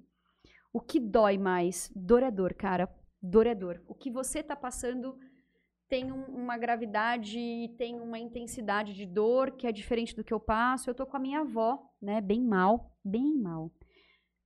[0.71, 1.91] o que dói mais?
[1.95, 2.87] Dor é dor, cara.
[3.19, 3.81] Dor é dor.
[3.87, 5.17] O que você tá passando
[5.89, 10.39] tem um- uma gravidade, tem uma intensidade de dor que é diferente do que eu
[10.39, 10.87] passo.
[10.89, 12.21] Eu tô com a minha avó, né?
[12.21, 13.71] Bem mal, bem mal.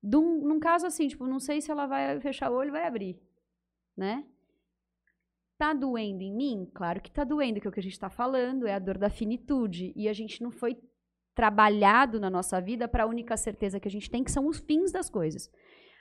[0.01, 2.87] Dum- num caso assim, tipo, não sei se ela vai fechar o olho e vai
[2.87, 3.19] abrir,
[3.95, 4.25] né?
[5.57, 6.71] Tá doendo em mim?
[6.73, 8.97] Claro que tá doendo, que é o que a gente tá falando, é a dor
[8.97, 9.93] da finitude.
[9.95, 10.77] E a gente não foi
[11.35, 14.59] trabalhado na nossa vida para a única certeza que a gente tem, que são os
[14.59, 15.49] fins das coisas.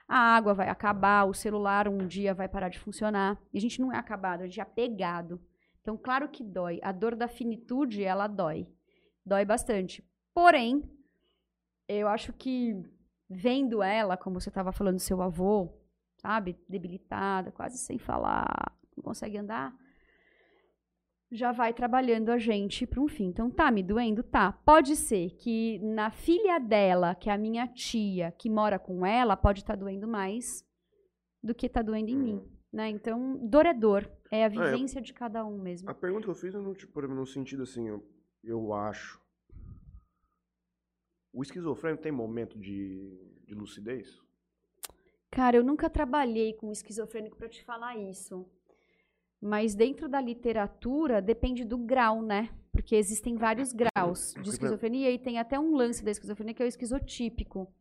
[0.09, 3.41] A água vai acabar, o celular um dia vai parar de funcionar.
[3.53, 5.41] E a gente não é acabado, a gente é apegado.
[5.81, 6.81] Então, claro que dói.
[6.83, 8.67] A dor da finitude, ela dói.
[9.25, 10.05] Dói bastante.
[10.35, 10.83] Porém,
[11.89, 12.75] eu acho que
[13.29, 15.80] vendo ela, como você estava falando do seu avô,
[16.21, 19.75] sabe, debilitada, quase sem falar, não consegue andar,
[21.33, 23.27] já vai trabalhando a gente para um fim.
[23.27, 24.23] Então, tá me doendo?
[24.23, 24.53] Tá.
[24.53, 29.37] Pode ser que na filha dela, que é a minha tia, que mora com ela,
[29.37, 30.65] pode estar doendo mais
[31.43, 32.43] do que tá doendo em mim.
[32.73, 32.89] Né?
[32.91, 34.11] Então, dor é dor.
[34.31, 35.89] É a eu- vivência de cada um mesmo.
[35.89, 38.05] A pergunta que eu fiz é no, tipo, no sentido assim, eu,
[38.45, 39.21] eu acho.
[41.33, 44.21] O esquizofrênico tem momento de, de lucidez?
[45.31, 48.47] Cara, eu nunca trabalhei com esquizofrênico para te falar isso.
[49.41, 52.51] Mas dentro da literatura depende do grau, né?
[52.73, 56.67] Porque existem vários graus de esquizofrenia e tem até um lance da esquizofrenia que é
[56.67, 57.73] o esquizotípico.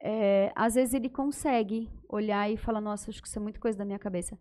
[0.00, 3.76] É, às vezes ele consegue olhar e falar, nossa, acho que isso é muita coisa
[3.76, 4.38] da minha cabeça.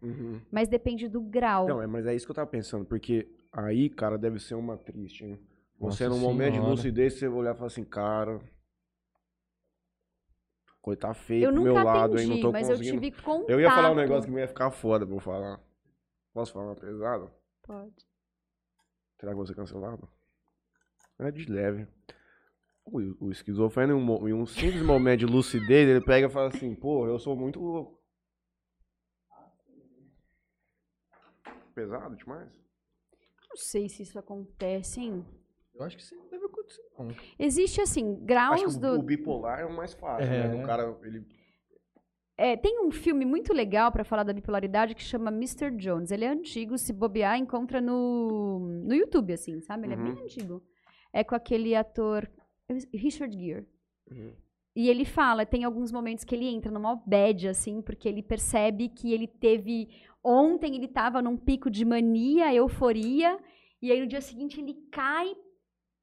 [0.52, 1.68] Mas depende do grau.
[1.68, 4.78] Não, é, mas é isso que eu tava pensando, porque aí, cara, deve ser uma
[4.78, 5.40] triste, hein?
[5.80, 6.72] Você Nossa num momento de Senhora.
[6.72, 8.40] lucidez, você olhar e falar assim, cara.
[10.88, 12.28] Coisa tá feia eu pro meu lado, hein?
[12.28, 13.02] Não tô mas eu conseguindo.
[13.02, 13.50] tive contato.
[13.50, 15.62] Eu ia falar um negócio que me ia ficar foda pra eu falar.
[16.34, 17.30] Posso falar uma pesada?
[17.62, 18.08] Pode.
[19.20, 20.08] Será que eu vou ser cancelado?
[21.20, 21.90] É de leve.
[22.86, 24.00] O, o esquizofrênico,
[24.30, 27.60] em um, simples momento de lucidez, ele pega e fala assim, pô, eu sou muito
[27.60, 28.02] louco.
[31.76, 32.50] Pesado demais?
[33.50, 35.26] Não sei se isso acontece, hein?
[35.76, 36.16] Eu acho que isso
[37.38, 39.00] Existe, assim, graus Acho que do...
[39.00, 40.48] o, bipolar é o mais fácil, É.
[40.48, 40.64] né?
[40.64, 41.24] O cara, ele...
[42.40, 45.72] É, tem um filme muito legal pra falar da bipolaridade que chama Mr.
[45.72, 46.12] Jones.
[46.12, 49.88] Ele é antigo, se bobear, encontra no, no YouTube, assim, sabe?
[49.88, 50.14] Ele é Uhum.
[50.14, 50.62] bem antigo.
[51.12, 52.30] É com aquele ator
[52.94, 53.66] Richard Gere.
[54.12, 54.34] Uhum.
[54.76, 58.90] E ele fala, tem alguns momentos que ele entra numa bad, assim, porque ele percebe
[58.90, 59.90] que ele teve.
[60.24, 63.40] Ontem ele tava num pico de mania, euforia,
[63.82, 65.36] e aí no dia seguinte ele cai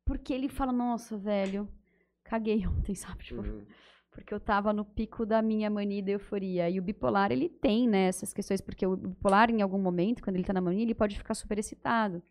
[0.05, 1.69] porque ele fala, nossa, velho,
[2.23, 3.25] caguei ontem, sabe?
[3.25, 3.65] Tipo, Uhum.
[4.11, 6.69] porque eu tava no pico da minha mania da euforia.
[6.71, 10.37] E o bipolar, ele tem, né, essas questões, porque o bipolar, em algum momento, quando
[10.37, 12.23] ele tá na mania, ele pode ficar super excitado.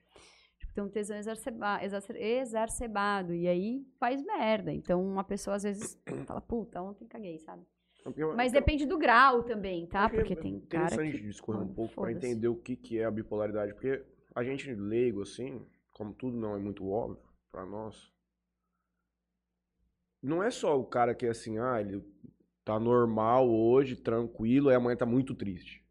[0.58, 4.72] Tipo, tem um tesão exacerba- exacer- exacerbado, e aí faz merda.
[4.72, 7.64] Então, uma pessoa, às vezes, fala, puta, ontem caguei, sabe?
[8.04, 10.10] Porque- Mas então, depende do grau também, tá?
[10.10, 11.28] que Porque é tem cara interessante que...
[11.28, 12.18] discorrer um pouco pra foda-se.
[12.18, 13.74] entender o que, que é a bipolaridade.
[13.74, 14.04] Porque
[14.36, 17.22] a gente leigo, assim, como tudo não é muito óbvio
[17.54, 18.12] pra nós,
[20.22, 22.04] não é só o cara que é assim, ah, ele
[22.66, 25.84] tá normal hoje, tranquilo, e amanhã tá muito triste.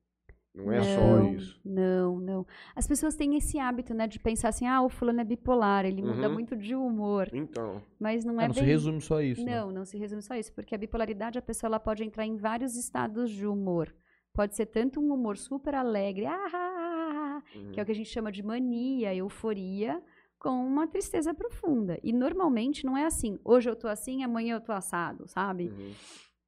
[0.54, 1.60] Não é só Não, isso.
[1.64, 2.46] Não, não.
[2.76, 6.02] As pessoas têm esse hábito, né, de pensar assim, ah, o fulano é bipolar, ele
[6.02, 6.34] muda Uhum.
[6.34, 7.28] muito de humor.
[7.32, 9.42] Então, Mas não Ah, é não se bem resume só isso.
[9.44, 9.60] né?
[9.60, 12.36] Não, não se resume só isso, porque a bipolaridade a pessoa ela pode entrar em
[12.36, 13.94] vários estados de humor.
[14.34, 17.70] Pode ser tanto um humor super alegre, ah, ah, ah, ah, uhum.
[17.72, 20.02] que é o que a gente chama de mania, euforia,
[20.42, 22.00] com uma tristeza profunda.
[22.02, 23.38] E normalmente não é assim.
[23.44, 25.68] Hoje eu tô assim, amanhã eu tô assado, sabe?
[25.68, 25.92] Uhum.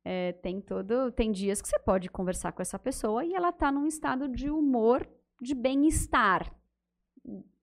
[0.05, 3.71] É, tem todo, tem dias que você pode conversar com essa pessoa e ela tá
[3.71, 5.09] num estado de humor,
[5.41, 6.53] de bem-estar.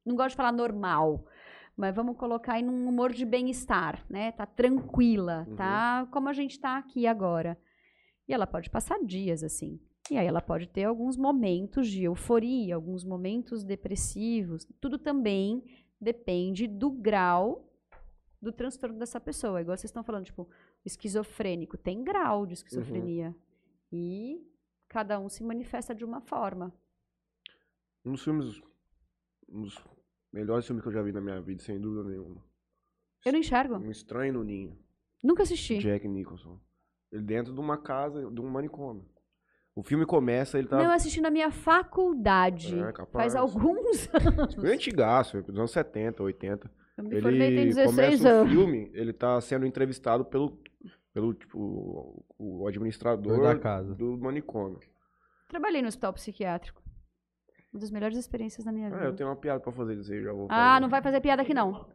[0.05, 1.25] Não gosto de falar normal,
[1.75, 4.31] mas vamos colocar aí num humor de bem-estar, né?
[4.31, 5.55] Tá tranquila, Uhum.
[5.57, 7.57] tá como a gente tá aqui agora.
[8.25, 9.79] E ela pode passar dias assim.
[10.09, 14.65] E aí ela pode ter alguns momentos de euforia, alguns momentos depressivos.
[14.79, 15.63] Tudo também
[16.01, 17.71] depende do grau
[18.41, 19.61] do transtorno dessa pessoa.
[19.61, 20.49] Igual vocês estão falando, tipo,
[20.83, 23.35] esquizofrênico tem grau de esquizofrenia.
[23.91, 24.43] E
[24.87, 26.73] cada um se manifesta de uma forma.
[28.03, 28.61] Um dos filmes.
[29.47, 29.77] Um dos
[30.33, 32.43] melhores filmes que eu já vi na minha vida, sem dúvida nenhuma.
[33.23, 33.75] Eu não enxergo.
[33.75, 34.77] Um Estranho no Ninho.
[35.23, 35.77] Nunca assisti.
[35.77, 36.59] Jack Nicholson.
[37.11, 39.05] Ele dentro de uma casa, de um manicômio.
[39.75, 40.77] O filme começa, ele tá.
[40.77, 42.77] Não, eu assisti na minha faculdade.
[42.77, 43.33] É, capaz.
[43.33, 44.55] Faz alguns anos.
[44.55, 46.69] Bem antigaço, dos anos 70, 80.
[46.97, 48.51] Eu me formei tem Ele 16 começa o anos.
[48.51, 50.59] filme, ele tá sendo entrevistado pelo,
[51.13, 53.95] pelo tipo, o- o administrador da casa.
[53.95, 54.79] do manicômio.
[55.47, 56.81] Trabalhei no hospital psiquiátrico.
[57.73, 59.01] Uma das melhores experiências da minha vida.
[59.01, 60.81] Ah, eu tenho uma piada pra fazer disso aí, já vou Ah, fazer.
[60.81, 61.87] não vai fazer piada aqui não.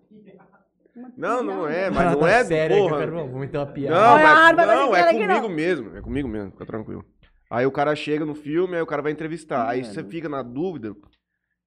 [1.15, 2.99] Não, não é, mas não tá é, porra.
[2.99, 3.95] quero- vou meter uma piada.
[3.95, 6.65] Não, Ah, mas, não vai fazer não, piada é comigo mesmo, é comigo mesmo, fica
[6.65, 7.05] tranquilo.
[7.51, 9.69] Aí o cara chega no filme, aí o cara vai entrevistar.
[9.69, 10.11] Aí você Mano.
[10.11, 10.95] fica na dúvida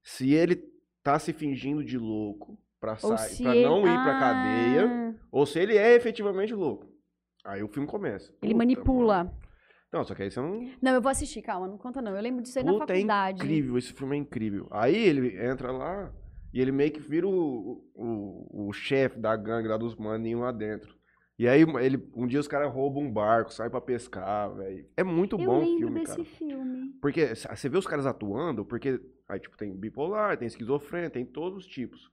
[0.03, 0.61] se ele
[1.03, 5.45] tá se fingindo de louco pra, sair, pra ele- não ir pra Ah, cadeia, ou
[5.45, 6.87] se ele é efetivamente louco.
[7.45, 8.27] Aí o filme começa.
[8.41, 9.23] Ele Puta, manipula.
[9.23, 9.37] mano.
[9.91, 10.69] Não, só que aí você não.
[10.81, 12.15] Não, eu vou assistir, calma, não conta não.
[12.15, 13.37] Eu lembro disso aí na Puta, é faculdade.
[13.43, 14.67] incrível, esse filme é incrível.
[14.69, 16.13] Aí ele entra lá
[16.53, 20.51] e ele meio que vira o, o, o chefe da gangue lá dos maninhos lá
[20.51, 20.93] dentro.
[21.39, 24.85] E aí ele, um dia os caras roubam um barco, saem pra pescar, velho.
[24.97, 26.25] É muito eu bom o filme, desse cara.
[26.25, 26.93] filme.
[27.01, 31.59] Porque você vê os caras atuando, porque aí tipo tem bipolar, tem esquizofrenia, tem todos
[31.59, 32.11] os tipos.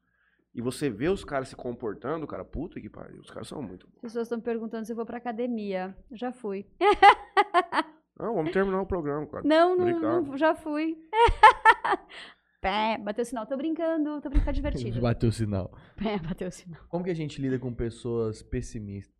[0.54, 3.88] E você vê os caras se comportando, cara, puta que pariu, os caras são muito.
[3.96, 5.96] As pessoas estão perguntando se eu vou pra academia.
[6.12, 6.64] Já fui.
[8.18, 9.42] Não, vamos terminar o programa, cara.
[9.44, 10.96] Não, não, não já fui.
[12.62, 13.46] Pé, bateu o sinal.
[13.46, 15.00] Tô brincando, tô brincando divertido.
[15.00, 15.70] Bateu o sinal.
[15.96, 16.80] Pé, bateu o sinal.
[16.88, 19.15] Como que a gente lida com pessoas pessimistas?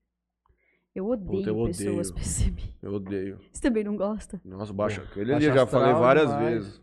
[0.97, 2.75] Eu odeio Puta, eu pessoas pessimistas.
[2.83, 3.39] Eu odeio.
[3.53, 4.41] Você também não gosta?
[4.43, 5.03] Nossa, baixa.
[5.03, 6.55] Aquele ali eu já falei várias demais.
[6.55, 6.83] vezes.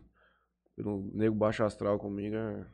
[0.78, 2.64] O nego baixo astral comigo é.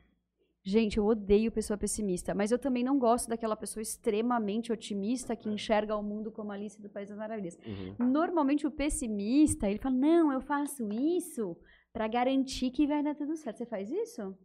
[0.63, 5.49] Gente, eu odeio pessoa pessimista, mas eu também não gosto daquela pessoa extremamente otimista que
[5.49, 7.57] enxerga o mundo como Alice do País das Maravilhas.
[7.65, 8.11] Uhum.
[8.11, 11.57] Normalmente o pessimista, ele fala: "Não, eu faço isso
[11.91, 13.57] pra garantir que vai dar tudo certo".
[13.57, 14.37] Você faz isso?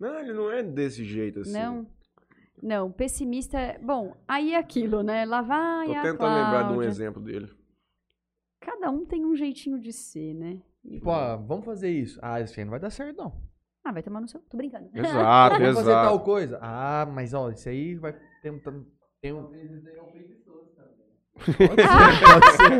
[0.00, 1.52] Não, ele não é desse jeito assim.
[1.52, 1.86] Não.
[2.62, 5.24] Não, pessimista é, bom, aí é aquilo, né?
[5.24, 6.88] Lá vai Tô tentando lembrar de um Cláudia.
[6.88, 7.48] exemplo dele.
[8.60, 10.58] Cada um tem um jeitinho de ser, né?
[10.84, 12.18] E- Tipo, ah, vamos fazer isso.
[12.22, 13.32] Ah, isso aí não vai dar certo, não.
[13.84, 14.38] Ah, vai tomar no seu.
[14.48, 14.88] Tô brincando.
[14.94, 16.24] Exato, vamos fazer tal exato.
[16.24, 16.58] coisa.
[16.62, 18.60] Ah, mas ó, isso aí vai ter um.
[19.20, 19.42] Tem um...
[19.42, 19.58] Pode
[21.56, 21.68] ser,
[22.24, 22.70] pode ser.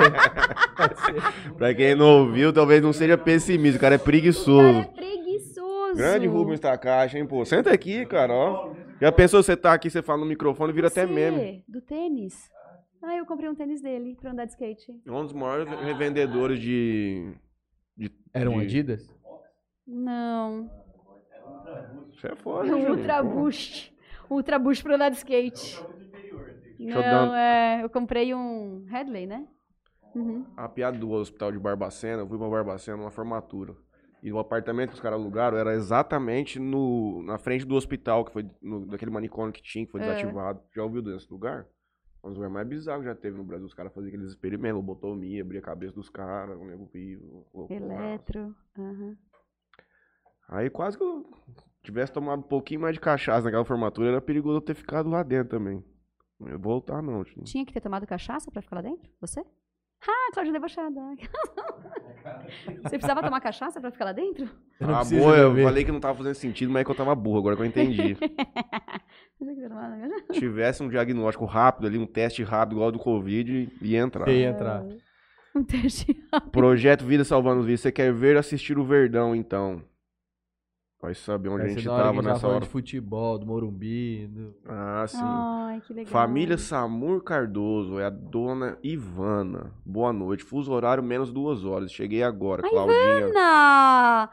[0.76, 1.14] Pode ser.
[1.56, 4.78] Pra quem não ouviu, talvez não seja pessimista, o cara é O cara preguiçoso.
[4.78, 5.96] é preguiçoso.
[5.96, 7.44] Grande Rubens Takashi, hein, pô.
[7.44, 8.72] Senta aqui, cara, ó.
[9.02, 11.64] Já pensou você tá aqui, você fala no microfone, vira até Você, meme.
[11.66, 12.48] Do tênis.
[13.02, 14.92] Ah, eu comprei um tênis dele pra andar de skate.
[15.04, 17.34] Um dos maiores revendedores de.
[18.32, 19.12] Eram de- Adidas?
[19.84, 20.70] Não.
[22.12, 22.90] Isso é foda, É um.
[22.90, 23.92] Ultra Boost.
[24.30, 25.84] Ultra Boost pra andar de skate.
[26.78, 27.82] eu Não, é.
[27.82, 29.48] Eu comprei um Headley, né?
[30.14, 30.46] Uhum.
[30.56, 33.74] A piada do hospital de Barbacena, eu fui pra Barbacena numa formatura.
[34.22, 38.32] E o apartamento que os caras alugaram era exatamente no, na frente do hospital, que
[38.32, 40.04] foi no, daquele manicômio que tinha, que foi É.
[40.04, 40.60] desativado.
[40.74, 41.66] Já ouviu desse lugar?
[42.22, 43.66] Um dos lugares mais bizarros que já teve no Brasil.
[43.66, 47.44] Os caras faziam aqueles experimentos, lobotomia, abria a cabeça dos caras, o nego vivo.
[47.68, 48.54] Eletro.
[48.78, 49.16] aham.
[50.48, 51.26] Aí quase que eu
[51.82, 55.22] tivesse tomado um pouquinho mais de cachaça naquela formatura, era perigoso eu ter ficado lá
[55.24, 55.82] dentro também.
[56.38, 57.24] Não ia voltar, não.
[57.24, 59.10] Tinha que ter tomado cachaça pra ficar lá dentro?
[59.20, 59.44] Você?
[60.06, 61.00] Ah, Cláudia debochada.
[62.82, 64.48] Você precisava tomar cachaça pra ficar lá dentro?
[64.80, 67.14] Ah, precisa boa, eu falei que não tava fazendo sentido, mas é que eu tava
[67.14, 68.14] burro, agora que eu entendi.
[69.38, 70.32] Você que tomava cachaça?
[70.32, 74.28] tivesse um diagnóstico rápido ali, um teste rápido igual ao do Covid, ia entrar.
[74.28, 74.84] Ia entrar.
[75.54, 76.16] Um teste.
[76.50, 77.80] Projeto Vida Salvando Vidas.
[77.80, 79.82] Você quer ver assistir o Verdão, então?
[81.02, 82.60] Vai saber onde Vai a gente tava nessa hora.
[82.60, 84.28] de futebol, do Morumbi.
[84.28, 85.18] do- Ah, sim.
[85.20, 86.12] Ai, que legal.
[86.12, 89.72] Família Samur Cardoso, é a dona Ivana.
[89.84, 90.44] Boa noite.
[90.44, 91.90] Fuso horário menos duas horas.
[91.92, 93.18] Cheguei agora, A Claudinha.
[93.30, 94.30] Ivana!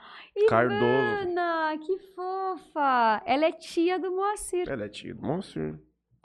[0.48, 1.24] Cardoso.
[1.24, 3.24] Ivana, que fofa!
[3.26, 4.70] Ela é tia do Moacir.
[4.70, 5.80] Ela é tia do Monstro.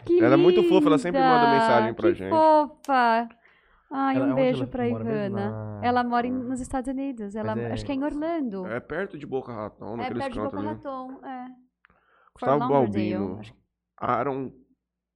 [0.05, 1.53] Que Ela é muito fofa, ela sempre manda linda!
[1.59, 2.29] mensagem pra que gente.
[2.29, 3.29] fofa!
[3.91, 4.89] Ai, Ela- um onde beijo pra?
[4.89, 5.29] Ivana.
[5.31, 7.35] Na- Ela mora em- nos Estados Unidos.
[7.37, 8.67] Ela, é- Acho que é em Orlando.
[8.67, 10.67] É perto de Boca Raton, É, naqueles perto de Boca ali.
[10.67, 11.11] Raton.
[11.25, 11.47] É.
[12.35, 13.41] Gustavo Balbino.
[14.01, 14.51] Aaron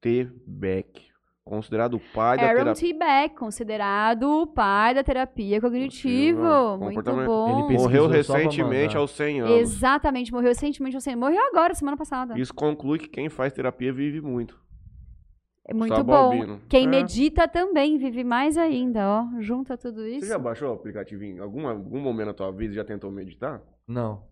[0.00, 0.30] T.
[0.46, 1.08] Beck.
[1.44, 2.74] considerado o pai da Aaron terapia.
[2.92, 2.98] T.
[2.98, 6.42] Beck, considerado o pai da terapia cognitiva.
[6.76, 7.66] Cognitivo, Muito bom.
[7.70, 9.52] Ele Morreu recentemente aos 100 anos.
[9.58, 11.00] Exatamente, morreu recentemente.
[11.00, 12.38] Você morreu agora, semana passada.
[12.38, 14.60] Isso conclui que quem faz terapia vive muito.
[15.70, 16.14] É muito Gustavo bom.
[16.32, 16.60] Albino.
[16.68, 16.88] Quem É.
[16.88, 19.40] medita também vive mais ainda, ó.
[19.40, 20.20] Junta tudo isso.
[20.20, 23.10] Você já baixou o aplicativo em algum, algum momento da tua vida e já tentou
[23.10, 23.62] meditar?
[23.86, 24.26] Não.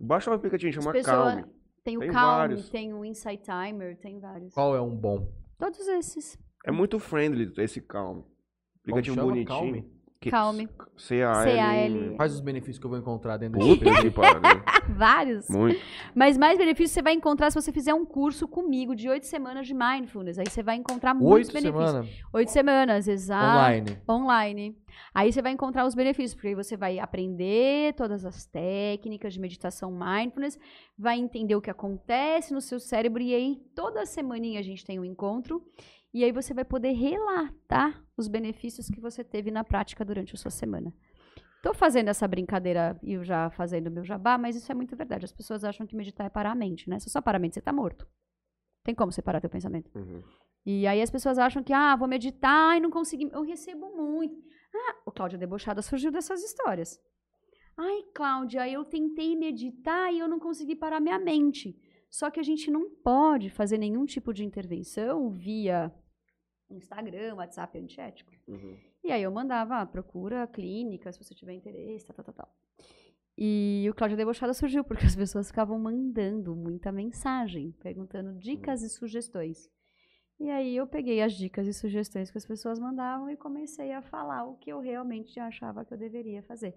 [0.00, 1.44] Baixa um aplicativo, chama pessoas- Calme.
[1.84, 2.70] Tem o Tem Calm, vários.
[2.70, 4.54] tem o Insight Timer, tem vários.
[4.54, 5.28] Qual é um bom?
[5.58, 6.38] Todos esses.
[6.64, 8.24] É muito friendly esse Calme.
[8.80, 9.46] Aplicativo bonitinho.
[9.46, 9.91] Calme?
[10.30, 10.68] Calme.
[10.96, 12.14] C-A-L.
[12.16, 13.58] Quais os benefícios que eu vou encontrar dentro
[14.12, 14.62] pariu.
[14.96, 15.48] Vários.
[15.48, 15.80] Muito.
[16.14, 19.66] Mas mais benefícios você vai encontrar se você fizer um curso comigo de oito semanas
[19.66, 20.38] de mindfulness.
[20.38, 21.90] Aí você vai encontrar muitos Oito benefícios.
[21.90, 23.58] semanas Oito semanas, exato.
[23.58, 23.98] online.
[24.08, 24.82] Online.
[25.14, 29.40] Aí você vai encontrar os benefícios, porque aí você vai aprender todas as técnicas de
[29.40, 30.58] meditação mindfulness,
[30.98, 34.98] vai entender o que acontece no seu cérebro, e aí toda semaninha a gente tem
[34.98, 35.62] um encontro,
[36.12, 40.38] e aí você vai poder relatar os benefícios que você teve na prática durante a
[40.38, 40.92] sua semana.
[41.62, 45.24] Tô fazendo essa brincadeira e eu já fazendo meu jabá, mas isso é muito verdade.
[45.24, 46.98] As pessoas acham que meditar é parar a mente, né?
[46.98, 48.06] Se só parar a mente, você tá morto.
[48.82, 49.90] Tem como separar teu pensamento.
[49.94, 50.22] Uhum.
[50.66, 53.30] E aí as pessoas acham que, ah, vou meditar e não consegui.
[53.32, 54.36] Eu recebo muito.
[54.74, 57.00] Ah, o Cláudia Debochada surgiu dessas histórias.
[57.76, 61.76] Ai, Cláudia, eu tentei meditar e eu não consegui parar minha mente.
[62.10, 65.92] Só que a gente não pode fazer nenhum tipo de intervenção via
[66.74, 68.32] Instagram, WhatsApp antiético.
[68.48, 68.76] Uhum.
[69.04, 72.56] E aí eu mandava, ah, procura clínica, se você tiver interesse, tal, tal, tal.
[73.36, 78.88] E o Cláudia Debochada surgiu porque as pessoas ficavam mandando muita mensagem, perguntando dicas e
[78.88, 79.70] sugestões.
[80.38, 84.02] E aí eu peguei as dicas e sugestões que as pessoas mandavam e comecei a
[84.02, 86.74] falar o que eu realmente achava que eu deveria fazer.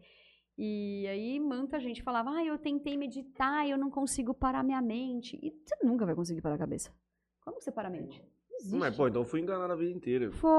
[0.58, 5.38] E aí muita gente falava, ah, eu tentei meditar eu não consigo parar minha mente.
[5.42, 6.94] E você nunca vai conseguir parar a cabeça.
[7.42, 8.24] Como você para a mente?
[8.60, 8.76] Existe.
[8.78, 10.30] Mas, pô, então eu fui enganado a vida inteira.
[10.30, 10.50] Os Foi.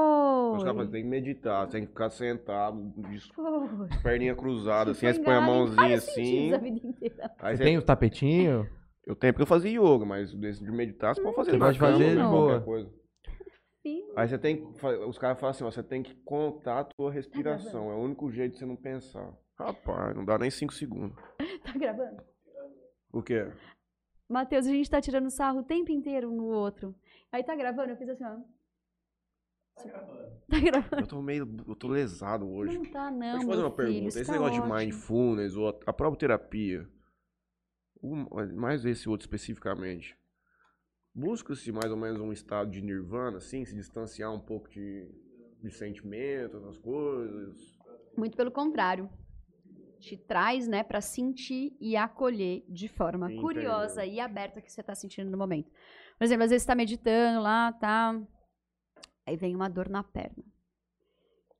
[0.59, 3.87] caras falam, tem que meditar, você tem que ficar sentado, de Foi.
[4.03, 6.53] perninha cruzada, assim, aí você põe a mãozinha assim.
[6.53, 7.31] a vida inteira.
[7.39, 8.69] Aí Você tem o tapetinho?
[9.05, 11.79] Eu tenho porque eu fazia yoga, mas desse de meditar você pode fazer Você pode
[11.79, 12.61] fazer de boa.
[12.61, 12.89] coisa.
[13.85, 14.03] Sim.
[14.17, 17.09] Aí você tem que, os caras falam assim, ó, você tem que contar a tua
[17.11, 19.33] respiração, é o único jeito de você não pensar.
[19.57, 21.17] Rapaz, não dá nem cinco segundos.
[21.63, 22.21] Tá gravando?
[23.11, 23.47] O quê?
[24.29, 26.93] Matheus, a gente tá tirando sarro o tempo inteiro um no outro.
[27.31, 28.37] Aí tá gravando, eu fiz assim, ó.
[30.49, 31.01] Tá gravando.
[31.03, 32.77] Eu tô meio, eu tô lesado hoje.
[32.77, 33.19] Não tá, não.
[33.19, 33.95] Deixa eu fazer uma pergunta.
[33.97, 34.75] filho, Esse isso tá negócio de ótimo.
[34.79, 36.89] mindfulness ou a- a própria terapia,
[38.01, 38.15] o-
[38.55, 40.17] mais esse outro especificamente,
[41.13, 45.09] busca-se mais ou menos um estado de nirvana, assim, se distanciar um pouco de,
[45.61, 47.77] de sentimentos, essas coisas.
[48.15, 49.09] Muito pelo contrário.
[49.99, 54.81] Te traz, né, pra sentir e acolher de forma curiosa e aberta o que você
[54.83, 55.69] tá sentindo no momento.
[56.17, 58.19] Por exemplo, às vezes você tá meditando lá, tá.
[59.25, 60.43] Aí vem uma dor na perna.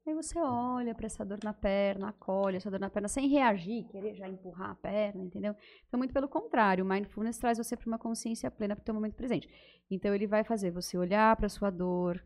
[0.06, 3.84] Aí você olha pra essa dor na perna, acolhe essa dor na perna, sem reagir,
[3.90, 5.54] querer já empurrar a perna, entendeu?
[5.86, 8.94] Então, muito pelo contrário, o mindfulness traz você para uma consciência plena para o teu
[8.94, 9.50] momento presente.
[9.92, 12.24] Então, ele vai fazer você olhar para sua dor,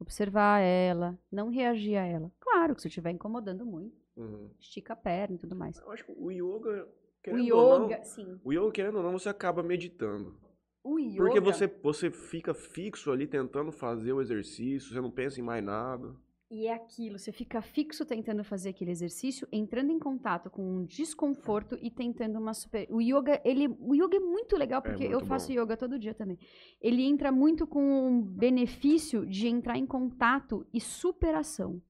[0.00, 2.32] observar ela, não reagir a ela.
[2.40, 4.50] Claro que se estiver incomodando muito, Uhum.
[4.58, 5.78] estica a perna e tudo mais.
[5.78, 8.40] Eu acho que o yoga, O querendo ou não, yoga, sim.
[8.44, 10.36] o yoga, querendo ou não, você acaba meditando.
[10.84, 11.16] O yoga.
[11.16, 15.62] Porque você, você fica fixo ali tentando fazer o exercício, você não pensa em mais
[15.62, 16.14] nada.
[16.54, 20.84] E é aquilo, você fica fixo tentando fazer aquele exercício, entrando em contato com um
[20.84, 22.86] desconforto e tentando uma super.
[22.90, 25.62] O yoga, ele, o yoga é muito legal porque eu muito faço bom.
[25.62, 26.38] yoga todo dia também.
[26.78, 31.80] Ele entra muito com um benefício de entrar em contato e superação.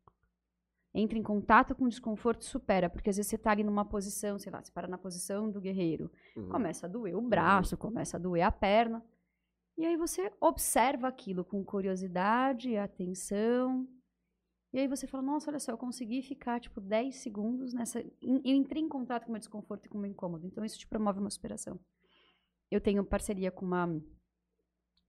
[0.95, 3.85] Entra em contato com o desconforto e supera, porque às vezes você tá ali numa
[3.85, 6.11] posição, sei lá, você para na posição do guerreiro.
[6.37, 6.51] Uhum.
[6.51, 9.03] Começa a doer o braço, começa a doer a perna.
[9.79, 13.89] E aí você observa aquilo com curiosidade, atenção.
[14.73, 18.01] E aí você fala, nossa, olha só, eu consegui ficar, tipo, 10 segundos nessa...
[18.01, 20.47] Eu entrei em contato com o meu desconforto e com o meu incômodo.
[20.47, 21.79] Então, isso te promove uma superação.
[22.71, 23.87] Eu tenho parceria com uma,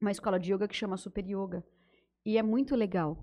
[0.01, 1.65] uma escola de yoga que chama Super Yoga.
[2.25, 3.17] E é muito legal.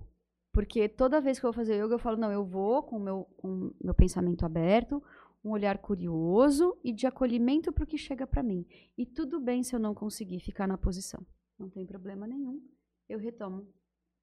[0.51, 2.99] Porque toda vez que eu vou fazer yoga, eu falo, não, eu vou com o
[2.99, 5.01] meu, com meu pensamento aberto,
[5.43, 8.65] um olhar curioso e de acolhimento para o que chega para mim.
[8.97, 11.25] E tudo bem se eu não conseguir ficar na posição.
[11.57, 12.61] Não tem problema nenhum.
[13.07, 13.67] Eu retomo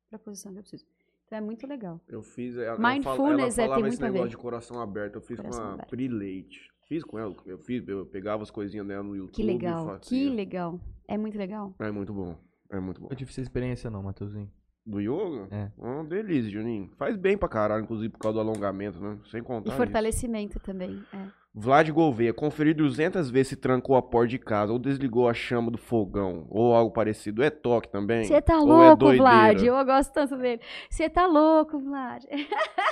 [0.08, 0.86] para a posição que eu preciso.
[1.26, 2.00] Então é muito legal.
[2.08, 2.56] Eu fiz.
[2.56, 4.30] Ela, Mindfulness é, ela falava tem esse muito a negócio ver.
[4.30, 5.14] de coração aberto.
[5.16, 5.88] Eu fiz Coração com a aberto.
[5.90, 6.70] Pri Leite.
[6.88, 7.36] Fiz com ela.
[7.44, 9.34] Eu fiz, eu pegava as coisinhas dela no YouTube.
[9.34, 9.98] Que legal.
[10.00, 10.80] Que legal.
[11.06, 11.74] É muito legal.
[11.78, 12.34] É muito bom.
[12.70, 13.08] É muito bom.
[13.10, 14.50] Eu tive essa experiência não, Matheusinho.
[14.88, 15.48] Do yoga?
[15.50, 15.70] É.
[15.76, 16.90] Uma delícia, Juninho.
[16.96, 19.18] Faz bem pra caralho, inclusive por causa do alongamento, né?
[19.30, 19.68] Sem contar.
[19.68, 19.76] E isso.
[19.76, 21.04] fortalecimento também.
[21.12, 21.26] É.
[21.54, 25.70] Vlad Gouveia, conferir 200 vezes se trancou a porta de casa ou desligou a chama
[25.70, 27.42] do fogão ou algo parecido.
[27.42, 28.24] É toque também?
[28.24, 29.22] Você tá é louco, doideira?
[29.24, 29.62] Vlad.
[29.64, 30.62] Eu gosto tanto dele.
[30.88, 32.24] Você tá louco, Vlad.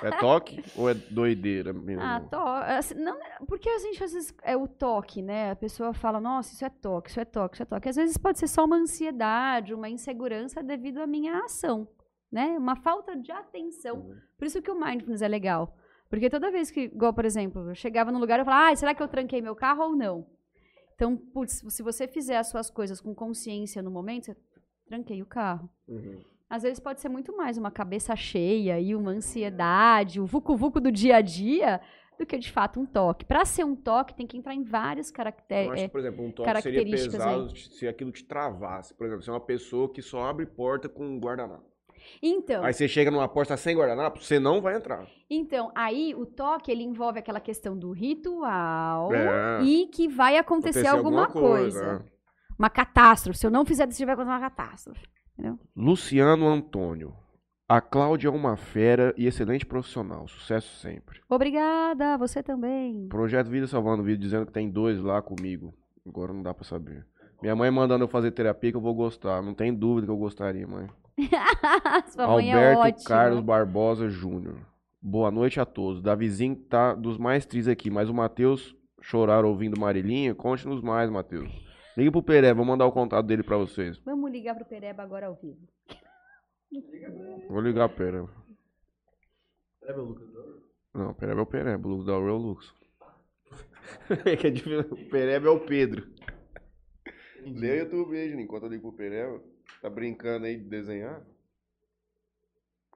[0.02, 2.02] É toque ou é doideira mesmo?
[2.02, 2.36] Ah, to...
[2.36, 3.16] assim, não,
[3.46, 5.52] porque a gente às vezes é o toque, né?
[5.52, 7.88] A pessoa fala, nossa, isso é toque, isso é toque, isso é toque.
[7.88, 11.86] Às vezes pode ser só uma ansiedade, uma insegurança devido à minha ação,
[12.32, 12.56] né?
[12.58, 13.96] Uma falta de atenção.
[13.96, 14.16] Uhum.
[14.36, 15.76] Por isso que o mindfulness é legal.
[16.08, 18.94] Porque toda vez que, igual, por exemplo, eu chegava num lugar e falava, ah, será
[18.94, 20.26] que eu tranquei meu carro ou não?
[20.94, 24.36] Então, putz, se você fizer as suas coisas com consciência no momento, você
[24.88, 25.68] tranquei o carro.
[25.86, 26.22] Uhum.
[26.48, 30.92] Às vezes pode ser muito mais uma cabeça cheia e uma ansiedade, o vucu-vucu do
[30.92, 31.80] dia a dia,
[32.18, 33.24] do que de fato um toque.
[33.24, 35.72] Para ser um toque, tem que entrar em vários Eu caracteres.
[35.72, 38.94] acho que, por exemplo, um toque seria características pesado se aquilo te travasse.
[38.94, 41.75] Por exemplo, você é uma pessoa que só abre porta com um guardanapo.
[42.22, 45.06] Então, Aí você chega numa porta sem guardanapo, você não vai entrar.
[45.30, 49.62] então, aí o toque ele envolve aquela questão do ritual É.
[49.62, 52.04] e que vai acontecer alguma, coisa.
[52.58, 53.38] Uma catástrofe.
[53.38, 55.06] Se eu não fizer isso, vai acontecer uma catástrofe.
[55.76, 57.14] Luciano Antônio.
[57.68, 60.28] A Cláudia é uma fera e excelente profissional.
[60.28, 61.20] Sucesso sempre.
[61.28, 63.08] Obrigada, você também.
[63.08, 65.74] Projeto Vida Salvando Vida dizendo que tem dois lá comigo.
[66.06, 67.04] Agora não dá pra saber.
[67.42, 69.42] Minha mãe mandando eu fazer terapia que eu vou gostar.
[69.42, 70.88] Não tem dúvida que eu gostaria, mãe.
[72.08, 73.08] Sua mãe é Alberto ótima.
[73.08, 74.58] Carlos Barbosa Júnior.
[75.00, 76.02] Boa noite a todos.
[76.02, 81.48] Davizinho tá dos mais tristes aqui, mas o Matheus chorar ouvindo Marilinha, conte-nos mais, Matheus.
[81.96, 83.98] Liga pro Peré, vou mandar o contato dele pra vocês.
[84.04, 85.60] Vamos ligar pro Pereba agora ao vivo.
[87.48, 88.24] Vou ligar pro Peré.
[90.92, 92.74] Não, Pereba é o Pereba, o Lucas da Uru é o Lucas.
[94.26, 94.80] é que é.
[94.80, 96.06] O Pereba é o Pedro.
[97.54, 99.42] Lê o YouTube aí, Juninho, enquanto eu ligo pro Pereba.
[99.80, 101.24] Tá brincando aí de desenhar?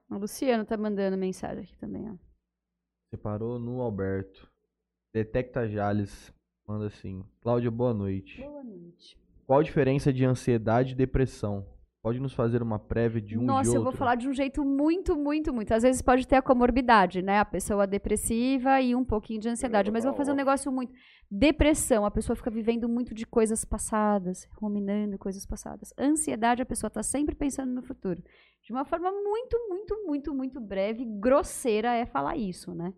[0.09, 2.15] O Luciano tá mandando mensagem aqui também, ó.
[3.09, 4.51] Você parou no Alberto.
[5.13, 6.33] Detecta Jales.
[6.67, 7.23] Manda assim.
[7.41, 8.41] Cláudia, boa noite.
[8.41, 9.17] Boa noite.
[9.45, 11.65] Qual a diferença de ansiedade e depressão?
[12.01, 13.91] Pode nos fazer uma prévia de um Nossa, e eu outro?
[13.91, 15.71] vou falar de um jeito muito, muito, muito.
[15.71, 17.37] Às vezes pode ter a comorbidade, né?
[17.37, 19.91] A pessoa depressiva e um pouquinho de ansiedade.
[19.91, 20.91] Mas eu vou fazer um negócio muito.
[21.29, 25.93] Depressão, a pessoa fica vivendo muito de coisas passadas, ruminando coisas passadas.
[25.95, 28.23] Ansiedade, a pessoa tá sempre pensando no futuro.
[28.63, 32.95] De uma forma muito, muito, muito, muito breve, grosseira é falar isso, né?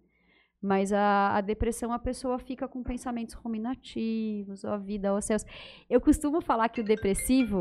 [0.61, 5.43] Mas a, a depressão, a pessoa fica com pensamentos ruminativos, ó, vida, ó céus.
[5.89, 7.59] Eu costumo falar que o depressivo.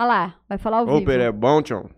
[0.00, 1.04] Ah lá, vai falar ao Ô, vivo.
[1.04, 1.90] Pereba, bom, tchau.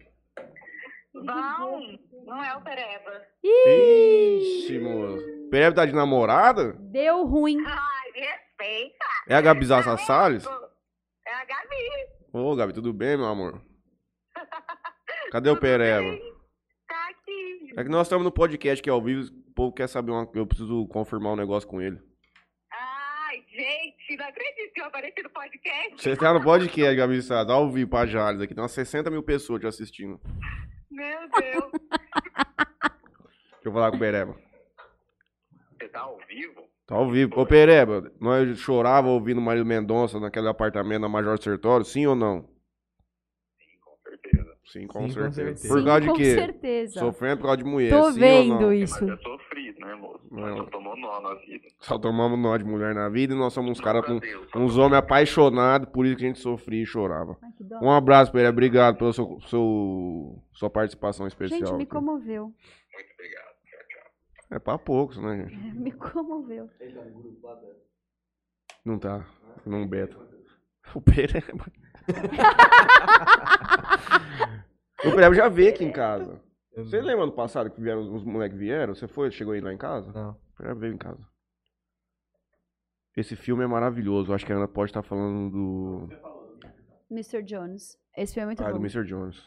[1.15, 3.23] Bom, não é o Pereba.
[3.45, 5.24] Ixi, moço.
[5.53, 6.73] Pereba tá de namorada?
[6.81, 7.59] Deu ruim.
[7.65, 9.05] Ai, respeita.
[9.29, 10.45] É a Gabi Zassa Salles?
[10.45, 12.09] É a Gabi.
[12.33, 13.62] Ô, Gabi, tudo bem, meu amor?
[15.31, 16.19] Cadê o Pereba?
[16.89, 17.73] Tá aqui.
[17.77, 20.29] É que nós estamos no podcast que é ao vivo, o povo quer saber uma...
[20.35, 22.01] Eu preciso confirmar um negócio com ele.
[22.69, 26.02] Ai, gente, não acredito que eu apareci no podcast.
[26.02, 28.55] Você tá no podcast, Gabi Zassa, ao vivo pra Jales aqui.
[28.55, 30.20] Tem umas 60 mil pessoas te assistindo.
[30.90, 31.72] Meu Deus.
[31.72, 34.36] Deixa eu falar com o Pereba.
[35.78, 36.62] Você tá ao vivo?
[36.86, 37.40] Tá ao vivo.
[37.40, 42.43] Ô, Pereba, nós chorava ouvindo Marília Mendonça naquele apartamento na Major Sertório, sim ou não?
[43.59, 44.52] Sim, com certeza.
[44.64, 45.32] Sim, com, Sim, com certeza.
[45.34, 45.68] certeza.
[45.68, 46.34] Por Sim, causa de com quê?
[46.34, 47.01] certeza.
[47.01, 48.72] Sofrendo por causa de mulher, Tô sim vendo ou não?
[48.72, 49.06] isso.
[49.06, 49.20] Mas
[49.85, 50.21] né, moço?
[50.31, 50.41] Não.
[50.47, 51.69] Nós só tomou nó na vida.
[51.81, 54.19] Só tomamos nó de mulher na vida e nós somos uns caras com
[54.59, 57.37] uns homens apaixonados, por isso que a gente sofria e chorava.
[57.43, 57.51] Ai.
[57.83, 58.51] Um abraço, Pereba.
[58.53, 61.61] Obrigado pela sua, seu- sua participação especial.
[61.61, 62.45] Gente, me comoveu.
[62.45, 63.45] Muito obrigado.
[63.65, 64.11] Tchau, tchau.
[64.53, 65.75] É pra poucos, né, gente?
[65.77, 66.69] Me comoveu.
[68.85, 69.27] Não tá.
[69.67, 70.17] Não beta.
[70.95, 71.65] O Pereba.
[75.05, 76.41] o Pereba já veio aqui em casa.
[76.77, 78.94] Você lembra ano passado que vieram, os moleques vieram?
[78.94, 80.11] Você foi, chegou aí lá em casa?
[80.12, 80.31] Não.
[80.31, 81.23] O Pereba veio em casa.
[83.16, 84.32] Esse filme é maravilhoso.
[84.32, 86.09] Acho que a Ana pode estar falando do.
[87.11, 87.43] Mr.
[87.43, 87.99] Jones.
[88.16, 88.85] Esse filme é muito Ah, do bom.
[88.86, 89.05] Mr.
[89.05, 89.43] Jones.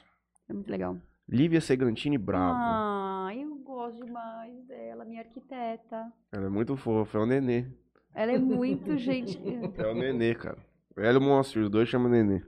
[0.48, 0.98] É muito legal.
[1.28, 2.54] Lívia Segantini Bravo.
[2.56, 6.06] Ah, eu gosto demais dela, minha arquiteta.
[6.32, 7.66] Ela é muito fofa, é o Nenê.
[8.14, 9.40] Ela é muito gente.
[9.80, 10.60] É o Nenê, cara.
[10.96, 12.44] Ela e o Monstro, os dois chamam Nenê.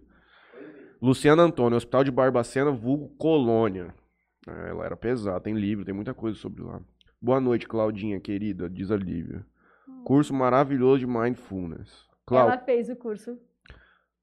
[1.02, 3.94] Luciano Antônio, Hospital de Barbacena, vulgo Colônia.
[4.48, 6.80] É, ela era pesada, tem livro, tem muita coisa sobre lá.
[7.22, 9.46] Boa noite, Claudinha, querida, diz a Lívia.
[10.06, 12.06] Curso maravilhoso de Mindfulness.
[12.26, 13.38] Clau, Ela fez o curso.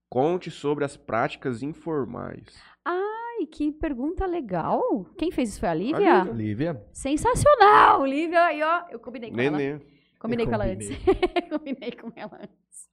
[0.08, 2.56] conte sobre as práticas informais.
[2.84, 5.04] Ai, que pergunta legal.
[5.18, 6.22] Quem fez isso foi a Lívia?
[6.24, 6.32] Lívia.
[6.32, 6.86] Lívia?
[6.92, 8.44] Sensacional, Lívia.
[8.44, 9.56] Aí, ó, eu combinei com ela.
[9.58, 9.80] Nenê.
[10.18, 10.96] Combinei Eu com ela combinei.
[10.96, 11.48] antes.
[11.50, 12.88] combinei com ela antes.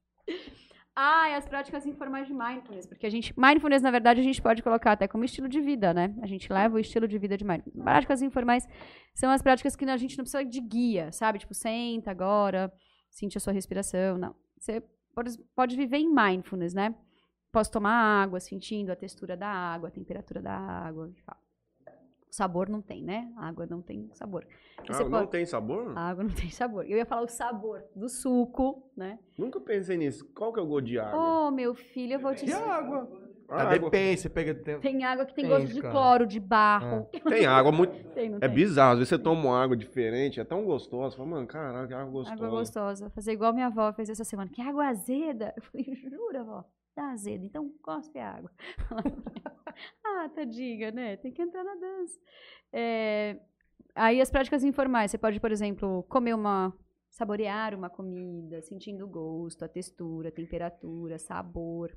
[0.94, 4.62] Ah, as práticas informais de mindfulness, porque a gente, mindfulness, na verdade, a gente pode
[4.62, 6.14] colocar até como estilo de vida, né?
[6.20, 7.82] A gente leva o estilo de vida de mindfulness.
[7.82, 8.68] Práticas informais
[9.14, 11.38] são as práticas que a gente não precisa de guia, sabe?
[11.38, 12.70] Tipo, senta agora,
[13.10, 14.34] sentir a sua respiração, não.
[14.58, 14.82] Você
[15.14, 16.94] pode, pode viver em mindfulness, né?
[17.50, 21.08] Posso tomar água, sentindo a textura da água, a temperatura da água.
[21.08, 21.41] e tal.
[22.32, 23.30] O sabor não tem, né?
[23.36, 24.46] A água não tem sabor.
[24.78, 25.92] Ah, você não pode- tem sabor?
[25.94, 26.86] A água não tem sabor.
[26.88, 29.18] Eu ia falar o sabor do suco, né?
[29.36, 30.24] Nunca pensei nisso.
[30.34, 31.20] Qual que é o gosto de água?
[31.48, 32.72] Ô, meu filho, eu vou te De ensinar.
[32.74, 33.06] água.
[33.50, 33.78] Ah, água.
[33.90, 34.54] depende, você pega.
[34.54, 34.80] Tem...
[34.80, 35.92] Tem água que tem Tem, gosto de cara.
[35.92, 37.06] cloro, de barro.
[37.28, 37.92] Tem água muito.
[38.14, 38.50] Tem, não É tem?
[38.50, 38.92] bizarro.
[38.92, 41.10] Às vezes você toma uma água diferente, é tão gostosa.
[41.10, 42.34] Você fala, mano, caralho, que água gostosa.
[42.46, 43.10] Água gostosa.
[43.10, 44.50] Fazer igual minha avó fez essa semana.
[44.50, 45.52] Que água azeda.
[45.54, 46.64] Eu falei, jura, vó?
[46.94, 47.44] Tá azeda.
[47.44, 48.50] Então cospe a água.
[50.04, 51.16] ah, tadinha, né?
[51.16, 52.18] Tem que entrar na dança.
[52.72, 53.40] É,
[53.94, 55.10] Aí as práticas informais.
[55.10, 56.72] Você pode, por exemplo, comer uma...
[57.10, 61.94] Saborear uma comida, sentindo o gosto, a textura, a temperatura, sabor.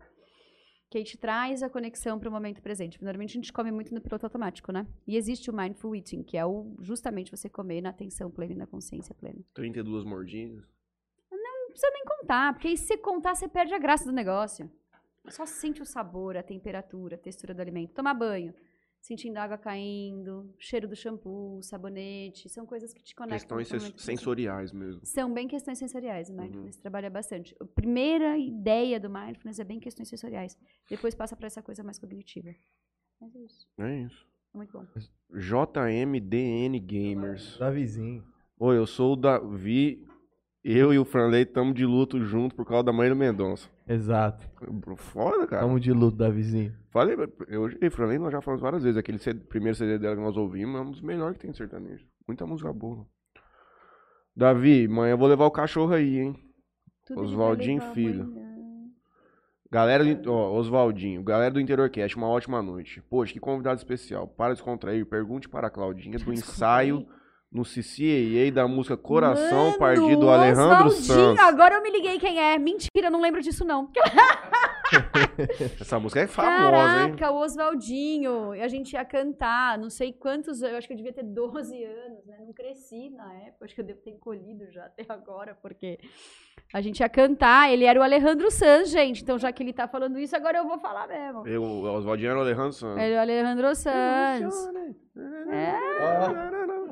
[0.90, 3.02] Que aí te traz a conexão para o momento presente.
[3.02, 4.86] Normalmente a gente come muito no piloto automático, né?
[5.08, 8.58] E existe o mindful eating, que é o, justamente você comer na atenção plena e
[8.58, 9.40] na consciência plena.
[9.54, 10.62] 32 mordinhas.
[11.32, 14.70] Não precisa nem contar, porque aí se contar, você perde a graça do negócio.
[15.30, 17.94] Só sente o sabor, a temperatura, a textura do alimento.
[17.94, 18.54] Tomar banho,
[19.02, 23.58] sentindo a água caindo, cheiro do shampoo, sabonete, são coisas que te conectam.
[23.58, 25.02] Questões sensoriais mesmo.
[25.06, 26.42] São bem questões sensoriais, o Uhum.
[26.42, 27.56] mindfulness trabalha bastante.
[27.60, 30.58] A primeira ideia do mindfulness é bem questões sensoriais.
[30.90, 32.54] Depois passa para essa coisa mais cognitiva.
[33.22, 33.68] Mas é isso.
[33.78, 34.28] É isso.
[34.54, 34.86] É muito bom.
[35.34, 37.58] JMDN Gamers.
[37.58, 38.24] Da vizinho.
[38.60, 40.06] Oi, eu sou o Davi.
[40.68, 43.70] Eu e o Franley estamos de luto junto por causa da mãe do Mendonça.
[43.88, 44.50] Exato.
[44.98, 45.62] Foda, cara.
[45.62, 46.74] Tamo de luto da vizinho.
[46.90, 47.16] Falei,
[47.48, 48.98] eu e o Franley nós já falamos várias vezes.
[48.98, 52.04] Aquele CD primeiro CD dela que nós ouvimos é um dos melhores que tem sertanejo.
[52.28, 53.06] Muita música boa.
[54.36, 56.36] Davi, mãe, eu vou levar o cachorro aí, hein?
[57.06, 58.24] Tudo Oswaldinho Filho.
[58.24, 58.56] amanhã.
[59.72, 63.04] Galera do, ó, Oswaldinho, galera do Interior Cast, uma ótima noite.
[63.08, 64.28] Poxa, que convidado especial.
[64.28, 67.06] Para descontrair, pergunte para a Claudinha do ensaio
[67.56, 71.40] no CCAA da música Coração Mano, Partido do Alejandro Oswaldinho, Santos.
[71.46, 72.60] Agora eu me liguei quem é.
[72.60, 73.90] Mentira, não lembro disso não.
[75.80, 77.16] Essa música é famosa, hein?
[77.16, 78.54] Caraca, o Oswaldinho.
[78.54, 81.24] E a gente ia cantar, não sei quantos anos, eu acho que eu devia ter
[81.24, 82.38] 12 anos, né?
[82.46, 85.98] Não cresci na época, acho que eu devo ter encolhido já até agora, porque
[86.74, 89.24] a gente ia cantar, ele era o Alejandro Sanz, gente.
[89.24, 91.48] Então, já que ele tá falando isso, agora eu vou falar mesmo.
[91.48, 93.00] Eu, o Oswaldinho era o Alejandro.
[93.00, 94.54] Ele é o Alejandro Sanz.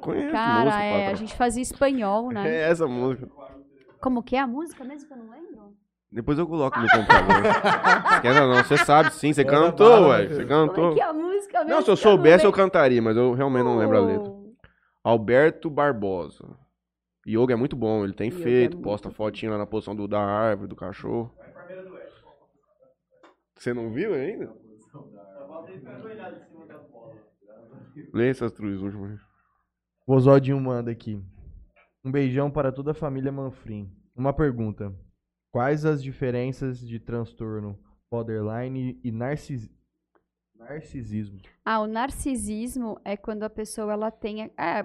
[0.04, 2.44] Conheço Cara, música, é, a gente fazia espanhol, né?
[2.50, 3.30] É essa música.
[4.02, 5.74] Como que é a música mesmo que eu não lembro?
[6.12, 7.42] Depois eu coloco no computador.
[8.22, 10.20] Quer não, você sabe sim, você Manda cantou, ué.
[10.20, 10.48] meu Você filho.
[10.48, 10.94] Como é cantou.
[10.94, 11.70] que é a música mesmo?
[11.74, 12.64] Não, se eu não soubesse eu lembro?
[12.64, 14.30] cantaria, mas eu realmente não lembro a letra.
[14.30, 14.54] Oh.
[15.04, 16.46] Alberto Barbosa.
[17.28, 19.16] Yoga é muito bom, ele tem Yoga é feito, muito posta bom.
[19.16, 21.34] fotinho lá na posição do, da árvore, do cachorro.
[23.58, 24.52] Você não viu ainda?
[28.14, 29.20] Lê essas três últimas.
[30.06, 31.22] O Oswaldinho manda aqui.
[32.04, 33.90] Um beijão para toda a família Manfrim.
[34.14, 34.94] Uma pergunta.
[35.50, 37.80] Quais as diferenças de transtorno
[38.12, 39.72] borderline e narcis...
[40.56, 41.40] narcisismo?
[41.64, 44.52] Ah, o narcisismo é quando a pessoa ela tem.
[44.58, 44.84] É,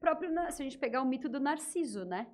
[0.00, 2.26] próprio, se a gente pegar o mito do narciso, né?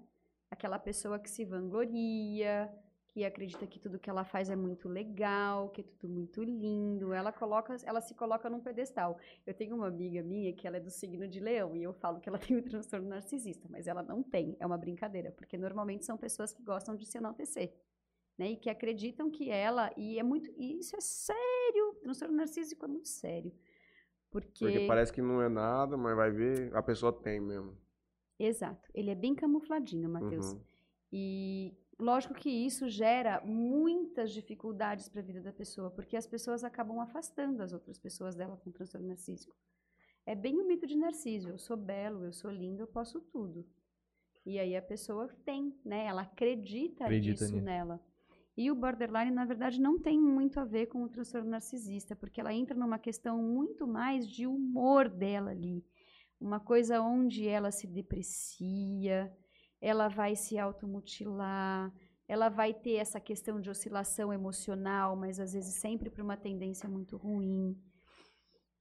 [0.51, 2.73] Aquela pessoa que se vangloria,
[3.13, 7.13] que acredita que tudo que ela faz é muito legal, que é tudo muito lindo.
[7.13, 9.19] Ela coloca, ela se coloca num pedestal.
[9.47, 12.21] Eu tenho uma amiga minha que ela é do signo de Leão e eu falo
[12.21, 14.57] que ela tem o transtorno narcisista, mas ela não tem.
[14.59, 17.75] É uma brincadeira, porque normalmente são pessoas que gostam de se enaltecer.
[18.39, 22.83] Né, e que acreditam que ela e é muito e isso é sério, transtorno narcísico
[22.87, 23.53] é muito sério.
[24.31, 27.77] Porque, Porque parece que não é nada, mas vai ver, a pessoa tem mesmo.
[28.39, 30.53] exato, ele é bem camufladinho, Matheus.
[30.53, 30.65] Uhum.
[31.13, 36.65] E lógico que isso gera muitas dificuldades para a vida da pessoa, porque as pessoas
[36.65, 39.55] acabam afastando as outras pessoas dela com transtorno narcísico.
[40.25, 43.67] É bem o mito de Narciso, eu sou belo, eu sou lindo, eu posso tudo.
[44.47, 46.07] E aí a pessoa tem, né?
[46.07, 47.65] Ela acredita, Acredita nisso nisso.
[47.65, 48.01] nela.
[48.57, 52.41] E o borderline, na verdade, não tem muito a ver com o transtorno narcisista, porque
[52.41, 55.85] ela entra numa questão muito mais de humor dela ali.
[56.41, 59.33] Uma coisa onde ela se deprecia,
[59.83, 61.93] ela vai se automutilar,
[62.29, 66.89] ela vai ter essa questão de oscilação emocional, mas às vezes sempre para uma tendência
[66.89, 67.77] muito ruim.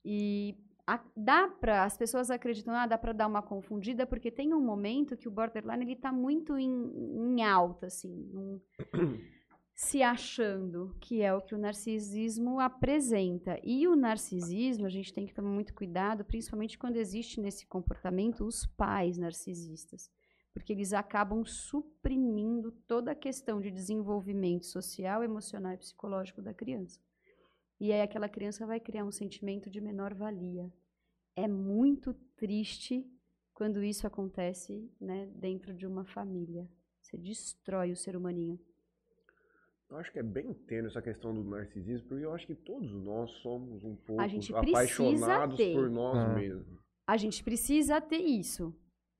[0.05, 0.55] E
[0.87, 4.61] a- dá para as pessoas acreditam, ah, dá para dar uma confundida, porque tem um
[4.61, 8.61] momento que o borderline ele está muito em, em alta, assim, num-
[9.73, 13.59] se achando, que é o que o narcisismo apresenta.
[13.63, 18.45] E o narcisismo, a gente tem que tomar muito cuidado, principalmente quando existe nesse comportamento
[18.45, 20.09] os pais narcisistas,
[20.53, 26.99] porque eles acabam suprimindo toda a questão de desenvolvimento social, emocional e psicológico da criança.
[27.79, 30.71] E aí aquela criança vai criar um sentimento de menor valia.
[31.35, 33.09] É muito triste
[33.53, 36.69] quando isso acontece né, dentro de uma família.
[37.01, 38.59] Você destrói o ser humaninho.
[39.89, 42.91] Eu acho que é bem tênue essa questão do narcisismo, porque eu acho que todos
[43.03, 44.21] nós somos um pouco
[44.55, 45.73] apaixonados ter.
[45.73, 46.33] por nós Ah.
[46.33, 46.79] mesmos.
[47.05, 48.73] A gente precisa ter isso,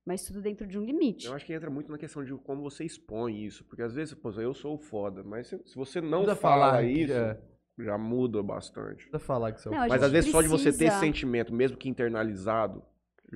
[0.06, 1.28] mas tudo dentro de um limite.
[1.28, 4.14] Eu acho que entra muito na questão de como você expõe isso, porque às vezes,
[4.14, 7.38] pô, eu sou foda, mas se, se você não Precisa fala falar isso, já-
[7.80, 8.96] já muda bastante.
[9.08, 10.88] Precisa falar que você é o Não, Mas às vezes só de você ter precisa-
[10.88, 12.84] esse sentimento, mesmo que internalizado,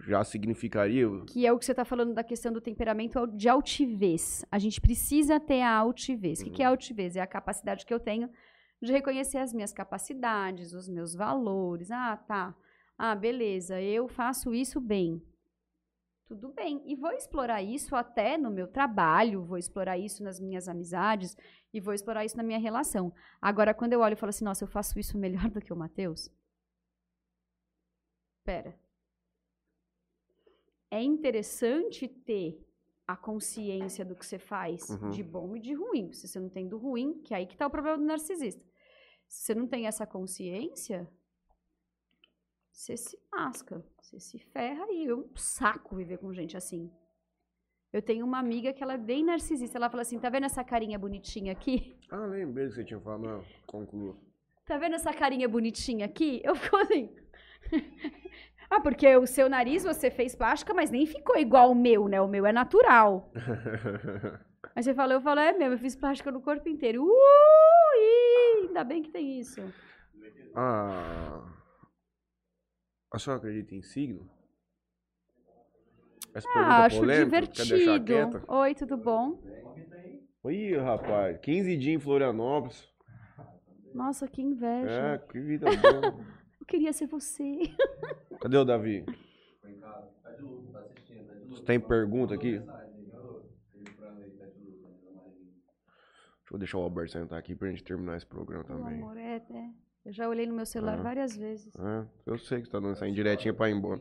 [0.08, 1.08] já significaria.
[1.28, 4.44] Que é o que você está falando da questão do temperamento de altivez.
[4.52, 6.42] A gente precisa ter a altivez.
[6.42, 7.16] O que, que é altivez?
[7.16, 8.30] É a capacidade que eu tenho
[8.82, 11.90] de reconhecer as minhas capacidades, os meus valores.
[11.92, 12.54] Ah, tá.
[12.98, 15.22] Ah, beleza, eu faço isso bem.
[16.28, 16.82] Tudo bem.
[16.86, 21.38] E vou explorar isso até no meu trabalho, vou explorar isso nas minhas amizades
[21.72, 23.14] e vou explorar isso na minha relação.
[23.40, 25.76] Agora, quando eu olho e falo assim, nossa, eu faço isso melhor do que o
[25.76, 26.30] Matheus.
[28.44, 28.78] Pera.
[30.92, 32.64] É interessante ter
[33.08, 35.10] a consciência do que você faz, Uhum.
[35.12, 36.12] de bom e de ruim.
[36.12, 38.64] Se você não tem do ruim, que é aí que tá o problema do narcisista.
[39.28, 41.08] Se você não tem essa consciência,
[42.76, 46.92] você se lasca, você se ferra e é um saco viver com gente assim.
[47.92, 49.78] Eu tenho uma amiga que ela é bem narcisista.
[49.78, 51.96] Ela fala assim: tá vendo essa carinha bonitinha aqui?
[52.12, 53.24] Ah, lembrei que você tinha falado.
[53.24, 54.16] Não, conclua.
[54.64, 56.40] Tá vendo essa carinha bonitinha aqui?
[56.44, 57.10] Eu fico assim.
[58.70, 62.22] ah, porque o seu nariz você fez plástica, mas nem ficou igual o meu, né?
[62.22, 63.32] O meu é natural.
[64.76, 67.04] Aí você fala, eu falo, é mesmo, eu fiz plástica no corpo inteiro.
[67.04, 69.62] Uh, ainda bem que tem isso.
[70.56, 71.55] ah,
[73.16, 74.30] a senhora acredita em signo?
[76.34, 78.44] Essa Ah, acho polêmica, divertido.
[78.48, 79.40] Oi, tudo bom?
[80.46, 82.88] Ih, rapaz, 15 dias em Florianópolis.
[83.94, 84.92] Nossa, que inveja.
[84.92, 86.26] É, que vida boa.
[86.60, 87.60] Eu queria ser você.
[88.42, 89.06] Cadê o Davi?
[91.50, 92.60] Você tem pergunta aqui?
[92.60, 92.76] Deixa
[96.52, 98.96] eu deixar o Alberto sentar aqui pra gente terminar esse programa Meu também.
[98.96, 99.85] amor, é, é.
[100.06, 101.02] Eu já olhei no meu celular Ah.
[101.02, 101.74] várias vezes.
[101.76, 104.00] É, eu sei que você tá dando essa indiretinha pra ir embora.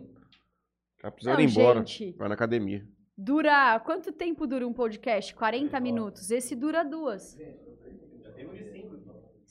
[1.00, 1.78] Tá precisando Não, ir embora.
[1.80, 2.12] gente.
[2.12, 2.86] Vai na academia.
[3.16, 3.78] Dura.
[3.80, 5.34] Quanto tempo dura um podcast?
[5.34, 6.30] 40 minutos.
[6.30, 7.38] Esse dura duas.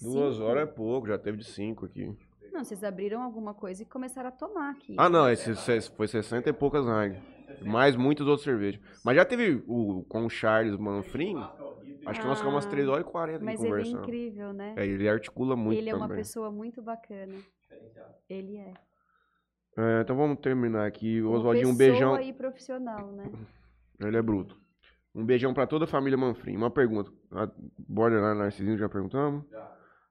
[0.02, 0.46] Duas Cinco?
[0.46, 2.14] horas é pouco, já teve de cinco aqui.
[2.52, 4.96] Não, vocês abriram alguma coisa e começaram a tomar aqui.
[4.98, 7.22] Ah, não, esse, esse foi 60 e poucas Heineken.
[7.62, 8.82] Mais muitas outras cervejas.
[9.04, 11.36] Mas já teve o com o Charles Manfrim.
[12.06, 14.02] Acho que nós ficamos umas Ah, 3 horas e 40 aqui Mas ele é conversando.
[14.04, 14.74] incrível, né?
[14.78, 16.18] É, ele articula muito ele é uma também.
[16.18, 17.34] pessoa muito bacana.
[18.30, 18.74] Ele é.
[19.78, 21.22] É, então vamos terminar aqui.
[21.22, 22.22] Oswaldinho, um pessoa beijão.
[22.22, 23.24] e profissional, né?
[24.00, 24.60] Ele é bruto.
[25.16, 26.56] Um beijão pra toda a família Manfrim.
[26.58, 27.12] Uma pergunta.
[27.32, 27.50] A
[27.80, 29.46] Borderline Narcisinho já perguntamos?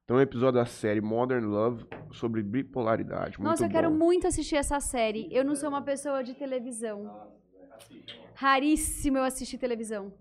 [0.04, 3.38] Então, um episódio da série Modern Love sobre bipolaridade.
[3.38, 3.96] Muito Nossa, eu quero bom.
[3.96, 5.28] muito assistir essa série.
[5.30, 7.28] Eu não sou uma pessoa de televisão.
[8.34, 10.12] Raríssimo eu assistir televisão.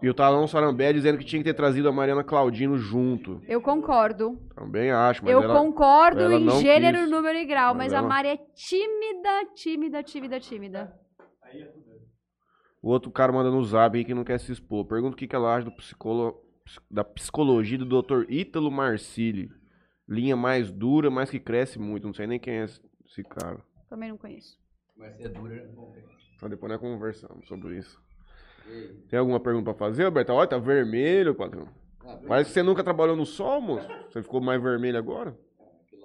[0.00, 3.40] E o Talão Sarambé dizendo que tinha que ter trazido a Mariana Claudino junto.
[3.48, 4.38] Eu concordo.
[4.54, 5.54] Também acho, mas eu ela...
[5.58, 7.10] concordo ela em não gênero, quis.
[7.10, 11.00] número e grau, Mas mas, a ela- Mari é tímida, tímida, tímida, tímida.
[12.80, 14.84] O outro cara manda no zap aí que não quer se expor.
[14.86, 16.40] Pergunta o que, que ela acha do psicolo...
[16.88, 18.30] da psicologia do Dr.
[18.30, 19.50] Ítalo Marcilli.
[20.08, 22.06] Linha mais dura, mas que cresce muito.
[22.06, 23.60] Não sei nem quem é esse cara.
[23.90, 24.56] Também não conheço.
[24.96, 25.68] Mas se é dura,
[26.36, 28.00] Então depois nós conversamos sobre isso.
[29.08, 30.32] Tem alguma pergunta pra fazer, Alberto?
[30.32, 31.68] Olha, tá vermelho, patrão.
[32.26, 33.90] Parece que você nunca trabalhou no sol, moço.
[34.10, 35.36] Você ficou mais vermelho agora?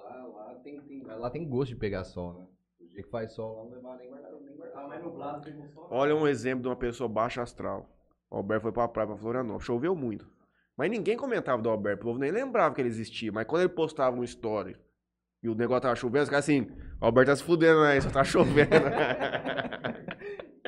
[0.10, 2.46] Lá, lá, tem, tem- lá tem gosto de pegar sol, né?
[2.80, 4.84] O dia que faz sol lá não levar nem guardar, nem guardar.
[4.84, 5.88] Ah, mas nublado tem sol.
[5.90, 7.90] Olha um exemplo de uma pessoa baixa astral.
[8.30, 9.66] O Alberto foi pra praia, pra Florianópolis.
[9.66, 10.28] Choveu muito.
[10.78, 12.02] Mas ninguém comentava do Alberto.
[12.02, 13.32] O povo nem lembrava que ele existia.
[13.32, 14.76] Mas quando ele postava um story
[15.44, 16.68] e o negócio tava chovendo, os caras assim,
[17.02, 18.70] o Alberto tá se fudendo aí, só tá chovendo.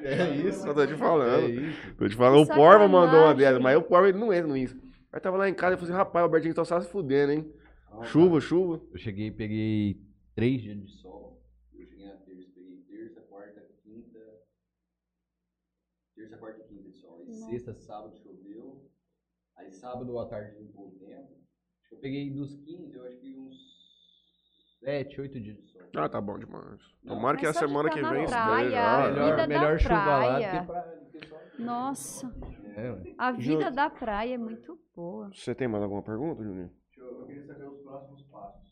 [0.06, 0.68] É isso.
[0.68, 1.46] Eu tô te falando.
[1.46, 1.96] É isso.
[1.96, 4.56] Tô te falando, o Porva mandou uma dessas, mas o Porva ele não entra no
[4.56, 4.80] Insta.
[5.12, 7.32] Aí tava lá em casa e falei assim, rapaz, o Albertinho tá só se fudendo,
[7.32, 7.54] hein?
[8.04, 8.82] Chuva, chuva.
[8.92, 10.02] Eu cheguei, peguei
[10.36, 11.42] três dias de sol.
[11.74, 14.20] Eu cheguei na terça, peguei terça, quarta, quinta.
[16.16, 17.18] Terça, quarta e quinta de sol.
[17.20, 17.50] Aí Nossa.
[17.50, 18.92] sexta, sábado choveu.
[19.56, 21.34] Aí sábado à tarde limpou o tempo.
[21.80, 23.75] Acho que eu peguei dos 15, eu acho que uns
[24.86, 25.82] 7, 8 dias de sol.
[25.98, 26.80] Ah, tá bom demais.
[27.06, 29.12] Tomara que a semana que vem praia, esteja.
[29.12, 30.60] melhor da melhor chuva lá do praia.
[30.62, 31.40] que, pra, do que sol.
[31.60, 32.34] Nossa,
[32.76, 35.30] É, a vida da praia é muito boa.
[35.34, 36.70] Você tem mais alguma pergunta, Juninho?
[36.98, 38.66] Eu queria saber os próximos passos.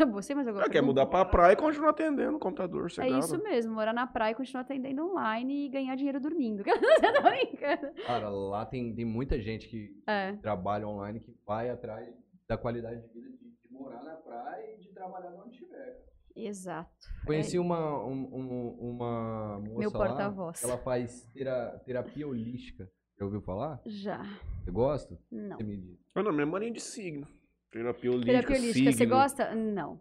[0.00, 0.66] É você, mas agora.
[0.66, 3.18] Ah, quer mudar pra praia e continuar atendendo o computador, É cegado.
[3.18, 6.62] isso mesmo, morar na praia e continuar atendendo online e ganhar dinheiro dormindo.
[6.64, 7.92] Você tá brincando?
[8.06, 10.32] Cara, lá tem, tem muita gente que É.
[10.36, 12.08] trabalha online que vai atrás
[12.48, 13.36] da qualidade de vida
[13.74, 16.04] morar na praia e de trabalhar onde tiver.
[16.36, 16.90] Exato.
[17.26, 20.64] Conheci uma, um- um- uma moça Meu lá, porta-voz.
[20.64, 22.90] Ela faz tera- terapia holística.
[23.18, 23.80] Já ouviu falar?
[23.86, 24.20] Já.
[24.64, 25.18] Você gosta?
[25.30, 25.56] Não.
[25.56, 25.98] Você me diz.
[26.14, 27.28] Ah, não, minha maninha de signo.
[27.70, 29.14] Terapia holística, Terapia holística, você signo.
[29.14, 29.54] gosta?
[29.54, 29.94] Não.
[29.94, 30.00] O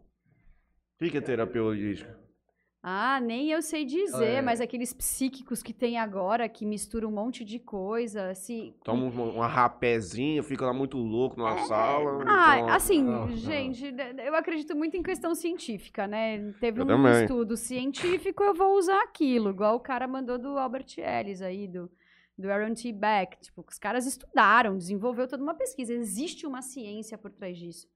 [1.00, 2.20] que que é terapia holística?
[2.86, 4.42] Ah, nem eu sei dizer, É.
[4.42, 8.76] mas aqueles psíquicos que tem agora, que misturam um monte de coisa, se...
[8.84, 12.24] Toma uma, uma rapézinha, fica lá muito louco numa sala.
[12.28, 13.30] Ah, toma- assim, não.
[13.30, 16.52] gente, d- eu acredito muito em questão científica, né?
[16.60, 17.22] Teve Eu um também.
[17.22, 21.90] estudo científico, eu vou usar aquilo, igual o cara mandou do Albert Ellis aí, do,
[22.38, 22.92] do Aaron T.
[22.92, 23.40] Beck.
[23.40, 25.94] Tipo, os caras estudaram, desenvolveu toda uma pesquisa.
[25.94, 27.88] Existe uma ciência por trás disso.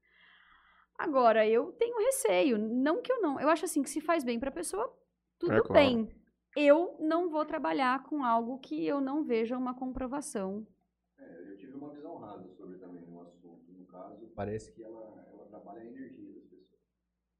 [0.98, 2.58] Agora, eu tenho receio.
[2.58, 3.40] Não que eu não.
[3.40, 4.92] Eu acho assim que se faz bem pra pessoa,
[5.38, 5.72] tudo É claro.
[5.72, 6.08] bem.
[6.56, 10.66] Eu não vou trabalhar com algo que eu não veja uma comprovação.
[11.18, 13.70] Eu tive uma visão rasa sobre também o assunto.
[13.72, 16.80] No caso, parece que ela, ela trabalha a energia das pessoas.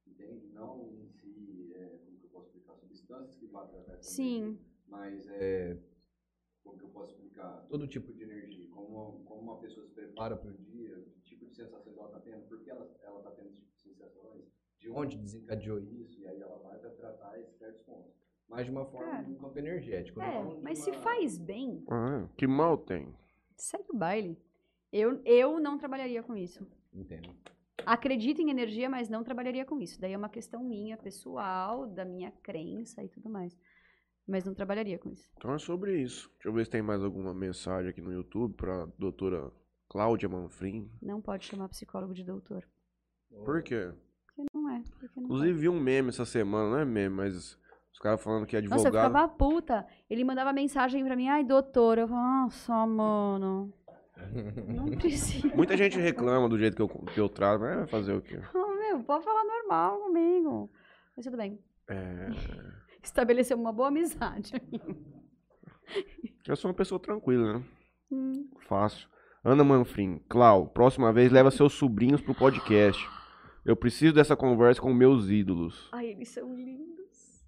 [0.07, 0.47] Entende?
[0.53, 4.59] Não em si, é, como que eu posso explicar, substâncias que vão tratar essa Sim.
[4.87, 5.77] Mas é.
[6.63, 7.67] Como que eu posso explicar?
[7.69, 8.69] Todo tipo de energia.
[8.71, 11.05] Como, como uma pessoa se prepara para o dia,
[11.65, 14.45] sensações ela está tendo, por que ela está tendo esse tipo de sensações,
[14.79, 18.13] de onde desencadeou isso, e aí ela vai para tratar esses certos pontos.
[18.49, 19.23] Mas de uma forma, Cara.
[19.25, 20.19] de um campo energético.
[20.21, 23.15] não É, de mas se uma- faz bem, Ah, que mal tem?
[23.57, 24.39] segue o baile.
[24.91, 26.67] Eu, eu não trabalharia com isso.
[26.95, 27.29] Entendo.
[27.85, 30.01] Acredito em energia, mas não trabalharia com isso.
[30.01, 33.57] Daí é uma questão minha, pessoal, da minha crença e tudo mais.
[34.27, 35.31] Mas não trabalharia com isso.
[35.37, 36.31] Então é sobre isso.
[36.35, 39.51] Deixa eu ver se tem mais alguma mensagem aqui no YouTube pra doutora
[39.89, 40.91] Cláudia Manfrim.
[41.01, 42.65] Não pode chamar psicólogo de doutor.
[43.45, 43.93] Por quê?
[44.27, 44.83] Porque não é.
[44.99, 47.59] Porque não Inclusive vi um meme essa semana, não é meme, mas
[47.93, 48.69] os caras falando que pode.
[48.69, 49.11] Nossa, eu advogado...
[49.11, 49.87] ficava puta.
[50.09, 51.99] Ele mandava mensagem pra mim, ai, doutor.
[51.99, 53.73] Eu falava, nossa, mano.
[54.69, 55.49] Não precisa.
[55.55, 58.41] Muita gente reclama do jeito que eu, que eu trato, mas vai fazer o quê?
[58.55, 60.71] Oh, meu, pode falar normal comigo.
[61.17, 61.59] Mas tudo bem.
[61.89, 62.29] É...
[63.03, 64.53] Estabeleceu uma boa amizade.
[66.47, 67.65] Eu sou uma pessoa tranquila, né?
[68.11, 68.49] Hum.
[68.61, 69.09] Fácil.
[69.45, 73.07] Ana Manfrim, Clau, próxima vez leva seus sobrinhos pro podcast.
[73.65, 75.89] Eu preciso dessa conversa com meus ídolos.
[75.93, 77.45] Ai, eles são lindos.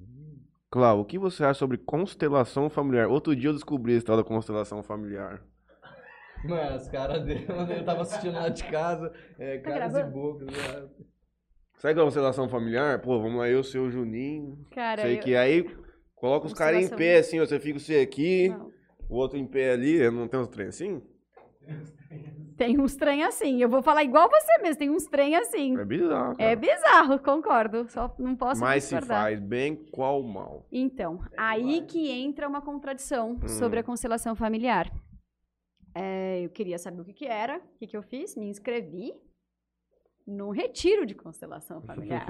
[0.71, 3.09] Clau, o que você acha sobre constelação familiar?
[3.09, 5.43] Outro dia eu descobri esse tal da constelação familiar.
[6.45, 7.45] Mano, as caras dele,
[7.77, 10.47] eu tava assistindo lá de casa, é, Tá caras e bocas.
[10.47, 10.89] né?
[11.79, 13.01] Sabe que é constelação familiar?
[13.01, 14.59] Pô, vamos lá, eu, seu Juninho.
[14.71, 15.69] Cara, sei eu- que aí
[16.15, 18.71] coloca os caras em pé assim, ó, você fica você aqui, Não.
[19.09, 21.03] o outro em pé ali, não tem uns trem assim?
[22.57, 23.63] Tem uns trem assim.
[23.63, 25.79] Eu vou falar igual você mesmo, tem uns trem assim.
[25.79, 26.33] É bizarro.
[26.39, 26.57] É cara.
[26.57, 27.89] bizarro, concordo.
[27.89, 30.67] Só não posso Mas se faz bem, qual mal?
[30.71, 33.81] Então, aí que entra uma contradição sobre Hum.
[33.81, 34.93] a constelação familiar.
[35.95, 39.13] É, eu queria saber o que, que era, o que, que eu fiz, me inscrevi
[40.27, 42.27] num retiro de constelação familiar.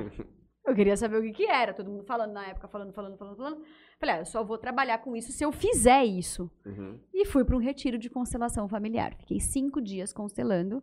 [0.66, 3.36] Eu queria saber o que, que era, todo mundo falando na época, falando, falando, falando,
[3.36, 3.62] falando.
[3.98, 6.50] Falei, ah, eu só vou trabalhar com isso se eu fizer isso.
[6.64, 6.98] Uhum.
[7.12, 9.14] E fui para um retiro de constelação familiar.
[9.14, 10.82] Fiquei cinco dias constelando.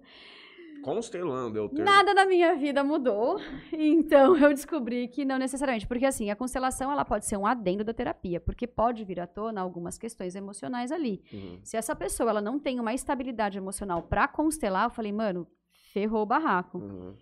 [0.81, 1.83] Constelando é o termo.
[1.83, 3.39] Nada na minha vida mudou,
[3.73, 7.83] então eu descobri que não necessariamente, porque assim, a constelação ela pode ser um adendo
[7.83, 11.23] da terapia, porque pode vir à tona algumas questões emocionais ali.
[11.33, 11.59] Uhum.
[11.63, 15.47] Se essa pessoa ela não tem uma estabilidade emocional pra constelar, eu falei, mano,
[15.91, 16.77] ferrou o barraco.
[16.77, 17.15] Uhum.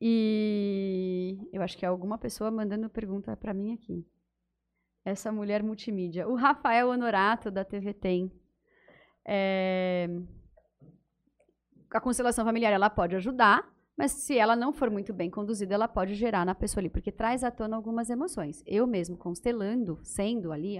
[0.00, 4.06] E eu acho que é alguma pessoa mandando pergunta pra mim aqui.
[5.04, 6.28] Essa mulher multimídia.
[6.28, 8.30] O Rafael Honorato, da TV Tem.
[9.26, 10.08] É,
[11.90, 13.66] A constelação familiar, ela pode ajudar,
[13.96, 17.10] mas se ela não for muito bem conduzida, ela pode gerar na pessoa ali, porque
[17.10, 18.62] traz à tona algumas emoções.
[18.66, 20.78] Eu mesmo constelando, sendo ali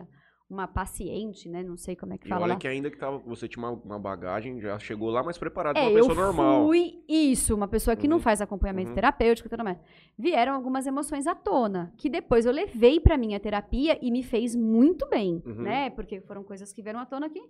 [0.50, 1.62] uma paciente, né?
[1.62, 2.58] Não sei como é que E fala olha lá.
[2.58, 5.80] que ainda que tava, você tinha uma, uma bagagem, já chegou lá mais preparado que
[5.80, 6.66] É, uma eu pessoa normal.
[6.66, 8.22] fui isso, uma pessoa que não Uhum.
[8.22, 8.94] faz acompanhamento Uhum.
[8.94, 9.78] terapêutico e tudo mais.
[10.18, 14.56] Vieram algumas emoções à tona, que depois eu levei pra minha terapia e me fez
[14.56, 15.62] muito bem, Uhum.
[15.62, 15.90] né?
[15.90, 17.40] Porque foram coisas que vieram à tona que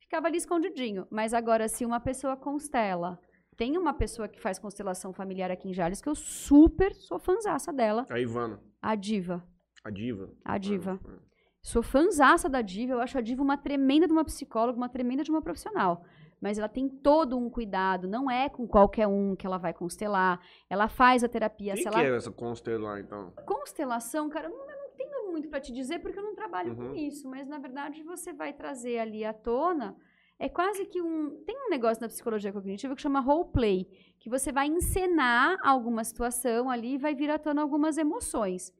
[0.00, 1.06] ficava ali escondidinho.
[1.10, 3.16] Mas agora, se uma pessoa constela,
[3.56, 7.72] tem uma pessoa que faz constelação familiar aqui em Jales, que eu super sou fanzaça
[7.72, 9.44] dela, A Ivana, a Diva.
[9.84, 10.32] a diva.
[10.44, 10.98] A diva.
[11.04, 11.18] Uhum.
[11.64, 15.24] Sou fanzaça da Diva, eu acho a Diva uma tremenda de uma psicóloga, uma tremenda
[15.24, 16.04] de uma profissional.
[16.38, 20.38] Mas ela tem todo um cuidado, não é com qualquer um que ela vai constelar.
[20.68, 21.72] Ela faz a terapia.
[21.72, 22.02] O que, ela...
[22.02, 23.32] é essa constelar, então?
[23.46, 26.72] Constelação, cara, eu não, eu não tenho muito pra te dizer porque eu não trabalho
[26.74, 26.88] Uhum.
[26.90, 27.26] com isso.
[27.26, 29.96] Mas na verdade você vai trazer ali à tona.
[30.38, 31.42] É quase que um.
[31.46, 33.86] Tem um negócio na psicologia cognitiva que chama roleplay,
[34.18, 38.70] que você vai encenar alguma situação ali e vai vir à tona algumas emoções.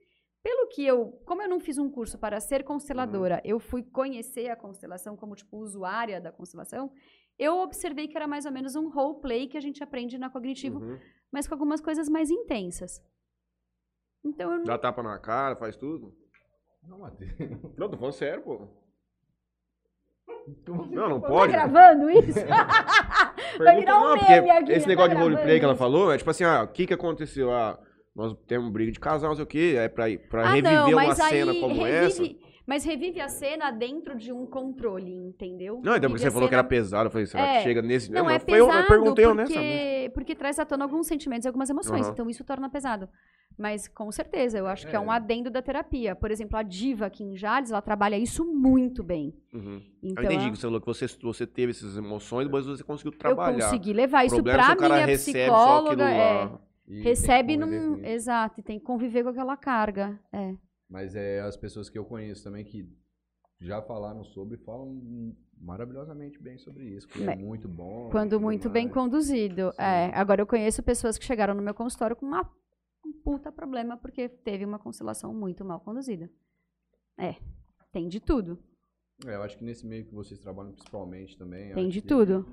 [0.45, 4.51] Pelo que eu, como eu não fiz um curso para ser consteladora, eu fui conhecer
[4.51, 6.93] a constelação como tipo usuária da constelação,
[7.39, 10.81] eu observei que era mais ou menos um roleplay que a gente aprende na cognitivo,
[10.81, 10.99] Uhum.
[11.33, 13.03] mas com algumas coisas mais intensas.
[14.23, 16.15] Então eu não Dá tapa na cara, faz tudo?
[16.83, 17.31] Não, Matheus.
[17.79, 18.69] Não, tô falando sério, pô.
[20.29, 20.65] Assim?
[20.95, 21.53] Não, não Tá pode.
[21.53, 22.39] gravando isso?
[23.59, 24.73] Vai virar um não, meme aqui.
[24.73, 26.87] esse tá negócio de gravando roleplay que ela falou é tipo assim, ah, o que
[26.87, 27.51] que aconteceu?
[27.53, 27.79] Ah,
[28.15, 30.89] nós temos briga de casal, não sei o quê, é pra, pra Ah, reviver não,
[30.91, 32.23] uma mas cena como essa.
[32.23, 35.83] revive, Mas revive a cena dentro de um controle, entendeu?
[35.85, 37.57] Não, então porque você falou que era cena- pesado, eu falei, será É.
[37.59, 38.11] que chega nesse...
[38.11, 39.65] Não, mas é foi eu- pesado eu perguntei honestamente.
[39.65, 42.13] porque, porque traz à tona alguns sentimentos e algumas emoções, Aham.
[42.13, 43.07] então isso torna pesado.
[43.59, 45.17] Mas com certeza, eu acho que é um É.
[45.17, 46.17] adendo da terapia.
[46.17, 49.35] Por exemplo, a diva aqui em Jales, ela trabalha isso muito bem.
[49.53, 49.83] Uhum.
[50.03, 53.13] Então, eu entendi que você falou que você, você teve essas emoções, depois você conseguiu
[53.13, 53.63] eu trabalhar.
[53.67, 56.11] consegui levar isso problema é minha psicóloga.
[56.11, 56.51] É.
[56.87, 58.05] E recebe num.
[58.05, 60.19] Exato, e tem que conviver com aquela carga.
[60.33, 60.55] É.
[60.89, 62.89] Mas é as pessoas que eu conheço também que
[63.61, 67.09] já falaram sobre falam maravilhosamente bem sobre isso.
[67.09, 68.11] Que é muito bom.
[68.11, 68.95] Quando muito bem mais.
[68.95, 69.71] conduzido.
[69.73, 69.83] Sim.
[69.83, 72.43] É, agora eu conheço pessoas que chegaram no meu consultório com uma,
[73.05, 76.31] um puta problema porque teve uma constelação muito mal conduzida.
[77.19, 77.37] É,
[77.93, 78.59] tem de tudo.
[79.25, 81.73] É, eu acho que nesse meio que vocês trabalham principalmente também.
[81.73, 82.47] Tem de que tudo.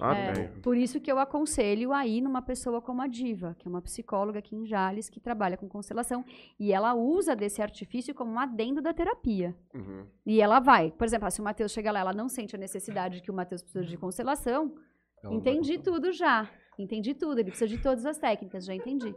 [0.00, 3.70] Ah, É, por isso que eu aconselho aí numa pessoa como a Diva, que é
[3.70, 6.24] uma psicóloga aqui em Jales, que trabalha com constelação,
[6.58, 9.56] e ela usa desse artifício como um adendo da terapia.
[9.74, 10.06] Uhum.
[10.24, 13.20] E ela vai, por exemplo, se o Matheus chega lá, ela não sente a necessidade
[13.20, 14.74] que o Matheus precisa de constelação,
[15.22, 16.48] Ela entendi tudo já.
[16.78, 19.14] Entendi tudo, ele precisa de todas as técnicas, já entendi.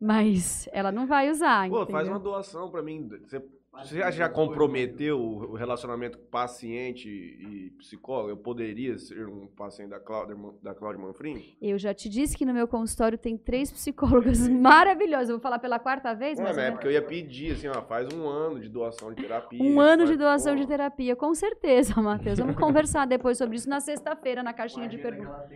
[0.00, 2.12] Mas ela não vai usar, Pô, faz entendeu?
[2.12, 3.08] uma doação pra mim.
[3.24, 3.42] Você,
[3.84, 8.30] você já, já comprometeu o relacionamento paciente e psicólogo?
[8.30, 11.56] Eu poderia ser um paciente da Cláudia, da Cláudia Manfrim?
[11.60, 15.28] Eu já te disse que no meu consultório tem três psicólogas maravilhosas.
[15.28, 17.82] Eu vou falar pela quarta vez, Não, mas é porque eu ia pedir, assim, ó,
[17.82, 19.62] faz um ano de doação de terapia.
[19.62, 20.60] Um ano de doação pô.
[20.60, 22.38] de terapia, com certeza, Matheus.
[22.38, 25.48] Vamos conversar depois sobre isso na sexta-feira, na caixinha de perguntas.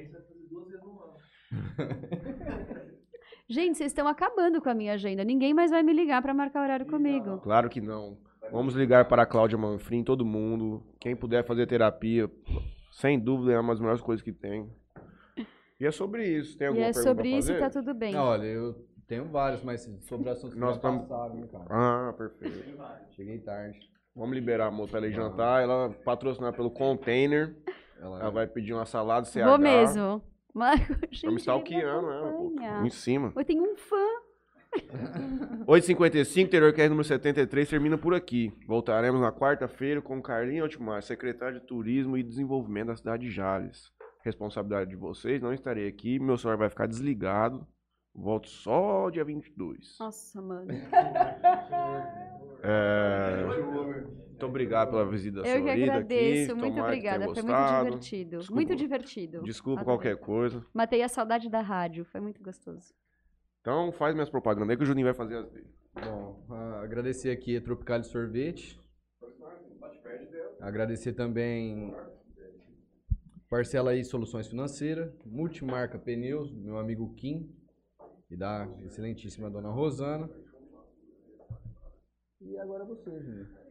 [3.52, 5.22] Gente, vocês estão acabando com a minha agenda.
[5.22, 7.36] Ninguém mais vai me ligar para marcar horário comigo.
[7.42, 8.16] Claro que não.
[8.50, 10.82] Vamos ligar para a Cláudia Manfrim, todo mundo.
[10.98, 12.30] Quem puder fazer terapia,
[12.90, 14.70] sem dúvida é uma das melhores coisas que tem.
[15.78, 16.56] E é sobre isso.
[16.56, 18.14] Tem E alguma é pergunta sobre isso e tá tudo bem.
[18.14, 18.74] Não, olha, eu
[19.06, 21.64] tenho vários, mas sobre o assunto que Nós já tamo- passaram, né, cara?
[21.68, 22.74] Ah, perfeito.
[23.14, 23.78] Cheguei tarde.
[24.16, 25.62] Vamos liberar a moça pra ela ir jantar.
[25.62, 27.54] Ela patrocinar pelo container.
[28.00, 29.44] Ela, Ela vai pedir uma salada CH.
[29.46, 30.22] Vou mesmo.
[30.54, 32.28] Marco, Vamos gente, stalkeando me pô.
[32.28, 32.82] acompanha.
[32.86, 33.32] Em cima.
[33.34, 34.06] Eu tenho um fã.
[35.66, 38.52] 8h55, Terrorcast número 73, termina por aqui.
[38.66, 43.90] Voltaremos na quarta-feira com Carlinhos Altimar, secretário de Turismo e Desenvolvimento da cidade de Jales.
[44.24, 47.66] Responsabilidade de vocês, não estarei aqui, meu celular vai ficar desligado.
[48.14, 49.96] Volto só dia 22.
[49.98, 50.68] Nossa, mano.
[52.64, 53.44] É...
[54.42, 56.52] Muito obrigado pela visita da Eu que agradeço.
[56.52, 56.60] aqui.
[56.60, 57.24] Muito Tomara obrigada.
[57.32, 58.38] Foi muito divertido.
[58.38, 59.42] Desculpa- Muito divertido.
[59.42, 59.96] Desculpa Adorei.
[59.96, 60.66] qualquer coisa.
[60.74, 62.04] Matei a saudade da rádio.
[62.04, 62.92] Foi muito gostoso.
[63.60, 65.70] Então faz minhas propagandas aí que o Juninho vai fazer as dele.
[65.94, 68.80] Bom, ah, agradecer aqui a Tropical Sorvete.
[70.60, 71.94] Agradecer também
[73.48, 77.48] Parcela aí Soluções Financeiras, Multimarca Pneus, meu amigo Kim
[78.30, 80.28] e da excelentíssima dona Rosana.
[82.40, 83.61] E agora você, Juninho.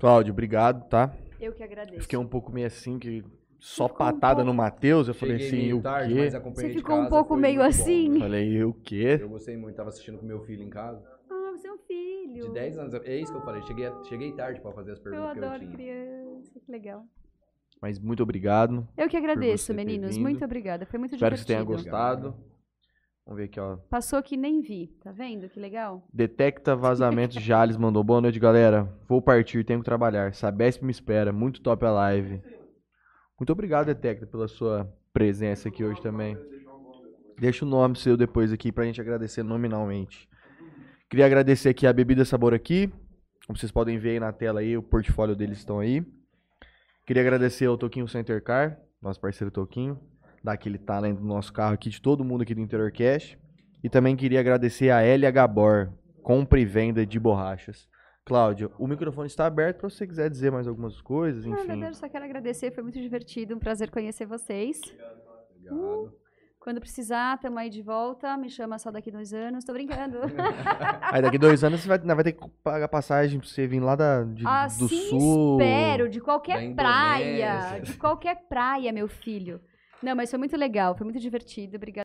[0.00, 1.12] Cláudio, obrigado, tá?
[1.40, 2.02] Eu que agradeço.
[2.02, 3.24] Fiquei um pouco meio assim, que
[3.58, 5.08] só ficou um patada pouco- no Matheus.
[5.08, 6.30] Eu falei Cheguei assim, meio o tarde, quê?
[6.30, 8.08] Você de ficou um casa, pouco foi meio muito bom, assim?
[8.08, 8.18] né?
[8.20, 9.18] Falei, o quê?
[9.20, 11.04] Eu gostei muito, tava assistindo com meu filho em casa.
[11.30, 12.46] Ah, você é um filho.
[12.48, 12.94] De 10 anos.
[12.94, 13.62] É isso que eu falei.
[13.62, 16.60] Cheguei, cheguei tarde pra fazer as perguntas que eu adoro criança.
[16.60, 17.04] Que legal.
[17.80, 18.86] Mas muito obrigado.
[18.96, 20.16] Eu que agradeço, meninos.
[20.18, 20.84] Muito obrigada.
[20.86, 21.90] Foi muito Espero que você tenha divertido.
[21.90, 22.34] gostado.
[23.28, 23.76] Vamos ver aqui, ó.
[23.90, 24.86] Passou que nem vi.
[25.02, 25.50] Tá vendo?
[25.50, 26.02] Que legal.
[26.10, 28.02] Detecta vazamentos Jales mandou.
[28.02, 28.90] Boa noite, galera.
[29.06, 30.32] Vou partir, tenho que trabalhar.
[30.32, 31.30] Sabesp me espera.
[31.30, 32.40] Muito top a live.
[33.38, 36.38] Muito obrigado, Detecta, pela sua presença aqui hoje também.
[37.38, 40.26] Deixa o nome seu depois aqui pra gente agradecer nominalmente.
[41.10, 42.90] Queria agradecer aqui a Bebida Sabor aqui.
[43.46, 46.02] Como vocês podem ver aí na tela aí, o portfólio deles estão aí.
[47.06, 50.00] Queria agradecer ao Toquinho Center Car, nosso parceiro Toquinho,
[50.48, 53.36] daquele talento do nosso carro aqui, de todo mundo aqui do Interior Cash.
[53.82, 55.92] E também queria agradecer a LH Bor,
[56.22, 57.86] compra e venda de borrachas.
[58.24, 61.66] Cláudio, o microfone está aberto para você quiser dizer mais algumas coisas, Na enfim.
[61.68, 62.70] verdade, só quero agradecer.
[62.72, 63.54] Foi muito divertido.
[63.54, 64.78] Um prazer conhecer vocês.
[64.82, 66.12] Obrigado.
[66.60, 68.36] Quando precisar, tamo aí de volta.
[68.36, 69.64] Me chama só daqui dois anos.
[69.64, 70.18] Tô brincando.
[71.00, 73.96] Aí daqui dois anos você vai, vai ter que pagar passagem pra você vir lá
[73.96, 75.58] da, de- do assim sul.
[75.58, 76.08] espero.
[76.10, 77.80] De qualquer praia.
[77.80, 79.60] De qualquer praia, meu filho.
[80.02, 80.94] Não, mas foi muito legal.
[80.96, 81.76] Foi muito divertido.
[81.76, 81.96] Obrigada.